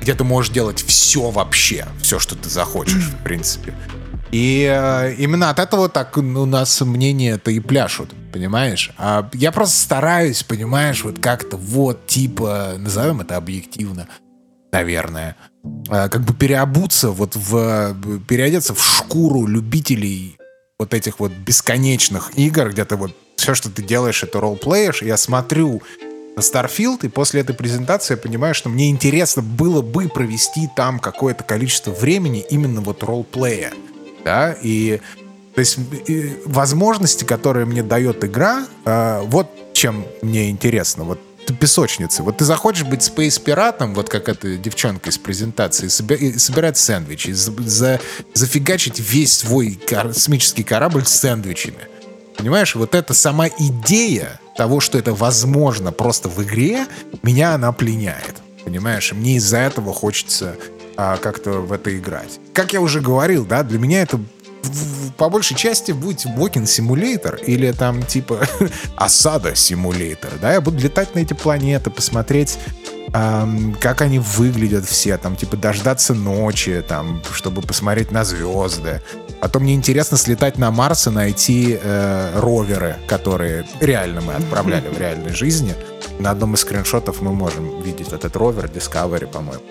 где 0.00 0.14
ты 0.14 0.24
можешь 0.24 0.52
делать 0.52 0.82
все 0.82 1.30
вообще, 1.30 1.86
все, 2.02 2.18
что 2.18 2.34
ты 2.34 2.48
захочешь, 2.48 3.04
в 3.04 3.22
принципе. 3.22 3.74
И 4.34 4.68
э, 4.68 5.14
именно 5.14 5.50
от 5.50 5.60
этого 5.60 5.88
так 5.88 6.16
у 6.16 6.22
нас 6.22 6.80
мнения-то 6.80 7.52
и 7.52 7.60
пляшут, 7.60 8.12
понимаешь? 8.32 8.90
А 8.98 9.30
я 9.32 9.52
просто 9.52 9.76
стараюсь, 9.76 10.42
понимаешь, 10.42 11.04
вот 11.04 11.20
как-то 11.20 11.56
вот, 11.56 12.08
типа, 12.08 12.74
назовем 12.76 13.20
это 13.20 13.36
объективно, 13.36 14.08
наверное, 14.72 15.36
э, 15.88 16.08
как 16.08 16.22
бы 16.22 16.34
переобуться 16.34 17.10
вот 17.10 17.36
в, 17.36 17.94
переодеться 18.26 18.74
в 18.74 18.84
шкуру 18.84 19.46
любителей 19.46 20.36
вот 20.80 20.94
этих 20.94 21.20
вот 21.20 21.30
бесконечных 21.30 22.36
игр, 22.36 22.70
где 22.70 22.84
ты 22.84 22.96
вот 22.96 23.16
все, 23.44 23.54
что 23.54 23.70
ты 23.70 23.82
делаешь, 23.82 24.22
это 24.22 24.40
роллплеешь. 24.40 25.02
Я 25.02 25.16
смотрю 25.18 25.82
на 26.34 26.40
Starfield, 26.40 27.04
и 27.04 27.08
после 27.08 27.42
этой 27.42 27.54
презентации 27.54 28.14
я 28.14 28.18
понимаю, 28.18 28.54
что 28.54 28.70
мне 28.70 28.88
интересно 28.88 29.42
было 29.42 29.82
бы 29.82 30.08
провести 30.08 30.68
там 30.74 30.98
какое-то 30.98 31.44
количество 31.44 31.90
времени 31.90 32.44
именно 32.48 32.80
вот 32.80 33.02
роллплея 33.02 33.72
да, 34.24 34.56
и 34.62 35.00
то 35.54 35.60
есть 35.60 35.78
и 36.08 36.36
возможности, 36.46 37.24
которые 37.24 37.66
мне 37.66 37.82
дает 37.82 38.24
игра, 38.24 38.66
э, 38.86 39.20
вот 39.26 39.48
чем 39.74 40.06
мне 40.22 40.50
интересно, 40.50 41.04
вот 41.04 41.20
песочницы. 41.60 42.22
Вот 42.22 42.38
ты 42.38 42.46
захочешь 42.46 42.84
быть 42.84 43.02
спейс-пиратом, 43.02 43.94
вот 43.94 44.08
как 44.08 44.30
эта 44.30 44.56
девчонка 44.56 45.10
из 45.10 45.18
презентации, 45.18 45.86
и 45.86 46.38
собирать 46.38 46.78
сэндвичи, 46.78 47.32
за, 47.32 48.00
зафигачить 48.32 48.98
весь 48.98 49.34
свой 49.34 49.74
космический 49.74 50.64
корабль 50.64 51.04
с 51.04 51.10
сэндвичами. 51.10 51.93
Понимаешь, 52.36 52.74
вот 52.74 52.94
эта 52.94 53.14
сама 53.14 53.48
идея 53.48 54.40
того, 54.56 54.80
что 54.80 54.98
это 54.98 55.14
возможно 55.14 55.92
просто 55.92 56.28
в 56.28 56.42
игре, 56.42 56.86
меня 57.22 57.54
она 57.54 57.72
пленяет. 57.72 58.36
Понимаешь? 58.64 59.12
мне 59.12 59.36
из-за 59.36 59.58
этого 59.58 59.92
хочется 59.92 60.56
а, 60.96 61.16
как-то 61.18 61.60
в 61.60 61.72
это 61.72 61.96
играть. 61.96 62.40
Как 62.52 62.72
я 62.72 62.80
уже 62.80 63.00
говорил, 63.00 63.44
да, 63.44 63.62
для 63.62 63.78
меня 63.78 64.02
это 64.02 64.20
по 65.18 65.28
большей 65.28 65.56
части 65.56 65.92
будет 65.92 66.24
Walking 66.24 66.64
Simulator 66.64 67.42
или 67.44 67.70
там 67.72 68.02
типа 68.02 68.46
осада 68.96 69.54
симулятор, 69.54 70.32
да, 70.40 70.54
я 70.54 70.60
буду 70.62 70.78
летать 70.78 71.14
на 71.14 71.20
эти 71.20 71.34
планеты, 71.34 71.90
посмотреть 71.90 72.58
эм, 73.14 73.76
как 73.80 74.02
они 74.02 74.18
выглядят 74.18 74.84
все, 74.84 75.16
там, 75.16 75.36
типа, 75.36 75.56
дождаться 75.56 76.14
ночи, 76.14 76.84
там, 76.86 77.22
чтобы 77.32 77.62
посмотреть 77.62 78.10
на 78.10 78.24
звезды. 78.24 79.02
А 79.40 79.48
то 79.48 79.60
мне 79.60 79.74
интересно 79.74 80.16
слетать 80.16 80.58
на 80.58 80.70
Марс 80.70 81.06
и 81.06 81.10
найти 81.10 81.78
э, 81.80 82.40
роверы, 82.40 82.96
которые 83.06 83.66
реально 83.80 84.20
мы 84.20 84.34
отправляли 84.34 84.88
в 84.88 84.98
реальной 84.98 85.32
жизни. 85.34 85.74
На 86.18 86.30
одном 86.30 86.54
из 86.54 86.60
скриншотов 86.60 87.20
мы 87.20 87.32
можем 87.32 87.82
видеть 87.82 88.12
этот 88.12 88.36
ровер 88.36 88.66
Discovery, 88.66 89.26
по-моему, 89.26 89.62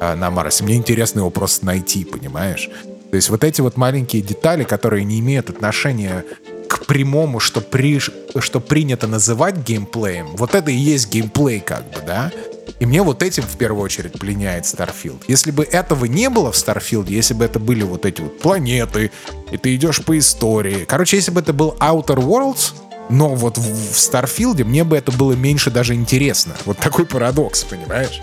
э, 0.00 0.14
на 0.14 0.30
Марсе. 0.30 0.64
Мне 0.64 0.76
интересно 0.76 1.20
его 1.20 1.30
просто 1.30 1.66
найти, 1.66 2.04
понимаешь? 2.04 2.70
То 3.10 3.16
есть 3.16 3.30
вот 3.30 3.44
эти 3.44 3.60
вот 3.60 3.76
маленькие 3.76 4.22
детали, 4.22 4.64
которые 4.64 5.04
не 5.04 5.20
имеют 5.20 5.50
отношения 5.50 6.24
к 6.68 6.86
прямому, 6.86 7.40
что, 7.40 7.60
при, 7.60 7.98
что 7.98 8.60
принято 8.60 9.06
называть 9.06 9.56
геймплеем, 9.56 10.36
вот 10.36 10.54
это 10.54 10.70
и 10.70 10.74
есть 10.74 11.10
геймплей 11.10 11.60
как 11.60 11.84
бы, 11.90 12.00
да? 12.06 12.32
И 12.78 12.86
мне 12.86 13.02
вот 13.02 13.22
этим 13.22 13.42
в 13.42 13.56
первую 13.56 13.84
очередь 13.84 14.12
пленяет 14.12 14.64
Starfield. 14.64 15.22
Если 15.28 15.50
бы 15.50 15.64
этого 15.64 16.04
не 16.04 16.28
было 16.28 16.52
в 16.52 16.56
Starfield, 16.56 17.06
если 17.08 17.34
бы 17.34 17.44
это 17.44 17.58
были 17.58 17.82
вот 17.82 18.04
эти 18.04 18.20
вот 18.20 18.38
планеты, 18.38 19.10
и 19.50 19.56
ты 19.56 19.74
идешь 19.74 20.04
по 20.04 20.18
истории. 20.18 20.84
Короче, 20.84 21.16
если 21.16 21.30
бы 21.30 21.40
это 21.40 21.52
был 21.52 21.76
Outer 21.80 22.16
Worlds, 22.16 22.74
но 23.08 23.34
вот 23.34 23.58
в, 23.58 23.92
Starfield 23.92 24.64
мне 24.64 24.84
бы 24.84 24.96
это 24.96 25.12
было 25.12 25.32
меньше 25.32 25.70
даже 25.70 25.94
интересно. 25.94 26.56
Вот 26.64 26.78
такой 26.78 27.06
парадокс, 27.06 27.64
понимаешь? 27.64 28.20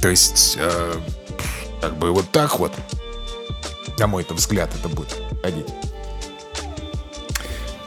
То 0.00 0.08
есть, 0.08 0.56
э, 0.58 0.94
как 1.80 1.98
бы 1.98 2.10
вот 2.10 2.30
так 2.30 2.58
вот, 2.58 2.72
на 3.98 4.06
мой 4.06 4.26
взгляд, 4.30 4.70
это 4.78 4.88
будет 4.88 5.14
ходить. 5.42 5.66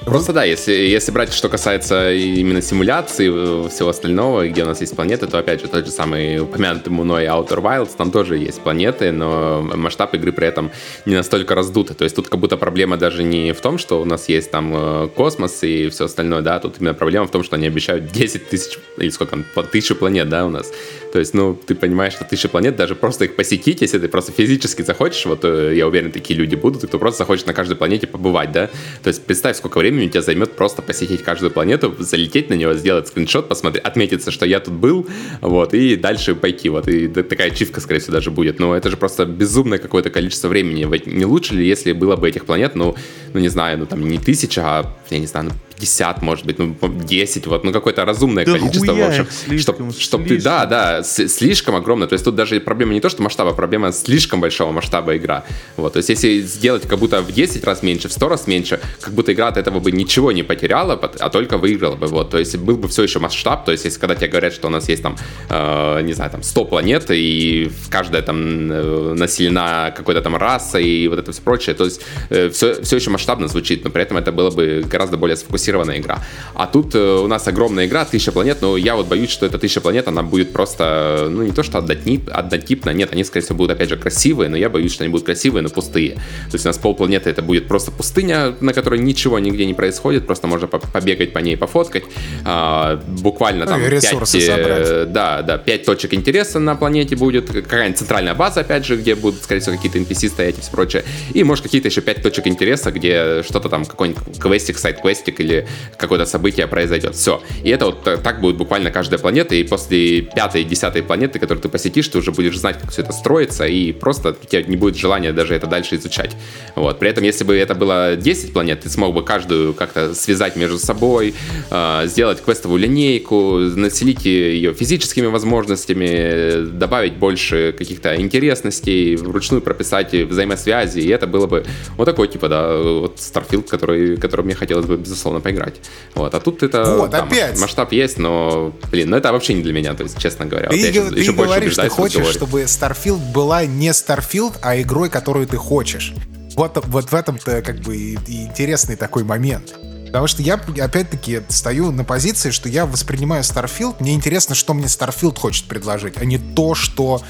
Просто 0.06 0.34
да, 0.34 0.44
если, 0.44 0.74
если 0.74 1.12
брать, 1.12 1.34
что 1.34 1.48
касается 1.48 2.12
именно 2.12 2.62
симуляции 2.62 3.30
э, 3.30 3.70
всего 3.70 3.90
остального, 3.90 4.48
где 4.50 4.64
у 4.64 4.66
нас 4.66 4.82
есть 4.82 4.96
планеты, 4.96 5.28
то 5.28 5.40
опять 5.40 5.62
же 5.62 5.68
тот 5.68 5.86
же 5.86 5.92
самый 5.92 6.40
упомянутый 6.40 6.92
мной 6.92 7.26
Outer 7.26 7.62
Wilds, 7.62 7.92
там 7.98 8.12
тоже 8.12 8.38
есть 8.38 8.62
планеты, 8.62 9.12
но 9.12 9.62
масштаб 9.62 10.14
игры 10.16 10.34
при 10.34 10.48
этом 10.48 10.72
не 11.06 11.16
настолько 11.16 11.56
раздуты. 11.56 11.94
То 11.94 12.04
есть 12.04 12.16
тут 12.16 12.28
как 12.28 12.40
будто 12.40 12.58
проблема 12.58 12.98
даже 12.98 13.24
не 13.24 13.54
в 13.54 13.62
том, 13.62 13.78
что 13.78 14.02
у 14.02 14.06
нас 14.06 14.28
есть 14.28 14.52
там 14.52 14.74
э, 14.76 15.08
космос 15.16 15.64
и 15.64 15.88
все 15.90 16.06
остальное, 16.06 16.42
да, 16.42 16.60
тут 16.60 16.82
именно 16.82 16.94
проблема 16.94 17.26
в 17.26 17.32
том, 17.32 17.44
что 17.44 17.56
они 17.56 17.68
обещают 17.68 18.12
10 18.12 18.50
тысяч, 18.50 18.80
или 18.98 19.10
сколько 19.10 19.38
там, 19.38 19.66
тысячу 19.72 19.96
планет, 19.96 20.28
да, 20.28 20.46
у 20.46 20.50
нас. 20.50 20.70
То 21.14 21.20
есть, 21.20 21.36
ну, 21.36 21.54
ты 21.54 21.76
понимаешь, 21.76 22.14
что 22.14 22.26
тысяча 22.26 22.50
планет, 22.50 22.76
даже 22.76 22.96
просто 22.96 23.26
их 23.26 23.36
посетить, 23.36 23.82
если 23.82 24.00
ты 24.00 24.08
просто 24.08 24.32
физически 24.32 24.82
захочешь, 24.82 25.28
вот 25.28 25.46
э, 25.46 25.76
я 25.76 25.86
уверен, 25.86 26.12
такие 26.12 26.36
люди 26.36 26.56
будут, 26.56 26.88
кто 26.88 26.98
просто 26.98 27.20
захочет 27.20 27.46
на 27.46 27.54
каждой 27.54 27.76
планете 27.76 28.08
побывать, 28.08 28.52
да. 28.52 28.72
То 29.04 29.10
есть 29.10 29.24
представь, 29.24 29.56
сколько 29.58 29.78
времени 29.78 30.08
у 30.08 30.10
тебя 30.10 30.24
займет 30.24 30.54
просто 30.54 30.82
посетить 30.82 31.22
каждую 31.22 31.52
планету, 31.52 31.96
залететь 32.00 32.50
на 32.50 32.56
нее, 32.56 32.74
сделать 32.74 33.10
скриншот, 33.10 33.48
посмотреть, 33.48 33.84
отметиться, 33.84 34.32
что 34.32 34.48
я 34.48 34.60
тут 34.60 34.74
был, 34.74 35.08
вот, 35.42 35.76
и 35.76 35.96
дальше 35.98 36.34
пойти, 36.34 36.70
вот, 36.70 36.88
и 36.88 37.08
такая 37.08 37.52
чивка, 37.52 37.80
скорее 37.80 38.00
всего, 38.00 38.14
даже 38.14 38.32
будет. 38.32 38.60
Но 38.60 38.76
это 38.76 38.90
же 38.90 38.98
просто 38.98 39.26
безумное 39.26 39.78
какое-то 39.78 40.10
количество 40.10 40.48
времени. 40.48 40.84
Не 41.06 41.26
лучше 41.26 41.54
ли, 41.54 41.68
если 41.68 41.92
было 41.92 42.16
бы 42.16 42.28
этих 42.28 42.46
планет, 42.46 42.74
ну, 42.74 42.96
ну 43.34 43.40
не 43.40 43.50
знаю, 43.50 43.78
ну 43.78 43.86
там 43.86 44.02
не 44.02 44.18
тысяча, 44.18 44.62
а, 44.66 44.98
я 45.12 45.20
не 45.20 45.28
знаю, 45.28 45.50
ну 45.50 45.52
50, 45.76 46.22
может 46.22 46.46
быть, 46.46 46.60
ну 46.60 46.76
10, 46.82 47.48
вот, 47.48 47.64
ну 47.64 47.72
какое-то 47.72 48.06
разумное 48.06 48.46
да 48.46 48.54
количество, 48.54 48.94
в 48.94 49.02
общем, 49.02 49.28
чтобы 49.60 49.94
чтоб 49.94 50.28
ты, 50.28 50.42
да, 50.42 50.66
да, 50.66 51.04
слишком 51.04 51.76
огромное, 51.76 52.08
то 52.08 52.14
есть 52.14 52.26
тут 52.26 52.36
даже 52.36 52.60
проблема 52.60 52.94
не 52.94 53.00
то, 53.00 53.10
что 53.10 53.22
масштаба, 53.22 53.54
проблема 53.54 53.92
слишком 53.92 54.42
большого 54.42 54.72
масштаба 54.72 55.18
игра, 55.18 55.44
вот, 55.78 55.94
то 55.94 55.98
есть 55.98 56.10
если 56.10 56.42
сделать 56.42 56.88
как 56.88 57.00
будто 57.00 57.22
в 57.22 57.32
10 57.32 57.64
раз 57.64 57.84
меньше, 57.84 58.08
в 58.08 58.14
100 58.14 58.30
раз 58.30 58.48
меньше, 58.48 58.80
как 59.02 59.14
будто 59.14 59.34
игра 59.34 59.48
от 59.48 59.58
этого 59.58 59.80
бы 59.80 59.92
ничего 59.92 60.32
не 60.32 60.44
потеряла, 60.44 60.94
а 60.94 61.30
только 61.30 61.58
выиграла 61.58 61.96
бы, 61.96 62.08
вот, 62.08 62.30
то 62.30 62.38
есть 62.38 62.56
был 62.58 62.78
бы 62.78 62.88
все 62.88 63.04
еще 63.04 63.20
масштаб, 63.20 63.66
то 63.66 63.72
есть 63.72 63.86
если 63.86 64.00
когда 64.00 64.16
тебе 64.16 64.28
говорят, 64.28 64.54
что 64.54 64.68
у 64.68 64.72
нас 64.72 64.88
есть 64.90 65.04
там, 65.04 65.16
э, 65.50 66.02
не 66.02 66.14
знаю, 66.14 66.32
там 66.32 66.44
100 66.44 66.66
планет, 66.66 67.06
и 67.10 67.72
каждая 67.90 68.22
там 68.22 68.72
э, 68.72 69.14
населена 69.16 69.94
какой-то 69.96 70.22
там 70.22 70.36
расой 70.36 70.86
и 70.86 71.08
вот 71.08 71.20
это 71.20 71.32
все 71.32 71.42
прочее, 71.42 71.76
то 71.76 71.86
есть 71.86 72.02
э, 72.30 72.50
все, 72.50 72.82
все 72.82 72.96
еще 72.96 73.10
масштабно 73.10 73.48
звучит, 73.48 73.84
но 73.84 73.90
при 73.90 74.04
этом 74.04 74.18
это 74.18 74.32
было 74.32 74.50
бы 74.50 74.86
гораздо 74.90 75.18
более 75.18 75.36
сфокусировано 75.36 75.63
сбалансированная 75.64 76.00
игра. 76.00 76.20
А 76.54 76.68
тут 76.68 76.96
э, 76.96 77.00
у 77.00 77.28
нас 77.28 77.48
огромная 77.48 77.86
игра, 77.86 78.06
тысяча 78.06 78.32
планет, 78.32 78.62
но 78.62 78.78
я 78.78 78.96
вот 78.96 79.08
боюсь, 79.08 79.30
что 79.30 79.46
эта 79.46 79.58
тысяча 79.58 79.82
планет, 79.82 80.08
она 80.08 80.24
будет 80.24 80.54
просто, 80.54 81.28
ну 81.30 81.44
не 81.44 81.52
то 81.52 81.64
что 81.64 81.78
однотип, 81.78 82.30
однотипно, 82.32 82.92
нет, 82.92 83.14
они, 83.14 83.24
скорее 83.24 83.46
всего, 83.46 83.58
будут 83.58 83.72
опять 83.72 83.90
же 83.90 83.98
красивые, 83.98 84.50
но 84.50 84.58
я 84.58 84.70
боюсь, 84.70 84.94
что 84.94 85.04
они 85.04 85.12
будут 85.12 85.26
красивые, 85.26 85.64
но 85.64 85.70
пустые. 85.70 86.12
То 86.14 86.54
есть 86.54 86.66
у 86.66 86.70
нас 86.70 86.78
полпланеты 86.78 87.30
это 87.30 87.42
будет 87.42 87.68
просто 87.68 87.92
пустыня, 87.92 88.54
на 88.60 88.74
которой 88.74 89.00
ничего 89.00 89.40
нигде 89.40 89.66
не 89.66 89.74
происходит, 89.74 90.26
просто 90.26 90.48
можно 90.48 90.68
побегать 90.68 91.34
по 91.34 91.40
ней, 91.40 91.58
пофоткать. 91.58 92.04
А, 92.46 93.02
буквально 93.08 93.66
там... 93.66 93.82
Ну, 93.82 93.90
ресурсы 93.90 94.40
5, 94.40 94.50
э. 94.50 95.06
Да, 95.10 95.42
да, 95.42 95.58
5 95.58 95.86
точек 95.86 96.14
интереса 96.14 96.60
на 96.60 96.76
планете 96.76 97.16
будет, 97.16 97.50
какая-нибудь 97.50 97.98
центральная 97.98 98.34
база, 98.34 98.62
опять 98.62 98.86
же, 98.86 98.96
где 98.98 99.16
будут, 99.16 99.44
скорее 99.44 99.62
всего, 99.62 99.76
какие-то 99.76 99.98
NPC 99.98 100.28
стоять 100.28 100.58
и 100.58 100.62
все 100.62 100.72
прочее. 100.72 101.04
И, 101.34 101.44
может, 101.44 101.64
какие-то 101.64 101.88
еще 101.88 102.02
5 102.02 102.22
точек 102.22 102.48
интереса, 102.48 102.92
где 102.92 103.44
что-то 103.44 103.70
там, 103.70 103.86
какой-нибудь 103.86 104.24
квестик, 104.40 104.78
сайт-квестик 104.78 105.40
или 105.40 105.53
какое-то 105.98 106.26
событие 106.26 106.68
произойдет. 106.68 107.16
Все. 107.16 107.42
И 107.64 107.70
это 107.70 107.86
вот 107.86 108.04
так 108.04 108.42
будет 108.42 108.58
буквально 108.58 108.92
каждая 108.92 109.20
планета, 109.20 109.56
и 109.56 109.64
после 109.64 110.22
пятой, 110.22 110.64
десятой 110.64 111.04
планеты, 111.04 111.40
которую 111.40 111.62
ты 111.62 111.70
посетишь, 111.70 112.08
ты 112.08 112.18
уже 112.18 112.32
будешь 112.32 112.58
знать, 112.58 112.80
как 112.80 112.92
все 112.92 113.02
это 113.02 113.14
строится, 113.14 113.66
и 113.66 113.92
просто 113.92 114.36
у 114.42 114.46
тебя 114.46 114.64
не 114.64 114.78
будет 114.78 114.98
желания 114.98 115.34
даже 115.34 115.56
это 115.56 115.68
дальше 115.68 115.96
изучать. 115.96 116.32
Вот. 116.76 117.00
При 117.00 117.10
этом, 117.10 117.24
если 117.24 117.44
бы 117.44 117.56
это 117.56 117.76
было 117.76 118.16
10 118.16 118.54
планет, 118.54 118.82
ты 118.82 118.90
смог 118.90 119.14
бы 119.14 119.24
каждую 119.24 119.74
как-то 119.74 120.14
связать 120.14 120.56
между 120.56 120.78
собой, 120.80 121.34
э, 121.70 122.04
сделать 122.06 122.42
квестовую 122.44 122.80
линейку, 122.80 123.58
населить 123.60 124.26
ее 124.26 124.74
физическими 124.74 125.28
возможностями, 125.28 126.66
добавить 126.66 127.14
больше 127.14 127.74
каких-то 127.78 128.16
интересностей, 128.16 129.16
вручную 129.16 129.62
прописать 129.62 130.14
взаимосвязи, 130.14 131.00
и 131.00 131.08
это 131.10 131.28
было 131.28 131.48
бы 131.48 131.66
вот 131.98 132.06
такой, 132.06 132.28
типа, 132.28 132.50
да, 132.50 132.78
вот 132.78 133.18
Starfield, 133.18 133.68
который, 133.68 134.18
который 134.18 134.46
мне 134.46 134.56
хотелось 134.56 134.86
бы, 134.86 134.98
безусловно, 134.98 135.42
поиграть. 135.44 135.76
Вот, 136.16 136.34
а 136.34 136.40
тут 136.40 136.64
это 136.64 136.96
вот, 136.96 137.12
да, 137.12 137.24
опять. 137.24 137.60
масштаб 137.60 137.92
есть, 137.92 138.18
но, 138.18 138.74
блин, 138.90 139.10
ну 139.10 139.18
это 139.18 139.32
вообще 139.32 139.54
не 139.54 139.62
для 139.62 139.74
меня, 139.74 139.94
то 139.94 140.04
есть, 140.04 140.18
честно 140.18 140.46
говоря. 140.46 140.70
Ты, 140.70 140.78
вот 140.78 140.96
я 140.96 141.10
ты 141.10 141.20
еще 141.20 141.34
говоришь, 141.34 141.76
ты 141.76 141.90
хочешь, 141.90 142.28
чтобы 142.28 142.64
Starfield 142.64 143.32
была 143.32 143.66
не 143.66 143.90
Starfield, 143.90 144.58
а 144.62 144.80
игрой, 144.82 145.10
которую 145.10 145.46
ты 145.46 145.58
хочешь. 145.58 146.14
Вот, 146.56 146.84
вот 146.88 147.12
в 147.12 147.16
этом-то 147.16 147.62
как 147.62 147.80
бы 147.80 147.96
и, 147.96 148.18
и 148.28 148.44
интересный 148.46 148.96
такой 148.96 149.24
момент. 149.24 149.74
Потому 150.14 150.28
что 150.28 150.44
я, 150.44 150.56
опять-таки, 150.56 151.42
стою 151.50 151.92
на 151.92 152.04
позиции, 152.04 152.52
что 152.52 152.70
я 152.70 152.86
воспринимаю 152.86 153.42
Starfield, 153.42 153.96
мне 154.00 154.14
интересно, 154.14 154.54
что 154.54 154.76
мне 154.76 154.86
Starfield 154.86 155.40
хочет 155.40 155.66
предложить, 155.66 156.18
а 156.18 156.26
не 156.26 156.38
то, 156.38 156.76
что 156.76 157.24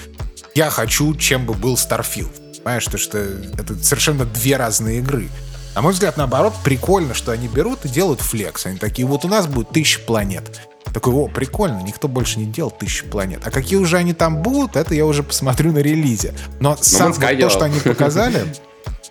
я 0.54 0.70
хочу, 0.70 1.16
чем 1.16 1.46
бы 1.46 1.54
был 1.54 1.76
Starfield. 1.76 2.32
Понимаешь, 2.58 2.86
то, 2.86 2.98
что 2.98 3.20
это 3.20 3.82
совершенно 3.82 4.26
две 4.26 4.58
разные 4.58 5.00
игры. 5.00 5.30
На 5.76 5.82
мой 5.82 5.94
взгляд, 5.94 6.18
наоборот, 6.18 6.54
прикольно, 6.64 7.14
что 7.14 7.32
они 7.32 7.48
берут 7.48 7.86
и 7.86 7.90
делают 7.90 8.22
флекс. 8.22 8.66
Они 8.66 8.78
такие, 8.78 9.08
вот 9.08 9.26
у 9.26 9.28
нас 9.28 9.48
будет 9.48 9.70
тысяча 9.70 10.00
планет. 10.00 10.62
Такой, 10.94 11.14
о, 11.14 11.28
прикольно, 11.28 11.82
никто 11.82 12.08
больше 12.08 12.38
не 12.38 12.46
делал 12.46 12.70
тысячу 12.70 13.08
планет. 13.08 13.42
А 13.46 13.50
какие 13.50 13.80
уже 13.80 13.98
они 13.98 14.14
там 14.14 14.44
будут, 14.44 14.76
это 14.76 14.94
я 14.94 15.08
уже 15.08 15.24
посмотрю 15.24 15.72
на 15.72 15.80
релизе. 15.80 16.36
Но 16.60 16.72
ну, 16.72 16.78
сам 16.80 17.12
вот 17.12 17.40
то, 17.40 17.50
что 17.50 17.66
они 17.66 17.80
показали... 17.80 18.46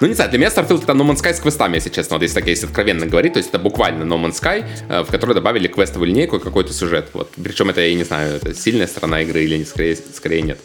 Ну, 0.01 0.09
не 0.09 0.15
знаю, 0.15 0.31
для 0.31 0.41
меня 0.41 0.49
Starfield 0.49 0.83
это 0.83 0.95
No 0.95 1.09
Man's 1.09 1.23
Sky 1.23 1.33
с 1.33 1.39
квестами, 1.39 1.77
если 1.77 1.89
честно, 1.89 2.17
вот 2.17 2.23
если 2.23 2.35
так, 2.35 2.49
если 2.49 2.67
откровенно 2.67 3.07
говорить, 3.07 3.35
то 3.35 3.39
есть 3.39 3.51
это 3.51 3.61
буквально 3.61 4.03
No 4.03 4.21
Man's 4.21 4.43
Sky, 4.43 4.67
э, 4.89 5.03
в 5.05 5.11
который 5.13 5.33
добавили 5.33 5.69
квестовую 5.69 6.09
линейку 6.09 6.39
и 6.39 6.41
какой-то 6.41 6.73
сюжет. 6.73 7.11
Вот. 7.13 7.31
Причем 7.41 7.71
это, 7.71 7.83
я 7.83 7.95
не 7.95 8.03
знаю, 8.03 8.35
это 8.35 8.53
сильная 8.53 8.89
сторона 8.89 9.23
игры 9.23 9.45
или 9.45 9.63
скорее, 9.63 9.97
скорее 10.13 10.43
нет. 10.43 10.59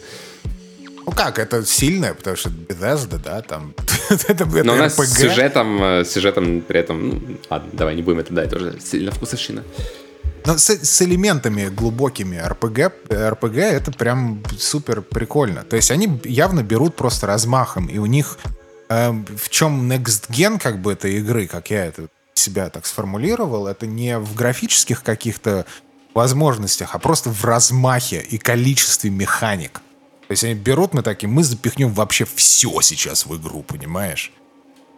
Ну 1.08 1.14
как, 1.14 1.38
это 1.38 1.64
сильное, 1.64 2.12
потому 2.12 2.36
что 2.36 2.50
Bethesda, 2.50 3.18
да, 3.18 3.40
там... 3.40 3.72
это, 4.28 4.44
Но 4.44 4.74
у 4.74 4.76
нас 4.76 4.94
с 4.94 5.18
сюжетом, 5.18 5.82
э, 5.82 6.04
сюжетом 6.04 6.60
при 6.60 6.80
этом... 6.80 7.08
Ну, 7.08 7.38
ладно, 7.48 7.70
давай 7.72 7.96
не 7.96 8.02
будем 8.02 8.18
это 8.18 8.34
дать, 8.34 8.50
тоже 8.50 8.78
сильно 8.78 9.10
вкусовщина. 9.10 9.64
Но 10.44 10.58
с, 10.58 10.68
с 10.68 11.00
элементами 11.00 11.70
глубокими 11.70 12.36
RPG, 12.36 12.92
RPG 13.08 13.58
это 13.58 13.90
прям 13.90 14.42
супер 14.58 15.00
прикольно. 15.00 15.62
То 15.62 15.76
есть 15.76 15.90
они 15.90 16.20
явно 16.24 16.62
берут 16.62 16.94
просто 16.94 17.26
размахом, 17.26 17.86
и 17.86 17.96
у 17.96 18.04
них 18.04 18.36
э, 18.90 19.10
в 19.10 19.48
чем 19.48 19.90
next 19.90 20.28
gen 20.28 20.60
как 20.60 20.82
бы 20.82 20.92
этой 20.92 21.14
игры, 21.14 21.46
как 21.46 21.70
я 21.70 21.86
это 21.86 22.08
себя 22.34 22.68
так 22.68 22.84
сформулировал, 22.84 23.66
это 23.66 23.86
не 23.86 24.18
в 24.18 24.34
графических 24.34 25.02
каких-то 25.02 25.64
возможностях, 26.12 26.94
а 26.94 26.98
просто 26.98 27.30
в 27.30 27.42
размахе 27.46 28.20
и 28.20 28.36
количестве 28.36 29.08
механик. 29.08 29.80
То 30.28 30.32
есть 30.32 30.44
они 30.44 30.54
берут 30.54 30.92
мы 30.92 31.02
такие, 31.02 31.26
мы 31.26 31.42
запихнем 31.42 31.90
вообще 31.90 32.26
все 32.26 32.82
сейчас 32.82 33.24
в 33.24 33.34
игру, 33.36 33.62
понимаешь? 33.62 34.30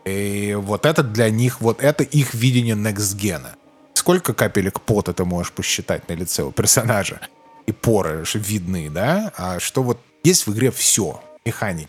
И 0.04 0.56
вот 0.58 0.86
это 0.86 1.04
для 1.04 1.30
них, 1.30 1.60
вот 1.60 1.80
это 1.80 2.02
их 2.02 2.34
видение 2.34 2.74
Next 2.74 3.16
Gen. 3.16 3.46
сколько 3.94 4.34
капелек 4.34 4.80
пота 4.80 5.12
ты 5.12 5.24
можешь 5.24 5.52
посчитать 5.52 6.08
на 6.08 6.14
лице 6.14 6.42
у 6.42 6.50
персонажа? 6.50 7.20
И 7.66 7.72
поры 7.72 8.24
видны, 8.34 8.90
да? 8.90 9.32
А 9.36 9.60
что 9.60 9.84
вот 9.84 10.00
есть 10.24 10.48
в 10.48 10.52
игре 10.52 10.72
все, 10.72 11.22
механик. 11.44 11.88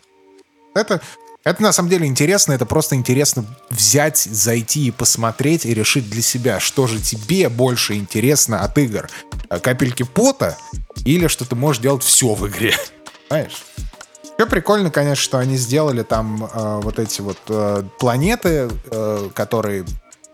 Это, 0.75 1.01
это 1.43 1.63
на 1.63 1.71
самом 1.71 1.89
деле 1.89 2.05
интересно, 2.05 2.53
это 2.53 2.67
просто 2.67 2.95
интересно 2.95 3.45
взять, 3.71 4.17
зайти 4.19 4.87
и 4.87 4.91
посмотреть 4.91 5.65
и 5.65 5.73
решить 5.73 6.07
для 6.09 6.21
себя, 6.21 6.59
что 6.59 6.85
же 6.85 7.01
тебе 7.01 7.49
больше 7.49 7.95
интересно 7.95 8.61
от 8.61 8.77
игр. 8.77 9.09
Э, 9.49 9.59
капельки 9.59 10.03
пота 10.03 10.57
или 11.05 11.25
что 11.25 11.43
ты 11.45 11.55
можешь 11.55 11.81
делать 11.81 12.03
все 12.03 12.35
в 12.35 12.47
игре. 12.47 12.75
Знаешь? 13.32 13.63
Еще 14.38 14.45
прикольно, 14.45 14.91
конечно, 14.91 15.23
что 15.23 15.38
они 15.38 15.55
сделали 15.55 16.03
там 16.03 16.43
э, 16.43 16.79
вот 16.84 16.99
эти 16.99 17.21
вот 17.21 17.38
э, 17.47 17.84
планеты, 17.97 18.69
э, 18.91 19.29
которые, 19.34 19.86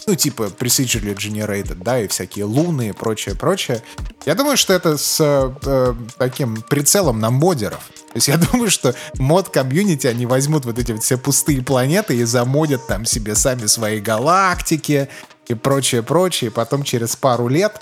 ну, 0.08 0.16
типа, 0.16 0.44
procedurally 0.44 1.16
generated, 1.16 1.76
да, 1.84 2.00
и 2.00 2.08
всякие 2.08 2.46
луны 2.46 2.90
и 2.90 2.92
прочее, 2.94 3.36
прочее. 3.36 3.84
Я 4.26 4.34
думаю, 4.34 4.58
что 4.58 4.74
это 4.74 4.98
с 4.98 5.18
э, 5.20 5.94
таким 6.18 6.56
прицелом 6.64 7.20
на 7.20 7.30
модеров. 7.30 7.88
То 8.08 8.16
есть 8.16 8.30
я 8.30 8.38
думаю, 8.52 8.72
что 8.72 8.96
мод 9.20 9.50
комьюнити, 9.50 10.08
они 10.08 10.26
возьмут 10.26 10.66
вот 10.66 10.80
эти 10.80 10.94
вот 10.94 11.04
все 11.04 11.18
пустые 11.20 11.62
планеты 11.62 12.18
и 12.18 12.24
замодят 12.24 12.88
там 12.88 13.06
себе 13.06 13.36
сами 13.36 13.68
свои 13.68 14.00
галактики 14.00 15.08
и 15.48 15.54
прочее, 15.54 16.02
прочее. 16.02 16.50
Потом 16.50 16.82
через 16.82 17.16
пару 17.16 17.48
лет, 17.48 17.80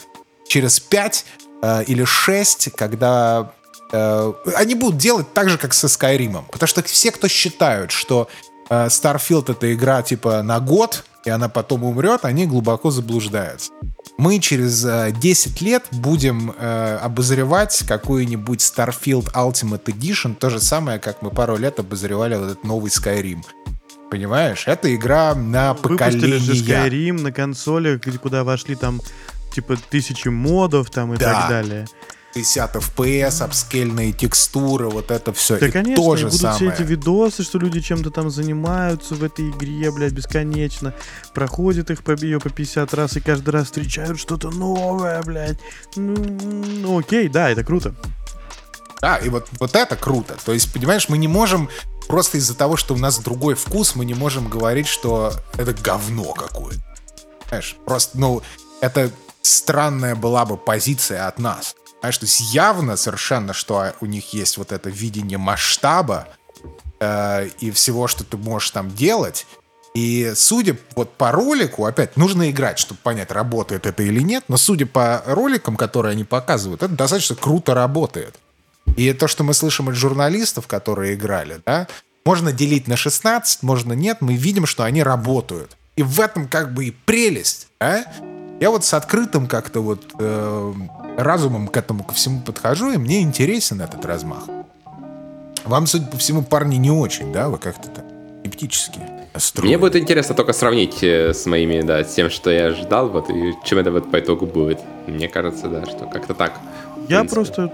через 0.49 0.81
пять 0.81 1.25
э, 1.61 1.85
или 1.85 2.03
шесть, 2.03 2.69
когда 2.75 3.53
Э, 3.91 4.33
они 4.55 4.75
будут 4.75 4.97
делать 4.97 5.33
так 5.33 5.49
же, 5.49 5.57
как 5.57 5.73
со 5.73 5.87
Skyrim. 5.87 6.43
Потому 6.51 6.67
что 6.67 6.83
все, 6.83 7.11
кто 7.11 7.27
считают, 7.27 7.91
что 7.91 8.27
э, 8.69 8.87
Starfield 8.87 9.51
это 9.51 9.73
игра 9.73 10.01
типа 10.01 10.41
на 10.41 10.59
год, 10.59 11.03
и 11.25 11.29
она 11.29 11.49
потом 11.49 11.83
умрет, 11.83 12.23
они 12.23 12.45
глубоко 12.45 12.91
заблуждаются. 12.91 13.71
Мы 14.17 14.39
через 14.39 14.85
э, 14.85 15.11
10 15.11 15.61
лет 15.61 15.85
будем 15.91 16.53
э, 16.57 16.99
обозревать 17.01 17.83
какой-нибудь 17.87 18.59
Starfield 18.59 19.33
Ultimate 19.33 19.83
Edition, 19.85 20.35
то 20.35 20.49
же 20.49 20.59
самое, 20.61 20.99
как 20.99 21.21
мы 21.21 21.31
пару 21.31 21.57
лет 21.57 21.79
обозревали 21.79 22.35
вот 22.35 22.45
этот 22.51 22.63
новый 22.63 22.89
Skyrim. 22.89 23.43
Понимаешь? 24.09 24.67
Это 24.67 24.93
игра 24.95 25.35
на 25.35 25.73
поколение. 25.73 26.37
Выпустили 26.37 26.37
же 26.37 26.63
Skyrim 26.63 27.21
на 27.21 27.31
консолях, 27.31 28.01
куда 28.21 28.43
вошли 28.43 28.75
там 28.75 29.01
типа 29.53 29.77
тысячи 29.89 30.27
модов 30.27 30.89
там 30.91 31.13
и 31.13 31.17
да. 31.17 31.33
так 31.33 31.49
далее. 31.49 31.87
60 32.35 32.75
FPS, 32.75 33.41
апскельные 33.43 34.11
текстуры, 34.11 34.89
вот 34.89 35.09
это 35.09 35.31
все. 35.31 35.57
Да, 35.57 35.67
и 35.67 35.71
конечно, 35.71 36.03
то 36.03 36.17
же 36.17 36.25
будут 36.25 36.41
самое. 36.41 36.57
все 36.57 36.69
эти 36.69 36.81
видосы, 36.81 37.43
что 37.43 37.59
люди 37.59 37.79
чем-то 37.79 38.11
там 38.11 38.29
занимаются 38.29 39.15
в 39.15 39.23
этой 39.23 39.51
игре, 39.51 39.89
блядь, 39.89 40.11
бесконечно. 40.11 40.93
Проходят 41.33 41.91
их 41.91 42.03
по 42.03 42.11
ее 42.11 42.41
по 42.41 42.49
50 42.49 42.93
раз 42.93 43.15
и 43.15 43.21
каждый 43.21 43.51
раз 43.51 43.67
встречают 43.67 44.19
что-то 44.19 44.51
новое, 44.51 45.23
блядь. 45.23 45.59
Ну, 45.95 46.13
ну 46.17 46.99
окей, 46.99 47.29
да, 47.29 47.49
это 47.49 47.63
круто. 47.63 47.95
Да, 49.01 49.15
и 49.15 49.29
вот, 49.29 49.47
вот 49.59 49.73
это 49.73 49.95
круто. 49.95 50.35
То 50.43 50.51
есть, 50.51 50.73
понимаешь, 50.73 51.07
мы 51.07 51.17
не 51.17 51.29
можем 51.29 51.69
просто 52.09 52.37
из-за 52.37 52.55
того, 52.55 52.75
что 52.75 52.95
у 52.95 52.97
нас 52.97 53.17
другой 53.19 53.55
вкус, 53.55 53.95
мы 53.95 54.03
не 54.03 54.13
можем 54.13 54.49
говорить, 54.49 54.87
что 54.87 55.31
это 55.55 55.73
говно 55.73 56.33
какое-то. 56.33 56.83
Знаешь, 57.47 57.77
просто, 57.85 58.19
ну, 58.19 58.41
это 58.81 59.09
странная 59.41 60.15
была 60.15 60.45
бы 60.45 60.57
позиция 60.57 61.27
от 61.27 61.39
нас. 61.39 61.75
Понимаешь, 62.05 62.17
то 62.19 62.25
есть 62.25 62.53
явно 62.53 62.97
совершенно, 62.97 63.51
что 63.53 63.93
у 63.99 64.05
них 64.05 64.31
есть 64.31 64.59
вот 64.59 64.71
это 64.71 64.91
видение 64.91 65.39
масштаба 65.39 66.27
э, 66.99 67.49
и 67.59 67.71
всего, 67.71 68.07
что 68.07 68.23
ты 68.23 68.37
можешь 68.37 68.69
там 68.69 68.93
делать. 68.93 69.47
И 69.95 70.33
судя 70.35 70.77
вот 70.95 71.15
по 71.17 71.31
ролику, 71.31 71.83
опять, 71.87 72.15
нужно 72.15 72.51
играть, 72.51 72.77
чтобы 72.77 72.99
понять, 73.01 73.31
работает 73.31 73.87
это 73.87 74.03
или 74.03 74.19
нет, 74.19 74.43
но 74.49 74.57
судя 74.57 74.85
по 74.85 75.23
роликам, 75.25 75.77
которые 75.77 76.11
они 76.11 76.23
показывают, 76.23 76.83
это 76.83 76.93
достаточно 76.93 77.35
круто 77.35 77.73
работает. 77.73 78.35
И 78.97 79.11
то, 79.13 79.27
что 79.27 79.43
мы 79.43 79.55
слышим 79.55 79.89
от 79.89 79.95
журналистов, 79.95 80.67
которые 80.67 81.15
играли, 81.15 81.59
да, 81.65 81.87
можно 82.23 82.51
делить 82.51 82.87
на 82.87 82.97
16, 82.97 83.63
можно 83.63 83.93
нет, 83.93 84.17
мы 84.21 84.35
видим, 84.35 84.67
что 84.67 84.83
они 84.83 85.01
работают. 85.01 85.75
И 85.95 86.03
в 86.03 86.21
этом 86.21 86.47
как 86.49 86.71
бы 86.71 86.85
и 86.85 86.91
прелесть, 86.91 87.67
а? 87.79 88.03
Я 88.59 88.69
вот 88.69 88.85
с 88.85 88.93
открытым 88.93 89.47
как-то 89.47 89.81
вот 89.81 90.13
э, 90.17 90.73
разумом 91.17 91.67
к 91.67 91.77
этому 91.77 92.03
ко 92.03 92.13
всему 92.13 92.41
подхожу, 92.41 92.91
и 92.91 92.97
мне 92.97 93.21
интересен 93.21 93.81
этот 93.81 94.05
размах. 94.05 94.43
Вам, 95.63 95.87
судя 95.87 96.07
по 96.07 96.17
всему, 96.17 96.43
парни 96.43 96.75
не 96.75 96.91
очень, 96.91 97.33
да? 97.33 97.49
Вы 97.49 97.57
как-то 97.57 97.89
так 97.89 98.05
скептически 98.55 98.99
настроены. 99.33 99.69
Мне 99.69 99.77
будет 99.77 99.95
интересно 99.95 100.35
только 100.35 100.53
сравнить 100.53 101.03
э, 101.03 101.33
с 101.33 101.45
моими, 101.45 101.81
да, 101.81 102.03
с 102.03 102.13
тем, 102.13 102.29
что 102.29 102.51
я 102.51 102.67
ожидал, 102.67 103.09
вот, 103.09 103.29
и 103.29 103.53
чем 103.63 103.79
это 103.79 103.91
вот 103.91 104.11
по 104.11 104.19
итогу 104.19 104.45
будет. 104.45 104.79
Мне 105.07 105.27
кажется, 105.27 105.67
да, 105.67 105.85
что 105.85 106.05
как-то 106.07 106.33
так. 106.33 106.53
Я 107.09 107.23
просто 107.23 107.71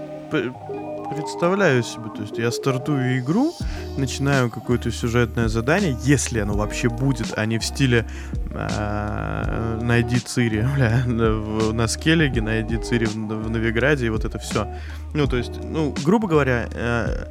представляю 1.12 1.82
себе, 1.82 2.10
то 2.14 2.22
есть 2.22 2.38
я 2.38 2.50
стартую 2.50 3.18
игру, 3.18 3.52
начинаю 3.96 4.50
какое-то 4.50 4.90
сюжетное 4.90 5.48
задание, 5.48 5.96
если 6.02 6.40
оно 6.40 6.54
вообще 6.54 6.88
будет, 6.88 7.32
а 7.36 7.46
не 7.46 7.58
в 7.58 7.64
стиле 7.64 8.06
э, 8.50 9.78
найди 9.82 10.18
Цири, 10.18 10.66
бля, 10.74 11.02
на 11.06 11.88
Скеллиге, 11.88 12.42
найди 12.42 12.76
Цири 12.76 13.06
в, 13.06 13.14
в 13.14 13.50
Новиграде 13.50 14.06
и 14.06 14.10
вот 14.10 14.24
это 14.24 14.38
все. 14.38 14.66
Ну, 15.14 15.26
то 15.26 15.36
есть, 15.36 15.52
ну, 15.62 15.94
грубо 16.04 16.28
говоря, 16.28 16.68
э, 16.72 17.26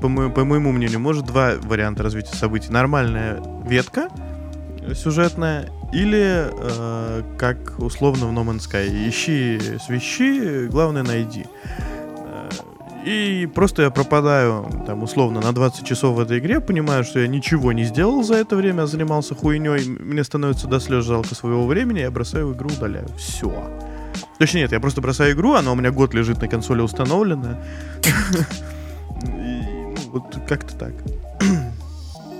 по, 0.00 0.08
мо- 0.08 0.30
по 0.30 0.44
моему 0.44 0.72
мнению, 0.72 1.00
может 1.00 1.26
два 1.26 1.54
варианта 1.60 2.02
развития 2.02 2.36
событий. 2.36 2.70
Нормальная 2.70 3.42
ветка 3.66 4.08
сюжетная 4.94 5.70
или 5.92 6.48
э, 6.50 7.22
как 7.38 7.78
условно 7.78 8.26
в 8.26 8.32
No 8.32 8.44
Man's 8.44 8.68
Sky. 8.68 9.08
Ищи 9.08 9.60
свищи, 9.84 10.66
главное 10.66 11.02
найди. 11.02 11.46
И 13.04 13.48
просто 13.52 13.82
я 13.82 13.90
пропадаю, 13.90 14.66
там, 14.86 15.02
условно, 15.02 15.40
на 15.40 15.52
20 15.52 15.84
часов 15.84 16.16
в 16.16 16.20
этой 16.20 16.38
игре, 16.38 16.60
понимаю, 16.60 17.02
что 17.02 17.18
я 17.18 17.26
ничего 17.26 17.72
не 17.72 17.84
сделал 17.84 18.22
за 18.22 18.34
это 18.34 18.54
время, 18.54 18.82
а 18.82 18.86
занимался 18.86 19.34
хуйней, 19.34 19.88
мне 19.88 20.22
становится 20.22 20.68
до 20.68 20.78
слез 20.78 21.04
жалко 21.04 21.34
своего 21.34 21.66
времени, 21.66 21.98
я 22.00 22.10
бросаю 22.10 22.54
игру, 22.54 22.68
удаляю. 22.68 23.08
Все. 23.18 23.52
Точнее, 24.38 24.62
нет, 24.62 24.72
я 24.72 24.80
просто 24.80 25.00
бросаю 25.00 25.34
игру, 25.34 25.54
она 25.54 25.72
у 25.72 25.74
меня 25.74 25.90
год 25.90 26.14
лежит 26.14 26.40
на 26.40 26.48
консоли 26.48 26.80
установлена. 26.80 27.58
Ну, 29.24 29.94
вот 30.10 30.36
как-то 30.48 30.76
так. 30.76 30.92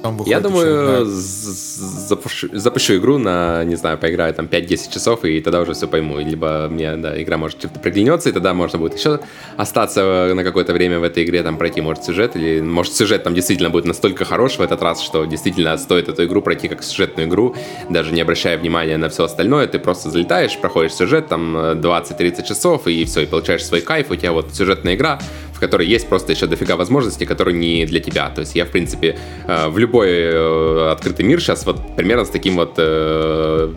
Там 0.03 0.21
Я 0.27 0.41
думаю, 0.41 1.05
запущу, 1.07 2.49
запущу 2.53 2.97
игру 2.97 3.19
на, 3.19 3.65
не 3.65 3.77
знаю, 3.77 3.99
поиграю 3.99 4.35
там 4.35 4.47
5-10 4.47 4.93
часов, 4.93 5.25
и 5.25 5.41
тогда 5.41 5.61
уже 5.61 5.75
все 5.75 5.87
пойму. 5.87 6.19
Либо 6.19 6.69
мне, 6.69 6.97
да, 6.97 7.21
игра 7.23 7.37
может 7.39 7.61
чем-то 7.61 7.79
приглянется, 7.79 8.29
и 8.29 8.33
тогда 8.33 8.53
можно 8.53 8.79
будет 8.79 8.99
еще 8.99 9.21
остаться 9.57 10.33
на 10.35 10.45
какое-то 10.45 10.73
время 10.73 10.99
в 10.99 11.05
этой 11.05 11.25
игре, 11.25 11.43
там 11.43 11.57
пройти, 11.57 11.81
может, 11.81 12.05
сюжет, 12.05 12.37
или 12.37 12.61
может 12.61 12.95
сюжет 12.95 13.23
там 13.23 13.35
действительно 13.35 13.71
будет 13.71 13.85
настолько 13.85 14.25
хорош 14.25 14.59
в 14.59 14.61
этот 14.61 14.83
раз, 14.83 15.01
что 15.01 15.25
действительно 15.25 15.77
стоит 15.79 16.09
эту 16.09 16.25
игру 16.25 16.43
пройти 16.43 16.69
как 16.69 16.83
сюжетную 16.83 17.29
игру, 17.29 17.55
даже 17.89 18.13
не 18.13 18.21
обращая 18.21 18.59
внимания 18.59 18.97
на 18.97 19.09
все 19.09 19.25
остальное, 19.25 19.67
ты 19.67 19.79
просто 19.79 20.11
залетаешь, 20.11 20.59
проходишь 20.59 20.95
сюжет, 20.95 21.29
там 21.29 21.57
20-30 21.57 22.45
часов, 22.45 22.87
и 22.87 23.05
все, 23.05 23.21
и 23.21 23.27
получаешь 23.27 23.65
свой 23.65 23.81
кайф, 23.81 24.11
у 24.11 24.17
тебя 24.17 24.33
вот 24.33 24.53
сюжетная 24.53 24.95
игра, 24.95 25.21
которой 25.63 25.87
есть 25.87 26.09
просто 26.09 26.33
еще 26.33 26.47
дофига 26.47 26.77
возможностей, 26.77 27.25
которые 27.25 27.57
не 27.57 27.87
для 27.87 28.01
тебя. 28.01 28.31
То 28.31 28.41
есть 28.41 28.57
я, 28.57 28.65
в 28.65 28.71
принципе, 28.71 29.17
э, 29.47 29.69
в 29.69 29.79
любой 29.79 30.09
э, 30.11 30.91
открытый 30.91 31.25
мир 31.25 31.41
сейчас 31.41 31.67
вот 31.67 31.97
примерно 31.97 32.25
с 32.25 32.31
таким 32.31 32.57
вот 32.57 32.75
э, 32.79 33.73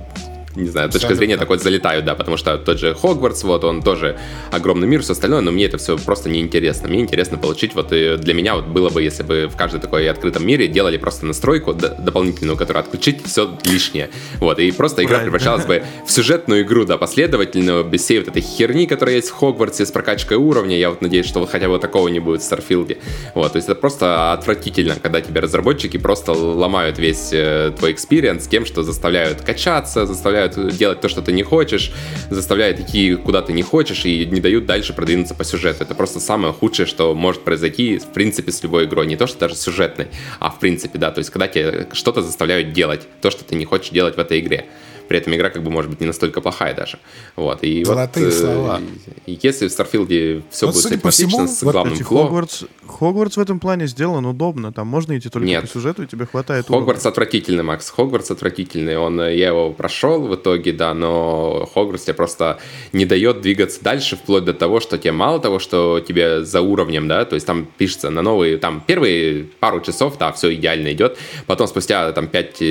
не 0.56 0.70
знаю, 0.70 0.90
точка 0.90 1.16
зрения 1.16 1.38
такой 1.38 1.60
залетаю, 1.60 2.04
да, 2.04 2.16
потому 2.16 2.38
что 2.38 2.58
тот 2.58 2.80
же 2.80 2.96
Хогвартс, 2.96 3.44
вот, 3.44 3.64
он 3.64 3.82
тоже 3.82 4.18
огромный 4.52 4.88
мир, 4.88 5.02
все 5.02 5.14
остальное, 5.14 5.42
но 5.42 5.52
мне 5.52 5.66
это 5.66 5.78
все 5.78 5.98
просто 5.98 6.30
неинтересно. 6.30 6.88
Мне 6.88 7.02
интересно 7.02 7.38
получить, 7.38 7.76
вот, 7.76 7.92
и 7.92 8.18
для 8.18 8.34
меня 8.34 8.56
вот 8.56 8.66
было 8.66 8.90
бы, 8.90 9.02
если 9.02 9.24
бы 9.24 9.48
в 9.48 9.56
каждой 9.56 9.80
такой 9.80 10.10
открытом 10.10 10.46
мире 10.46 10.68
делали 10.68 10.98
просто 10.98 11.26
настройку 11.26 11.74
дополнительную, 11.74 12.58
которую 12.58 12.82
отключить 12.82 13.26
все 13.26 13.58
лишнее, 13.66 14.10
вот, 14.40 14.60
и 14.60 14.72
просто 14.72 15.04
игра 15.04 15.20
превращалась 15.20 15.66
бы 15.66 15.84
в 16.06 16.12
сюжетную 16.12 16.64
игру, 16.64 16.86
да, 16.86 16.98
последовательную, 16.98 17.84
без 17.84 18.02
всей 18.02 18.20
вот 18.20 18.28
этой 18.30 18.42
херни, 18.42 18.88
которая 18.88 19.16
есть 19.16 19.30
в 19.30 19.34
Хогвартсе 19.34 19.86
с 19.86 19.92
прокачкой 19.92 20.38
уровня, 20.38 20.78
я 20.78 20.90
вот 20.90 21.02
надеюсь, 21.02 21.26
что 21.26 21.40
вот 21.40 21.50
хотя 21.50 21.68
бы 21.68 21.78
такого 21.80 22.08
не 22.08 22.20
будет 22.20 22.42
в 22.42 22.46
Старфилде, 22.46 22.98
вот, 23.34 23.54
то 23.54 23.58
есть 23.58 23.68
это 23.68 23.80
просто 23.80 24.34
отвратительно, 24.34 24.96
когда 25.02 25.22
тебе 25.22 25.42
разработчики 25.42 25.98
просто 25.98 26.32
ломают 26.32 26.98
весь 26.98 27.30
э, 27.32 27.74
твой 27.78 27.92
experience 27.92 28.48
тем, 28.48 28.66
что 28.66 28.84
заставляют 28.84 29.42
качаться, 29.42 30.06
заставляют 30.06 30.45
заставляют 30.54 30.78
делать 30.78 31.02
то, 31.02 31.10
что 31.10 31.22
ты 31.22 31.32
не 31.32 31.44
хочешь, 31.44 31.92
заставляют 32.30 32.80
идти 32.80 33.16
куда 33.16 33.42
ты 33.42 33.54
не 33.54 33.64
хочешь 33.64 34.06
и 34.06 34.26
не 34.26 34.42
дают 34.42 34.66
дальше 34.66 34.94
продвинуться 34.94 35.34
по 35.34 35.44
сюжету. 35.44 35.84
Это 35.84 35.96
просто 35.96 36.20
самое 36.20 36.54
худшее, 36.54 36.86
что 36.86 37.14
может 37.14 37.44
произойти, 37.44 37.98
в 37.98 38.08
принципе, 38.08 38.52
с 38.52 38.64
любой 38.64 38.86
игрой. 38.86 39.08
Не 39.08 39.16
то, 39.16 39.28
что 39.28 39.40
даже 39.40 39.56
сюжетной, 39.56 40.08
а 40.40 40.50
в 40.50 40.60
принципе, 40.60 40.98
да. 40.98 41.12
То 41.12 41.20
есть, 41.20 41.30
когда 41.30 41.48
тебе 41.48 41.88
что-то 41.94 42.22
заставляют 42.22 42.74
делать, 42.74 43.02
то, 43.22 43.32
что 43.32 43.44
ты 43.44 43.56
не 43.56 43.66
хочешь 43.66 43.90
делать 43.90 44.16
в 44.16 44.20
этой 44.20 44.40
игре. 44.40 44.66
При 45.08 45.18
этом 45.18 45.36
игра 45.36 45.50
как 45.50 45.64
бы 45.64 45.72
может 45.72 45.90
быть 45.90 46.02
не 46.02 46.08
настолько 46.08 46.42
плохая 46.42 46.74
даже. 46.74 47.00
Вот, 47.36 47.64
и 47.64 47.84
Золотые 47.84 48.28
вот, 48.28 48.34
э, 48.34 48.38
слова. 48.38 48.82
И 49.26 49.40
если 49.42 49.68
в 49.68 49.72
Starfield 49.72 50.37
е 50.37 50.44
все 50.50 50.66
Вот, 50.66 50.76
будет 50.76 50.84
судя 50.84 51.00
по 51.00 51.12
симпатично, 51.12 51.46
всему, 51.46 51.60
с 51.60 51.64
вот 51.64 51.72
главным 51.72 51.94
Кстати, 51.94 52.08
фло, 52.08 52.24
Хогвартс, 52.24 52.64
Хогвартс 52.88 53.38
в 53.38 53.40
этом 53.40 53.60
плане 53.60 53.88
сделан 53.88 54.26
удобно. 54.26 54.72
Там 54.74 54.88
можно 54.88 55.18
идти 55.18 55.30
только 55.30 55.48
Нет. 55.48 55.62
по 55.62 55.68
сюжету, 55.68 56.04
и 56.04 56.08
тебе 56.08 56.26
хватает 56.26 56.68
Хогвартс 56.68 57.06
отвратительный, 57.06 57.64
Макс. 57.64 57.90
Хогвартс 57.90 58.32
отвратительный. 58.32 58.98
Он, 58.98 59.20
э, 59.22 59.36
я 59.36 59.48
его 59.48 59.72
прошел 59.72 60.28
в 60.28 60.36
итоге, 60.36 60.74
да, 60.74 60.94
но 60.94 61.70
Хогвартс 61.74 62.06
тебе 62.06 62.14
просто 62.14 62.60
не 62.94 63.06
дает 63.06 63.42
двигаться 63.42 63.84
дальше, 63.84 64.16
вплоть 64.16 64.46
до 64.46 64.54
того, 64.54 64.80
что 64.80 64.98
тебе 64.98 65.12
мало 65.12 65.40
того, 65.40 65.60
что 65.60 66.00
тебе 66.00 66.44
за 66.44 66.62
уровнем, 66.62 67.08
да, 67.08 67.26
то 67.26 67.36
есть 67.36 67.46
там 67.46 67.68
пишется 67.78 68.10
на 68.10 68.22
новые, 68.22 68.58
там 68.58 68.84
первые 68.86 69.46
пару 69.60 69.82
часов, 69.82 70.18
да, 70.18 70.32
все 70.32 70.54
идеально 70.54 70.94
идет, 70.94 71.18
потом 71.46 71.68
спустя 71.68 72.12
там 72.12 72.28
5 72.28 72.62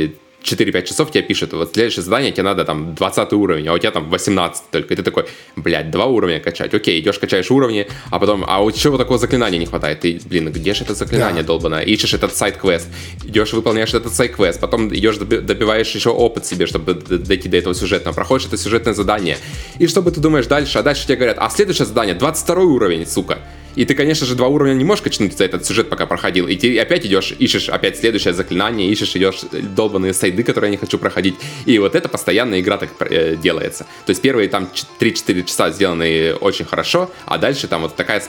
4-5 0.45 0.83
часов 0.85 1.11
тебе 1.11 1.23
пишет, 1.23 1.53
вот 1.55 1.73
следующее 1.73 2.03
задание 2.03 2.31
тебе 2.31 2.43
надо 2.43 2.65
там 2.65 2.95
20 2.95 3.33
уровень, 3.33 3.67
а 3.69 3.73
у 3.73 3.79
тебя 3.79 3.91
там 3.91 4.11
18 4.11 4.71
только. 4.71 4.93
И 4.95 4.97
ты 4.97 5.03
такой, 5.03 5.25
блядь, 5.57 5.91
два 5.91 6.05
уровня 6.07 6.39
качать. 6.41 6.75
Окей, 6.75 7.01
идешь, 7.01 7.19
качаешь 7.19 7.51
уровни, 7.51 7.87
а 8.11 8.19
потом, 8.19 8.45
а 8.47 8.61
вот 8.61 8.75
чего 8.77 8.99
такого 8.99 9.19
заклинания 9.19 9.59
не 9.59 9.67
хватает? 9.67 10.01
Ты, 10.01 10.21
блин, 10.27 10.53
где 10.53 10.75
же 10.75 10.85
это 10.85 10.95
заклинание 10.95 11.43
Да. 11.43 11.47
долбанное? 11.49 11.83
Ищешь 11.83 12.13
этот 12.15 12.37
сайт-квест, 12.37 12.89
идешь, 13.25 13.53
выполняешь 13.55 13.95
этот 13.95 14.13
сайт-квест, 14.15 14.61
потом 14.61 14.95
идешь, 14.95 15.17
доби- 15.17 15.41
добиваешь 15.41 15.91
еще 15.95 16.11
опыт 16.11 16.45
себе, 16.47 16.67
чтобы 16.67 16.95
дойти 16.95 17.49
до 17.49 17.57
этого 17.57 17.75
сюжетного, 17.75 18.15
проходишь 18.15 18.47
это 18.47 18.59
сюжетное 18.59 18.93
задание. 18.95 19.39
И 19.79 19.87
что 19.87 20.03
бы 20.03 20.11
ты 20.11 20.21
думаешь 20.21 20.47
дальше? 20.47 20.79
А 20.79 20.83
дальше 20.83 21.05
тебе 21.07 21.17
говорят, 21.17 21.39
а 21.41 21.49
следующее 21.49 21.87
задание 21.87 22.15
22 22.15 22.63
уровень, 22.65 23.07
сука. 23.07 23.39
И 23.75 23.85
ты, 23.85 23.95
конечно 23.95 24.27
же, 24.27 24.35
два 24.35 24.49
уровня 24.49 24.75
не 24.75 24.85
можешь 24.85 25.03
качнуть 25.03 25.37
за 25.37 25.45
этот 25.45 25.67
сюжет, 25.67 25.89
пока 25.89 26.07
проходил. 26.07 26.47
И 26.47 26.57
ты 26.57 26.79
опять 26.79 27.05
идешь, 27.07 27.33
ищешь 27.39 27.69
опять 27.69 27.99
следующее 27.99 28.35
заклинание, 28.35 28.89
ищешь, 28.89 29.17
идешь 29.17 29.41
долбанные 29.51 30.15
сайды, 30.15 30.43
которые 30.43 30.69
я 30.69 30.73
не 30.73 30.77
хочу 30.77 30.99
проходить. 30.99 31.35
И 31.67 31.79
вот 31.79 31.95
это 31.95 32.09
постоянно 32.09 32.61
игра 32.61 32.77
так 32.79 32.91
э, 33.01 33.37
делается. 33.37 33.85
То 34.07 34.11
есть 34.11 34.23
первые 34.23 34.49
там 34.49 34.69
ч- 34.73 34.85
3-4 35.01 35.45
часа 35.45 35.71
сделаны 35.71 36.35
очень 36.35 36.65
хорошо, 36.65 37.11
а 37.27 37.39
дальше 37.39 37.67
там 37.69 37.83
вот 37.83 37.97
такая 37.97 38.23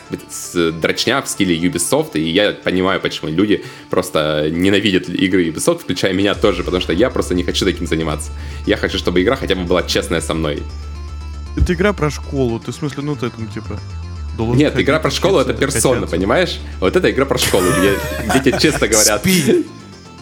дрочня 0.82 1.22
в 1.22 1.28
стиле 1.28 1.56
Ubisoft. 1.58 2.12
И 2.14 2.30
я 2.30 2.52
понимаю, 2.52 3.00
почему 3.00 3.30
люди 3.30 3.64
просто 3.90 4.50
ненавидят 4.52 5.10
игры 5.10 5.48
Ubisoft, 5.50 5.80
включая 5.80 6.14
меня 6.14 6.34
тоже, 6.36 6.64
потому 6.64 6.82
что 6.82 6.94
я 6.94 7.10
просто 7.10 7.36
не 7.36 7.44
хочу 7.44 7.66
таким 7.66 7.88
заниматься. 7.88 8.32
Я 8.66 8.78
хочу, 8.78 8.98
чтобы 8.98 9.22
игра 9.22 9.36
хотя 9.36 9.56
бы 9.56 9.64
была 9.64 9.84
честная 9.84 10.22
со 10.22 10.34
мной. 10.34 10.64
Это 11.58 11.74
игра 11.74 11.94
про 11.94 12.10
школу. 12.10 12.60
Ты 12.60 12.72
в 12.72 12.76
смысле, 12.76 13.04
ну 13.04 13.16
ты 13.16 13.30
там 13.30 13.48
типа... 13.48 13.80
должен 14.38 14.58
Нет, 14.58 14.80
игра 14.80 15.00
про 15.00 15.12
школу 15.12 15.40
это 15.40 15.54
персона, 15.54 15.96
качаться. 15.96 16.16
понимаешь? 16.16 16.60
Вот 16.80 16.96
это 16.96 17.10
игра 17.12 17.26
про 17.26 17.38
школу, 17.38 17.66
где, 17.80 17.98
где 18.30 18.40
тебе 18.52 18.60
честно 18.60 18.88
говорят. 18.88 19.20
Спи. 19.22 19.66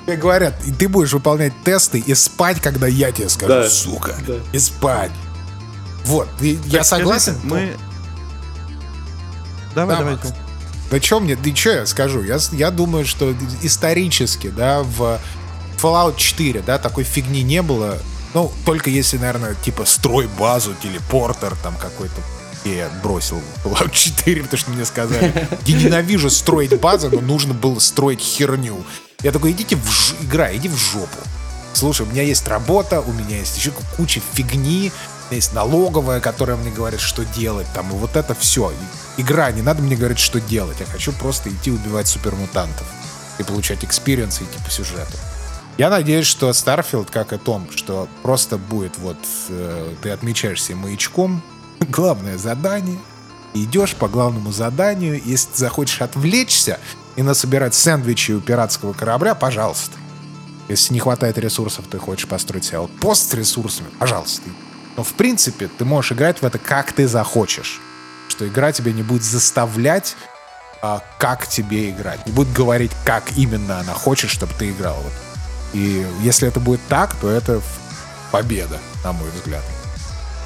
Тебе 0.05 0.17
говорят, 0.17 0.53
и 0.65 0.71
ты 0.71 0.87
будешь 0.89 1.13
выполнять 1.13 1.53
тесты 1.63 1.99
и 1.99 2.13
спать, 2.13 2.59
когда 2.61 2.87
я 2.87 3.11
тебе 3.11 3.29
скажу, 3.29 3.53
Да. 3.53 3.69
сука. 3.69 4.15
Да. 4.27 4.33
И 4.51 4.59
спать. 4.59 5.11
Вот, 6.05 6.27
и 6.41 6.59
я 6.65 6.79
Так, 6.79 6.87
согласен. 6.87 7.35
скажите, 7.35 7.47
Мы... 7.47 7.73
Давай, 9.75 9.95
Да, 9.97 10.03
давай. 10.03 10.17
Да 10.91 11.01
что 11.01 11.19
мне, 11.19 11.35
да 11.35 11.55
что 11.55 11.69
я 11.71 11.85
скажу? 11.85 12.21
Я, 12.21 12.37
я 12.51 12.69
думаю, 12.69 13.05
что 13.05 13.33
исторически, 13.63 14.49
да, 14.49 14.83
в 14.83 15.19
Fallout 15.81 16.17
4, 16.17 16.61
да, 16.61 16.77
такой 16.77 17.03
фигни 17.03 17.41
не 17.41 17.61
было. 17.61 17.97
Ну, 18.33 18.51
только 18.65 18.89
если, 18.89 19.17
наверное, 19.17 19.55
типа 19.55 19.85
строй 19.85 20.27
базу, 20.39 20.73
телепортер 20.81 21.55
там 21.63 21.75
какой-то 21.77 22.15
я 22.65 22.89
бросил 23.01 23.41
Fallout 23.63 23.91
4, 23.91 24.43
потому 24.43 24.57
что 24.57 24.71
мне 24.71 24.85
сказали, 24.85 25.47
я 25.65 25.77
ненавижу 25.77 26.29
строить 26.29 26.79
базы, 26.79 27.09
но 27.09 27.21
нужно 27.21 27.53
было 27.53 27.79
строить 27.79 28.21
херню. 28.21 28.83
Я 29.21 29.31
такой, 29.31 29.51
идите 29.51 29.75
в 29.75 29.89
ж... 29.89 30.13
игра, 30.21 30.53
иди 30.55 30.69
в 30.69 30.77
жопу. 30.77 31.17
Слушай, 31.73 32.05
у 32.05 32.09
меня 32.09 32.21
есть 32.21 32.47
работа, 32.47 33.01
у 33.01 33.11
меня 33.11 33.37
есть 33.37 33.57
еще 33.57 33.71
куча 33.97 34.21
фигни, 34.33 34.91
есть 35.31 35.53
налоговая, 35.53 36.19
которая 36.19 36.57
мне 36.57 36.71
говорит, 36.71 36.99
что 36.99 37.25
делать, 37.25 37.67
там, 37.73 37.89
и 37.89 37.93
вот 37.93 38.15
это 38.15 38.35
все. 38.35 38.71
Игра, 39.17 39.51
не 39.51 39.61
надо 39.61 39.81
мне 39.81 39.95
говорить, 39.95 40.19
что 40.19 40.39
делать. 40.39 40.79
Я 40.79 40.85
хочу 40.85 41.11
просто 41.11 41.49
идти 41.49 41.71
убивать 41.71 42.07
супермутантов 42.07 42.85
и 43.39 43.43
получать 43.43 43.83
experience 43.83 44.37
идти 44.37 44.63
по 44.63 44.69
сюжету. 44.69 45.17
Я 45.77 45.89
надеюсь, 45.89 46.27
что 46.27 46.51
Starfield, 46.51 47.09
как 47.11 47.33
и 47.33 47.37
Том, 47.37 47.67
что 47.75 48.07
просто 48.21 48.57
будет 48.57 48.97
вот, 48.99 49.17
э, 49.49 49.95
ты 50.03 50.11
отмечаешься 50.11 50.75
маячком, 50.75 51.41
главное 51.85 52.37
задание, 52.37 52.99
идешь 53.53 53.95
по 53.95 54.07
главному 54.07 54.51
заданию, 54.51 55.21
если 55.23 55.49
ты 55.51 55.57
захочешь 55.57 56.01
отвлечься 56.01 56.79
и 57.15 57.21
насобирать 57.21 57.75
сэндвичи 57.75 58.31
у 58.31 58.41
пиратского 58.41 58.93
корабля, 58.93 59.35
пожалуйста. 59.35 59.97
Если 60.69 60.93
не 60.93 60.99
хватает 60.99 61.37
ресурсов, 61.37 61.85
ты 61.89 61.99
хочешь 61.99 62.27
построить 62.27 62.65
себе 62.65 62.87
пост 62.99 63.31
с 63.31 63.33
ресурсами, 63.33 63.89
пожалуйста. 63.99 64.43
Но 64.95 65.03
в 65.03 65.13
принципе 65.13 65.67
ты 65.67 65.85
можешь 65.85 66.13
играть 66.13 66.41
в 66.41 66.45
это 66.45 66.57
как 66.57 66.93
ты 66.93 67.07
захочешь. 67.07 67.81
Что 68.29 68.47
игра 68.47 68.71
тебя 68.71 68.93
не 68.93 69.03
будет 69.03 69.23
заставлять, 69.23 70.15
а, 70.81 71.03
как 71.19 71.47
тебе 71.47 71.89
играть. 71.89 72.25
Не 72.25 72.31
будет 72.31 72.51
говорить, 72.53 72.91
как 73.05 73.23
именно 73.35 73.79
она 73.79 73.93
хочет, 73.93 74.29
чтобы 74.29 74.53
ты 74.57 74.69
играл. 74.69 74.95
Вот. 75.01 75.13
И 75.73 76.05
если 76.21 76.47
это 76.47 76.59
будет 76.59 76.81
так, 76.87 77.15
то 77.15 77.29
это 77.29 77.61
победа, 78.31 78.79
на 79.03 79.13
мой 79.13 79.29
взгляд. 79.31 79.63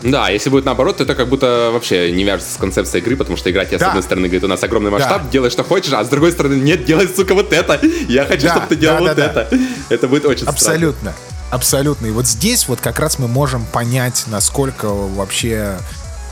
Да, 0.04 0.30
если 0.30 0.50
будет 0.50 0.66
наоборот, 0.66 0.98
то 0.98 1.04
это 1.04 1.16
как 1.16 1.28
будто 1.28 1.70
вообще 1.74 2.12
не 2.12 2.24
вяжется 2.24 2.54
с 2.54 2.58
концепцией 2.58 3.02
игры, 3.02 3.16
потому 3.16 3.38
что 3.38 3.50
игра 3.52 3.66
тебе, 3.66 3.78
Да. 3.78 3.86
с 3.86 3.88
одной 3.90 4.04
стороны, 4.04 4.28
говорит, 4.28 4.44
у 4.44 4.48
нас 4.48 4.64
огромный 4.64 4.92
масштаб, 4.92 5.24
Да. 5.24 5.30
делай, 5.30 5.50
что 5.50 5.64
хочешь, 5.64 5.92
а 5.94 6.04
с 6.04 6.10
другой 6.10 6.32
стороны, 6.32 6.54
нет, 6.56 6.86
делай, 6.86 7.08
сука, 7.08 7.34
вот 7.34 7.52
это. 7.54 7.80
Я 8.08 8.26
хочу, 8.26 8.44
Да, 8.48 8.52
чтобы 8.54 8.68
ты 8.68 8.76
делал 8.76 8.98
да, 9.00 9.04
вот 9.04 9.16
да, 9.18 9.28
да. 9.34 9.42
это. 9.44 9.58
Это 9.90 10.08
будет 10.08 10.26
очень 10.26 10.42
странно. 10.44 10.54
Абсолютно. 10.58 11.14
Абсолютно. 11.50 12.06
И 12.08 12.12
вот 12.12 12.28
здесь 12.28 12.68
вот 12.68 12.80
как 12.82 13.00
раз 13.00 13.20
мы 13.20 13.28
можем 13.28 13.66
понять, 13.66 14.26
насколько 14.28 14.88
вообще 14.90 15.78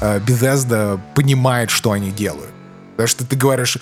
э, 0.01 0.19
Bethesda 0.19 0.99
понимает, 1.15 1.69
что 1.71 1.91
они 1.91 2.11
делают. 2.11 2.49
Потому 2.91 3.07
что 3.07 3.25
ты 3.25 3.35
говоришь, 3.35 3.77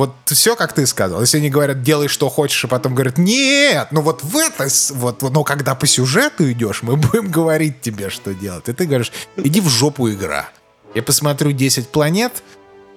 вот 0.00 0.14
все, 0.24 0.56
как 0.56 0.72
ты 0.72 0.86
сказал. 0.86 1.20
Если 1.20 1.36
они 1.36 1.50
говорят, 1.50 1.82
делай, 1.82 2.08
что 2.08 2.30
хочешь, 2.30 2.64
а 2.64 2.68
потом 2.68 2.94
говорят, 2.94 3.18
нет, 3.18 3.88
ну 3.90 4.00
вот 4.00 4.24
в 4.24 4.34
это, 4.34 4.66
вот, 4.94 5.20
ну 5.20 5.44
когда 5.44 5.74
по 5.74 5.86
сюжету 5.86 6.50
идешь, 6.50 6.82
мы 6.82 6.96
будем 6.96 7.30
говорить 7.30 7.82
тебе, 7.82 8.08
что 8.08 8.32
делать. 8.32 8.66
И 8.70 8.72
ты 8.72 8.86
говоришь, 8.86 9.12
иди 9.36 9.60
в 9.60 9.68
жопу 9.68 10.10
игра. 10.10 10.48
Я 10.94 11.02
посмотрю 11.02 11.52
10 11.52 11.90
планет 11.90 12.42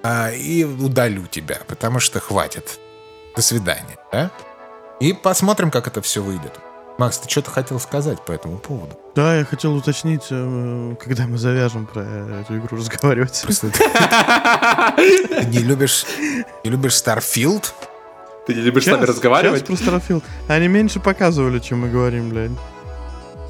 а, 0.01 0.31
и 0.31 0.63
удалю 0.63 1.27
тебя, 1.27 1.59
потому 1.67 1.99
что 1.99 2.21
хватит. 2.21 2.79
До 3.35 3.41
свидания, 3.41 3.97
да? 4.13 4.31
И 5.01 5.11
посмотрим, 5.11 5.71
как 5.71 5.87
это 5.87 6.01
все 6.01 6.23
выйдет. 6.23 6.57
Макс, 6.97 7.17
ты 7.17 7.29
что-то 7.29 7.49
хотел 7.51 7.79
сказать 7.79 8.21
по 8.21 8.31
этому 8.31 8.57
поводу? 8.57 8.97
Да, 9.15 9.35
я 9.37 9.45
хотел 9.45 9.75
уточнить, 9.75 10.27
э, 10.29 10.95
когда 11.03 11.25
мы 11.25 11.37
завяжем 11.37 11.85
про 11.87 12.01
эту 12.01 12.57
игру 12.57 12.77
разговаривать. 12.77 13.41
Просто 13.43 13.69
ты 14.95 15.45
не 15.47 15.59
любишь, 15.59 16.05
не 16.63 16.69
любишь 16.69 16.93
Starfield? 16.93 17.71
Ты 18.45 18.53
не 18.55 18.61
любишь 18.61 18.83
с 18.83 18.87
нами 18.87 19.05
разговаривать? 19.05 19.65
про 19.65 19.73
Starfield. 19.73 20.23
Они 20.47 20.67
меньше 20.67 20.99
показывали, 20.99 21.59
чем 21.59 21.79
мы 21.79 21.89
говорим, 21.89 22.29
блядь. 22.29 22.51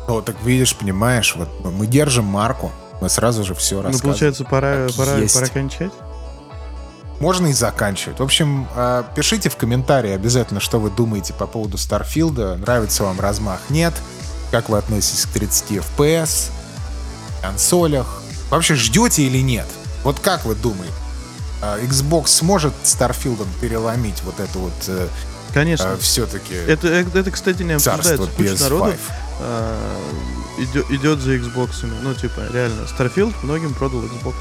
Ну, 0.07 0.21
так 0.21 0.35
видишь, 0.43 0.75
понимаешь, 0.75 1.35
вот 1.35 1.49
мы 1.63 1.85
держим 1.87 2.25
марку, 2.25 2.71
мы 3.01 3.09
сразу 3.09 3.43
же 3.43 3.55
все 3.55 3.77
Ну, 3.77 3.83
рассказываем. 3.83 4.11
получается, 4.13 4.43
пора, 4.45 4.87
пора, 4.97 5.27
пора 5.33 5.47
кончать. 5.47 5.91
Можно 7.19 7.47
и 7.47 7.53
заканчивать. 7.53 8.19
В 8.19 8.23
общем, 8.23 8.67
э, 8.75 9.03
пишите 9.15 9.49
в 9.49 9.55
комментарии 9.55 10.11
обязательно, 10.11 10.59
что 10.59 10.79
вы 10.79 10.89
думаете 10.89 11.33
по 11.33 11.47
поводу 11.47 11.77
Старфилда. 11.77 12.57
Нравится 12.57 13.03
вам 13.03 13.19
размах? 13.19 13.59
Нет? 13.69 13.93
Как 14.51 14.69
вы 14.69 14.77
относитесь 14.77 15.25
к 15.25 15.29
30 15.29 15.71
FPS? 15.71 16.49
Консолях? 17.41 18.21
Вообще 18.49 18.75
ждете 18.75 19.23
или 19.23 19.39
нет? 19.39 19.67
Вот 20.03 20.19
как 20.19 20.45
вы 20.45 20.55
думаете? 20.55 20.93
А, 21.61 21.79
Xbox 21.79 22.27
сможет 22.27 22.73
Старфилдом 22.83 23.47
переломить 23.61 24.21
вот 24.23 24.39
это 24.39 24.59
вот 24.59 24.73
Конечно. 25.53 25.95
все-таки 25.97 26.53
Это, 26.53 26.87
это, 26.89 27.19
это, 27.19 27.31
кстати, 27.31 27.63
не 27.63 27.73
обсуждается. 27.73 28.17
Куча 28.27 28.49
PS5? 28.49 28.63
народу 28.63 28.93
а, 29.39 30.01
идет, 30.59 30.91
идет 30.91 31.19
за 31.19 31.35
Xbox. 31.35 31.85
Ну, 32.01 32.13
типа, 32.13 32.41
реально, 32.51 32.81
Starfield 32.81 33.33
многим 33.43 33.73
продал 33.73 34.01
Xbox. 34.01 34.33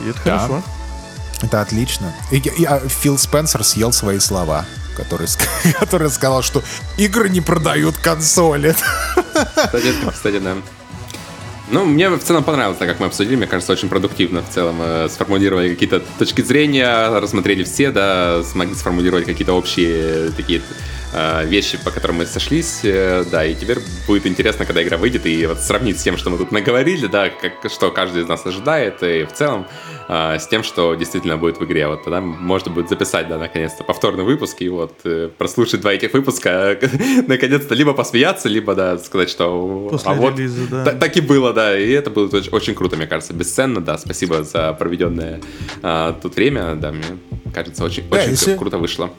И 0.00 0.08
это 0.10 0.20
Да. 0.24 0.38
хорошо. 0.38 0.62
Это 1.44 1.60
отлично. 1.60 2.14
И, 2.30 2.36
и, 2.36 2.64
а, 2.64 2.80
Фил 2.80 3.18
Спенсер 3.18 3.62
съел 3.64 3.92
свои 3.92 4.18
слова, 4.18 4.64
который, 4.96 5.28
который 5.78 6.10
сказал, 6.10 6.42
что 6.42 6.62
игры 6.96 7.28
не 7.28 7.42
продают 7.42 7.98
консоли. 7.98 8.74
Кстати, 9.54 9.94
кстати, 10.10 10.38
да. 10.38 10.56
Ну, 11.70 11.84
мне 11.84 12.08
в 12.08 12.22
целом 12.22 12.44
понравилось, 12.44 12.78
так 12.78 12.88
как 12.88 13.00
мы 13.00 13.06
обсудили, 13.06 13.36
мне 13.36 13.46
кажется, 13.46 13.72
очень 13.72 13.88
продуктивно 13.88 14.42
в 14.42 14.50
целом 14.50 14.76
э, 14.80 15.08
сформулировали 15.10 15.70
какие-то 15.70 16.00
точки 16.18 16.42
зрения, 16.42 17.08
рассмотрели 17.08 17.64
все, 17.64 17.90
да, 17.90 18.42
смогли 18.42 18.74
сформулировать 18.74 19.24
какие-то 19.24 19.54
общие 19.54 20.30
такие 20.32 20.62
вещи, 21.44 21.78
по 21.82 21.90
которым 21.90 22.16
мы 22.16 22.26
сошлись, 22.26 22.80
э, 22.82 23.24
да, 23.30 23.44
и 23.44 23.54
теперь 23.54 23.78
будет 24.06 24.26
интересно, 24.26 24.64
когда 24.64 24.82
игра 24.82 24.96
выйдет, 24.96 25.26
и 25.26 25.46
вот 25.46 25.60
сравнить 25.60 26.00
с 26.00 26.02
тем, 26.02 26.16
что 26.16 26.30
мы 26.30 26.38
тут 26.38 26.52
наговорили, 26.52 27.06
да, 27.06 27.30
как, 27.30 27.70
что 27.70 27.90
каждый 27.90 28.22
из 28.22 28.28
нас 28.28 28.44
ожидает, 28.46 29.02
и 29.02 29.24
в 29.24 29.32
целом 29.32 29.66
а, 30.08 30.38
с 30.38 30.46
тем, 30.46 30.62
что 30.62 30.94
действительно 30.94 31.36
будет 31.36 31.58
в 31.58 31.64
игре. 31.64 31.86
Вот 31.88 32.04
тогда 32.04 32.20
можно 32.20 32.70
будет 32.70 32.88
записать, 32.88 33.28
да, 33.28 33.38
наконец-то 33.38 33.84
повторный 33.84 34.24
выпуск 34.24 34.60
и 34.60 34.68
вот 34.68 35.00
э, 35.04 35.30
прослушать 35.36 35.80
два 35.80 35.92
этих 35.92 36.12
выпуска, 36.12 36.78
наконец-то 37.26 37.74
либо 37.74 37.94
посмеяться, 37.94 38.48
либо, 38.48 38.74
да, 38.74 38.98
сказать, 38.98 39.30
что 39.30 39.88
После 39.90 40.10
а 40.10 40.14
вот 40.14 40.38
релиза, 40.38 40.66
да. 40.70 40.84
так 40.92 41.16
и 41.16 41.20
было, 41.20 41.52
да, 41.52 41.78
и 41.78 41.90
это 41.90 42.10
было 42.10 42.26
очень, 42.26 42.50
очень 42.50 42.74
круто, 42.74 42.96
мне 42.96 43.06
кажется, 43.06 43.32
бесценно, 43.32 43.80
да, 43.80 43.98
спасибо 43.98 44.44
за 44.44 44.72
проведенное 44.72 45.40
а, 45.82 46.12
тут 46.12 46.36
время, 46.36 46.74
да, 46.74 46.92
мне 46.92 47.04
кажется, 47.54 47.84
очень, 47.84 48.08
да, 48.08 48.18
очень 48.18 48.30
если... 48.30 48.56
круто 48.56 48.78
вышло. 48.78 49.10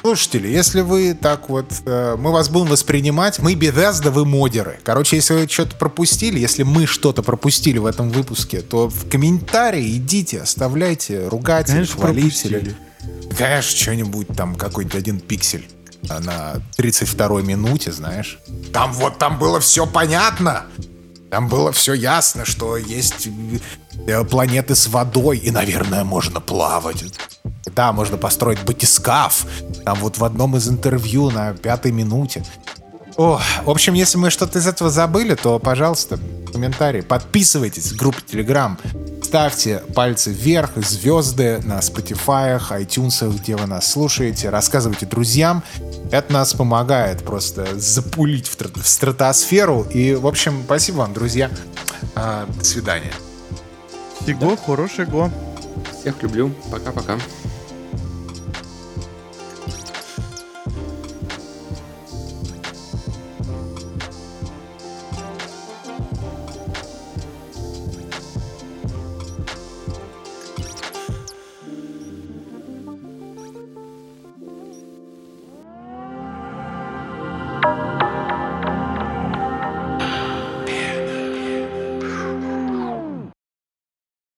Слушатели, 0.00 0.48
если 0.48 0.80
вы 0.80 1.14
так 1.14 1.50
вот, 1.50 1.66
э, 1.84 2.16
мы 2.18 2.32
вас 2.32 2.48
будем 2.48 2.68
воспринимать, 2.68 3.38
мы 3.38 3.52
Bethesda, 3.52 4.10
вы 4.10 4.24
модеры. 4.24 4.80
Короче, 4.82 5.16
если 5.16 5.34
вы 5.34 5.48
что-то 5.48 5.76
пропустили, 5.76 6.38
если 6.38 6.62
мы 6.62 6.86
что-то 6.86 7.22
пропустили 7.22 7.76
в 7.76 7.84
этом 7.84 8.08
выпуске, 8.08 8.62
то 8.62 8.88
в 8.88 9.08
комментарии 9.10 9.96
идите, 9.96 10.40
оставляйте, 10.40 11.28
ругайте, 11.28 11.72
Конечно, 11.72 11.96
хвалите. 11.96 12.76
Конечно, 13.36 13.76
что-нибудь 13.78 14.28
там, 14.28 14.54
какой-нибудь 14.54 14.96
один 14.96 15.20
пиксель 15.20 15.68
на 16.02 16.54
32-й 16.78 17.42
минуте, 17.42 17.92
знаешь. 17.92 18.38
Там 18.72 18.92
вот, 18.92 19.18
там 19.18 19.38
было 19.38 19.60
все 19.60 19.86
понятно. 19.86 20.64
Там 21.30 21.48
было 21.48 21.70
все 21.70 21.94
ясно, 21.94 22.44
что 22.44 22.76
есть 22.76 23.28
э, 24.06 24.24
планеты 24.24 24.74
с 24.74 24.88
водой, 24.88 25.38
и, 25.38 25.50
наверное, 25.50 26.02
можно 26.02 26.40
плавать. 26.40 27.04
Да, 27.76 27.92
можно 27.92 28.16
построить 28.16 28.62
батискаф. 28.64 29.46
Там 29.84 29.98
вот 30.00 30.18
в 30.18 30.24
одном 30.24 30.56
из 30.56 30.68
интервью 30.68 31.30
на 31.30 31.52
пятой 31.52 31.92
минуте. 31.92 32.44
О, 33.16 33.40
в 33.64 33.70
общем, 33.70 33.94
если 33.94 34.18
мы 34.18 34.30
что-то 34.30 34.58
из 34.58 34.66
этого 34.66 34.90
забыли, 34.90 35.34
то, 35.34 35.58
пожалуйста, 35.58 36.18
комментарии. 36.52 37.00
Подписывайтесь 37.00 37.92
в 37.92 37.96
группе 37.96 38.20
Telegram. 38.26 38.76
Ставьте 39.30 39.80
пальцы 39.94 40.32
вверх, 40.32 40.70
звезды 40.74 41.60
на 41.64 41.78
Spotify, 41.78 42.60
iTunes, 42.72 43.32
где 43.38 43.54
вы 43.54 43.68
нас 43.68 43.88
слушаете. 43.88 44.50
Рассказывайте 44.50 45.06
друзьям. 45.06 45.62
Это 46.10 46.32
нас 46.32 46.52
помогает 46.52 47.22
просто 47.22 47.78
запулить 47.78 48.48
в, 48.48 48.58
в 48.58 48.88
стратосферу. 48.88 49.86
И, 49.94 50.16
в 50.16 50.26
общем, 50.26 50.64
спасибо 50.64 50.96
вам, 50.96 51.12
друзья. 51.12 51.48
А, 52.16 52.44
до 52.44 52.64
свидания. 52.64 53.12
Всего 54.20 54.50
да. 54.50 54.56
хорошего. 54.56 55.30
Всех 56.00 56.20
люблю. 56.24 56.52
Пока-пока. 56.72 57.16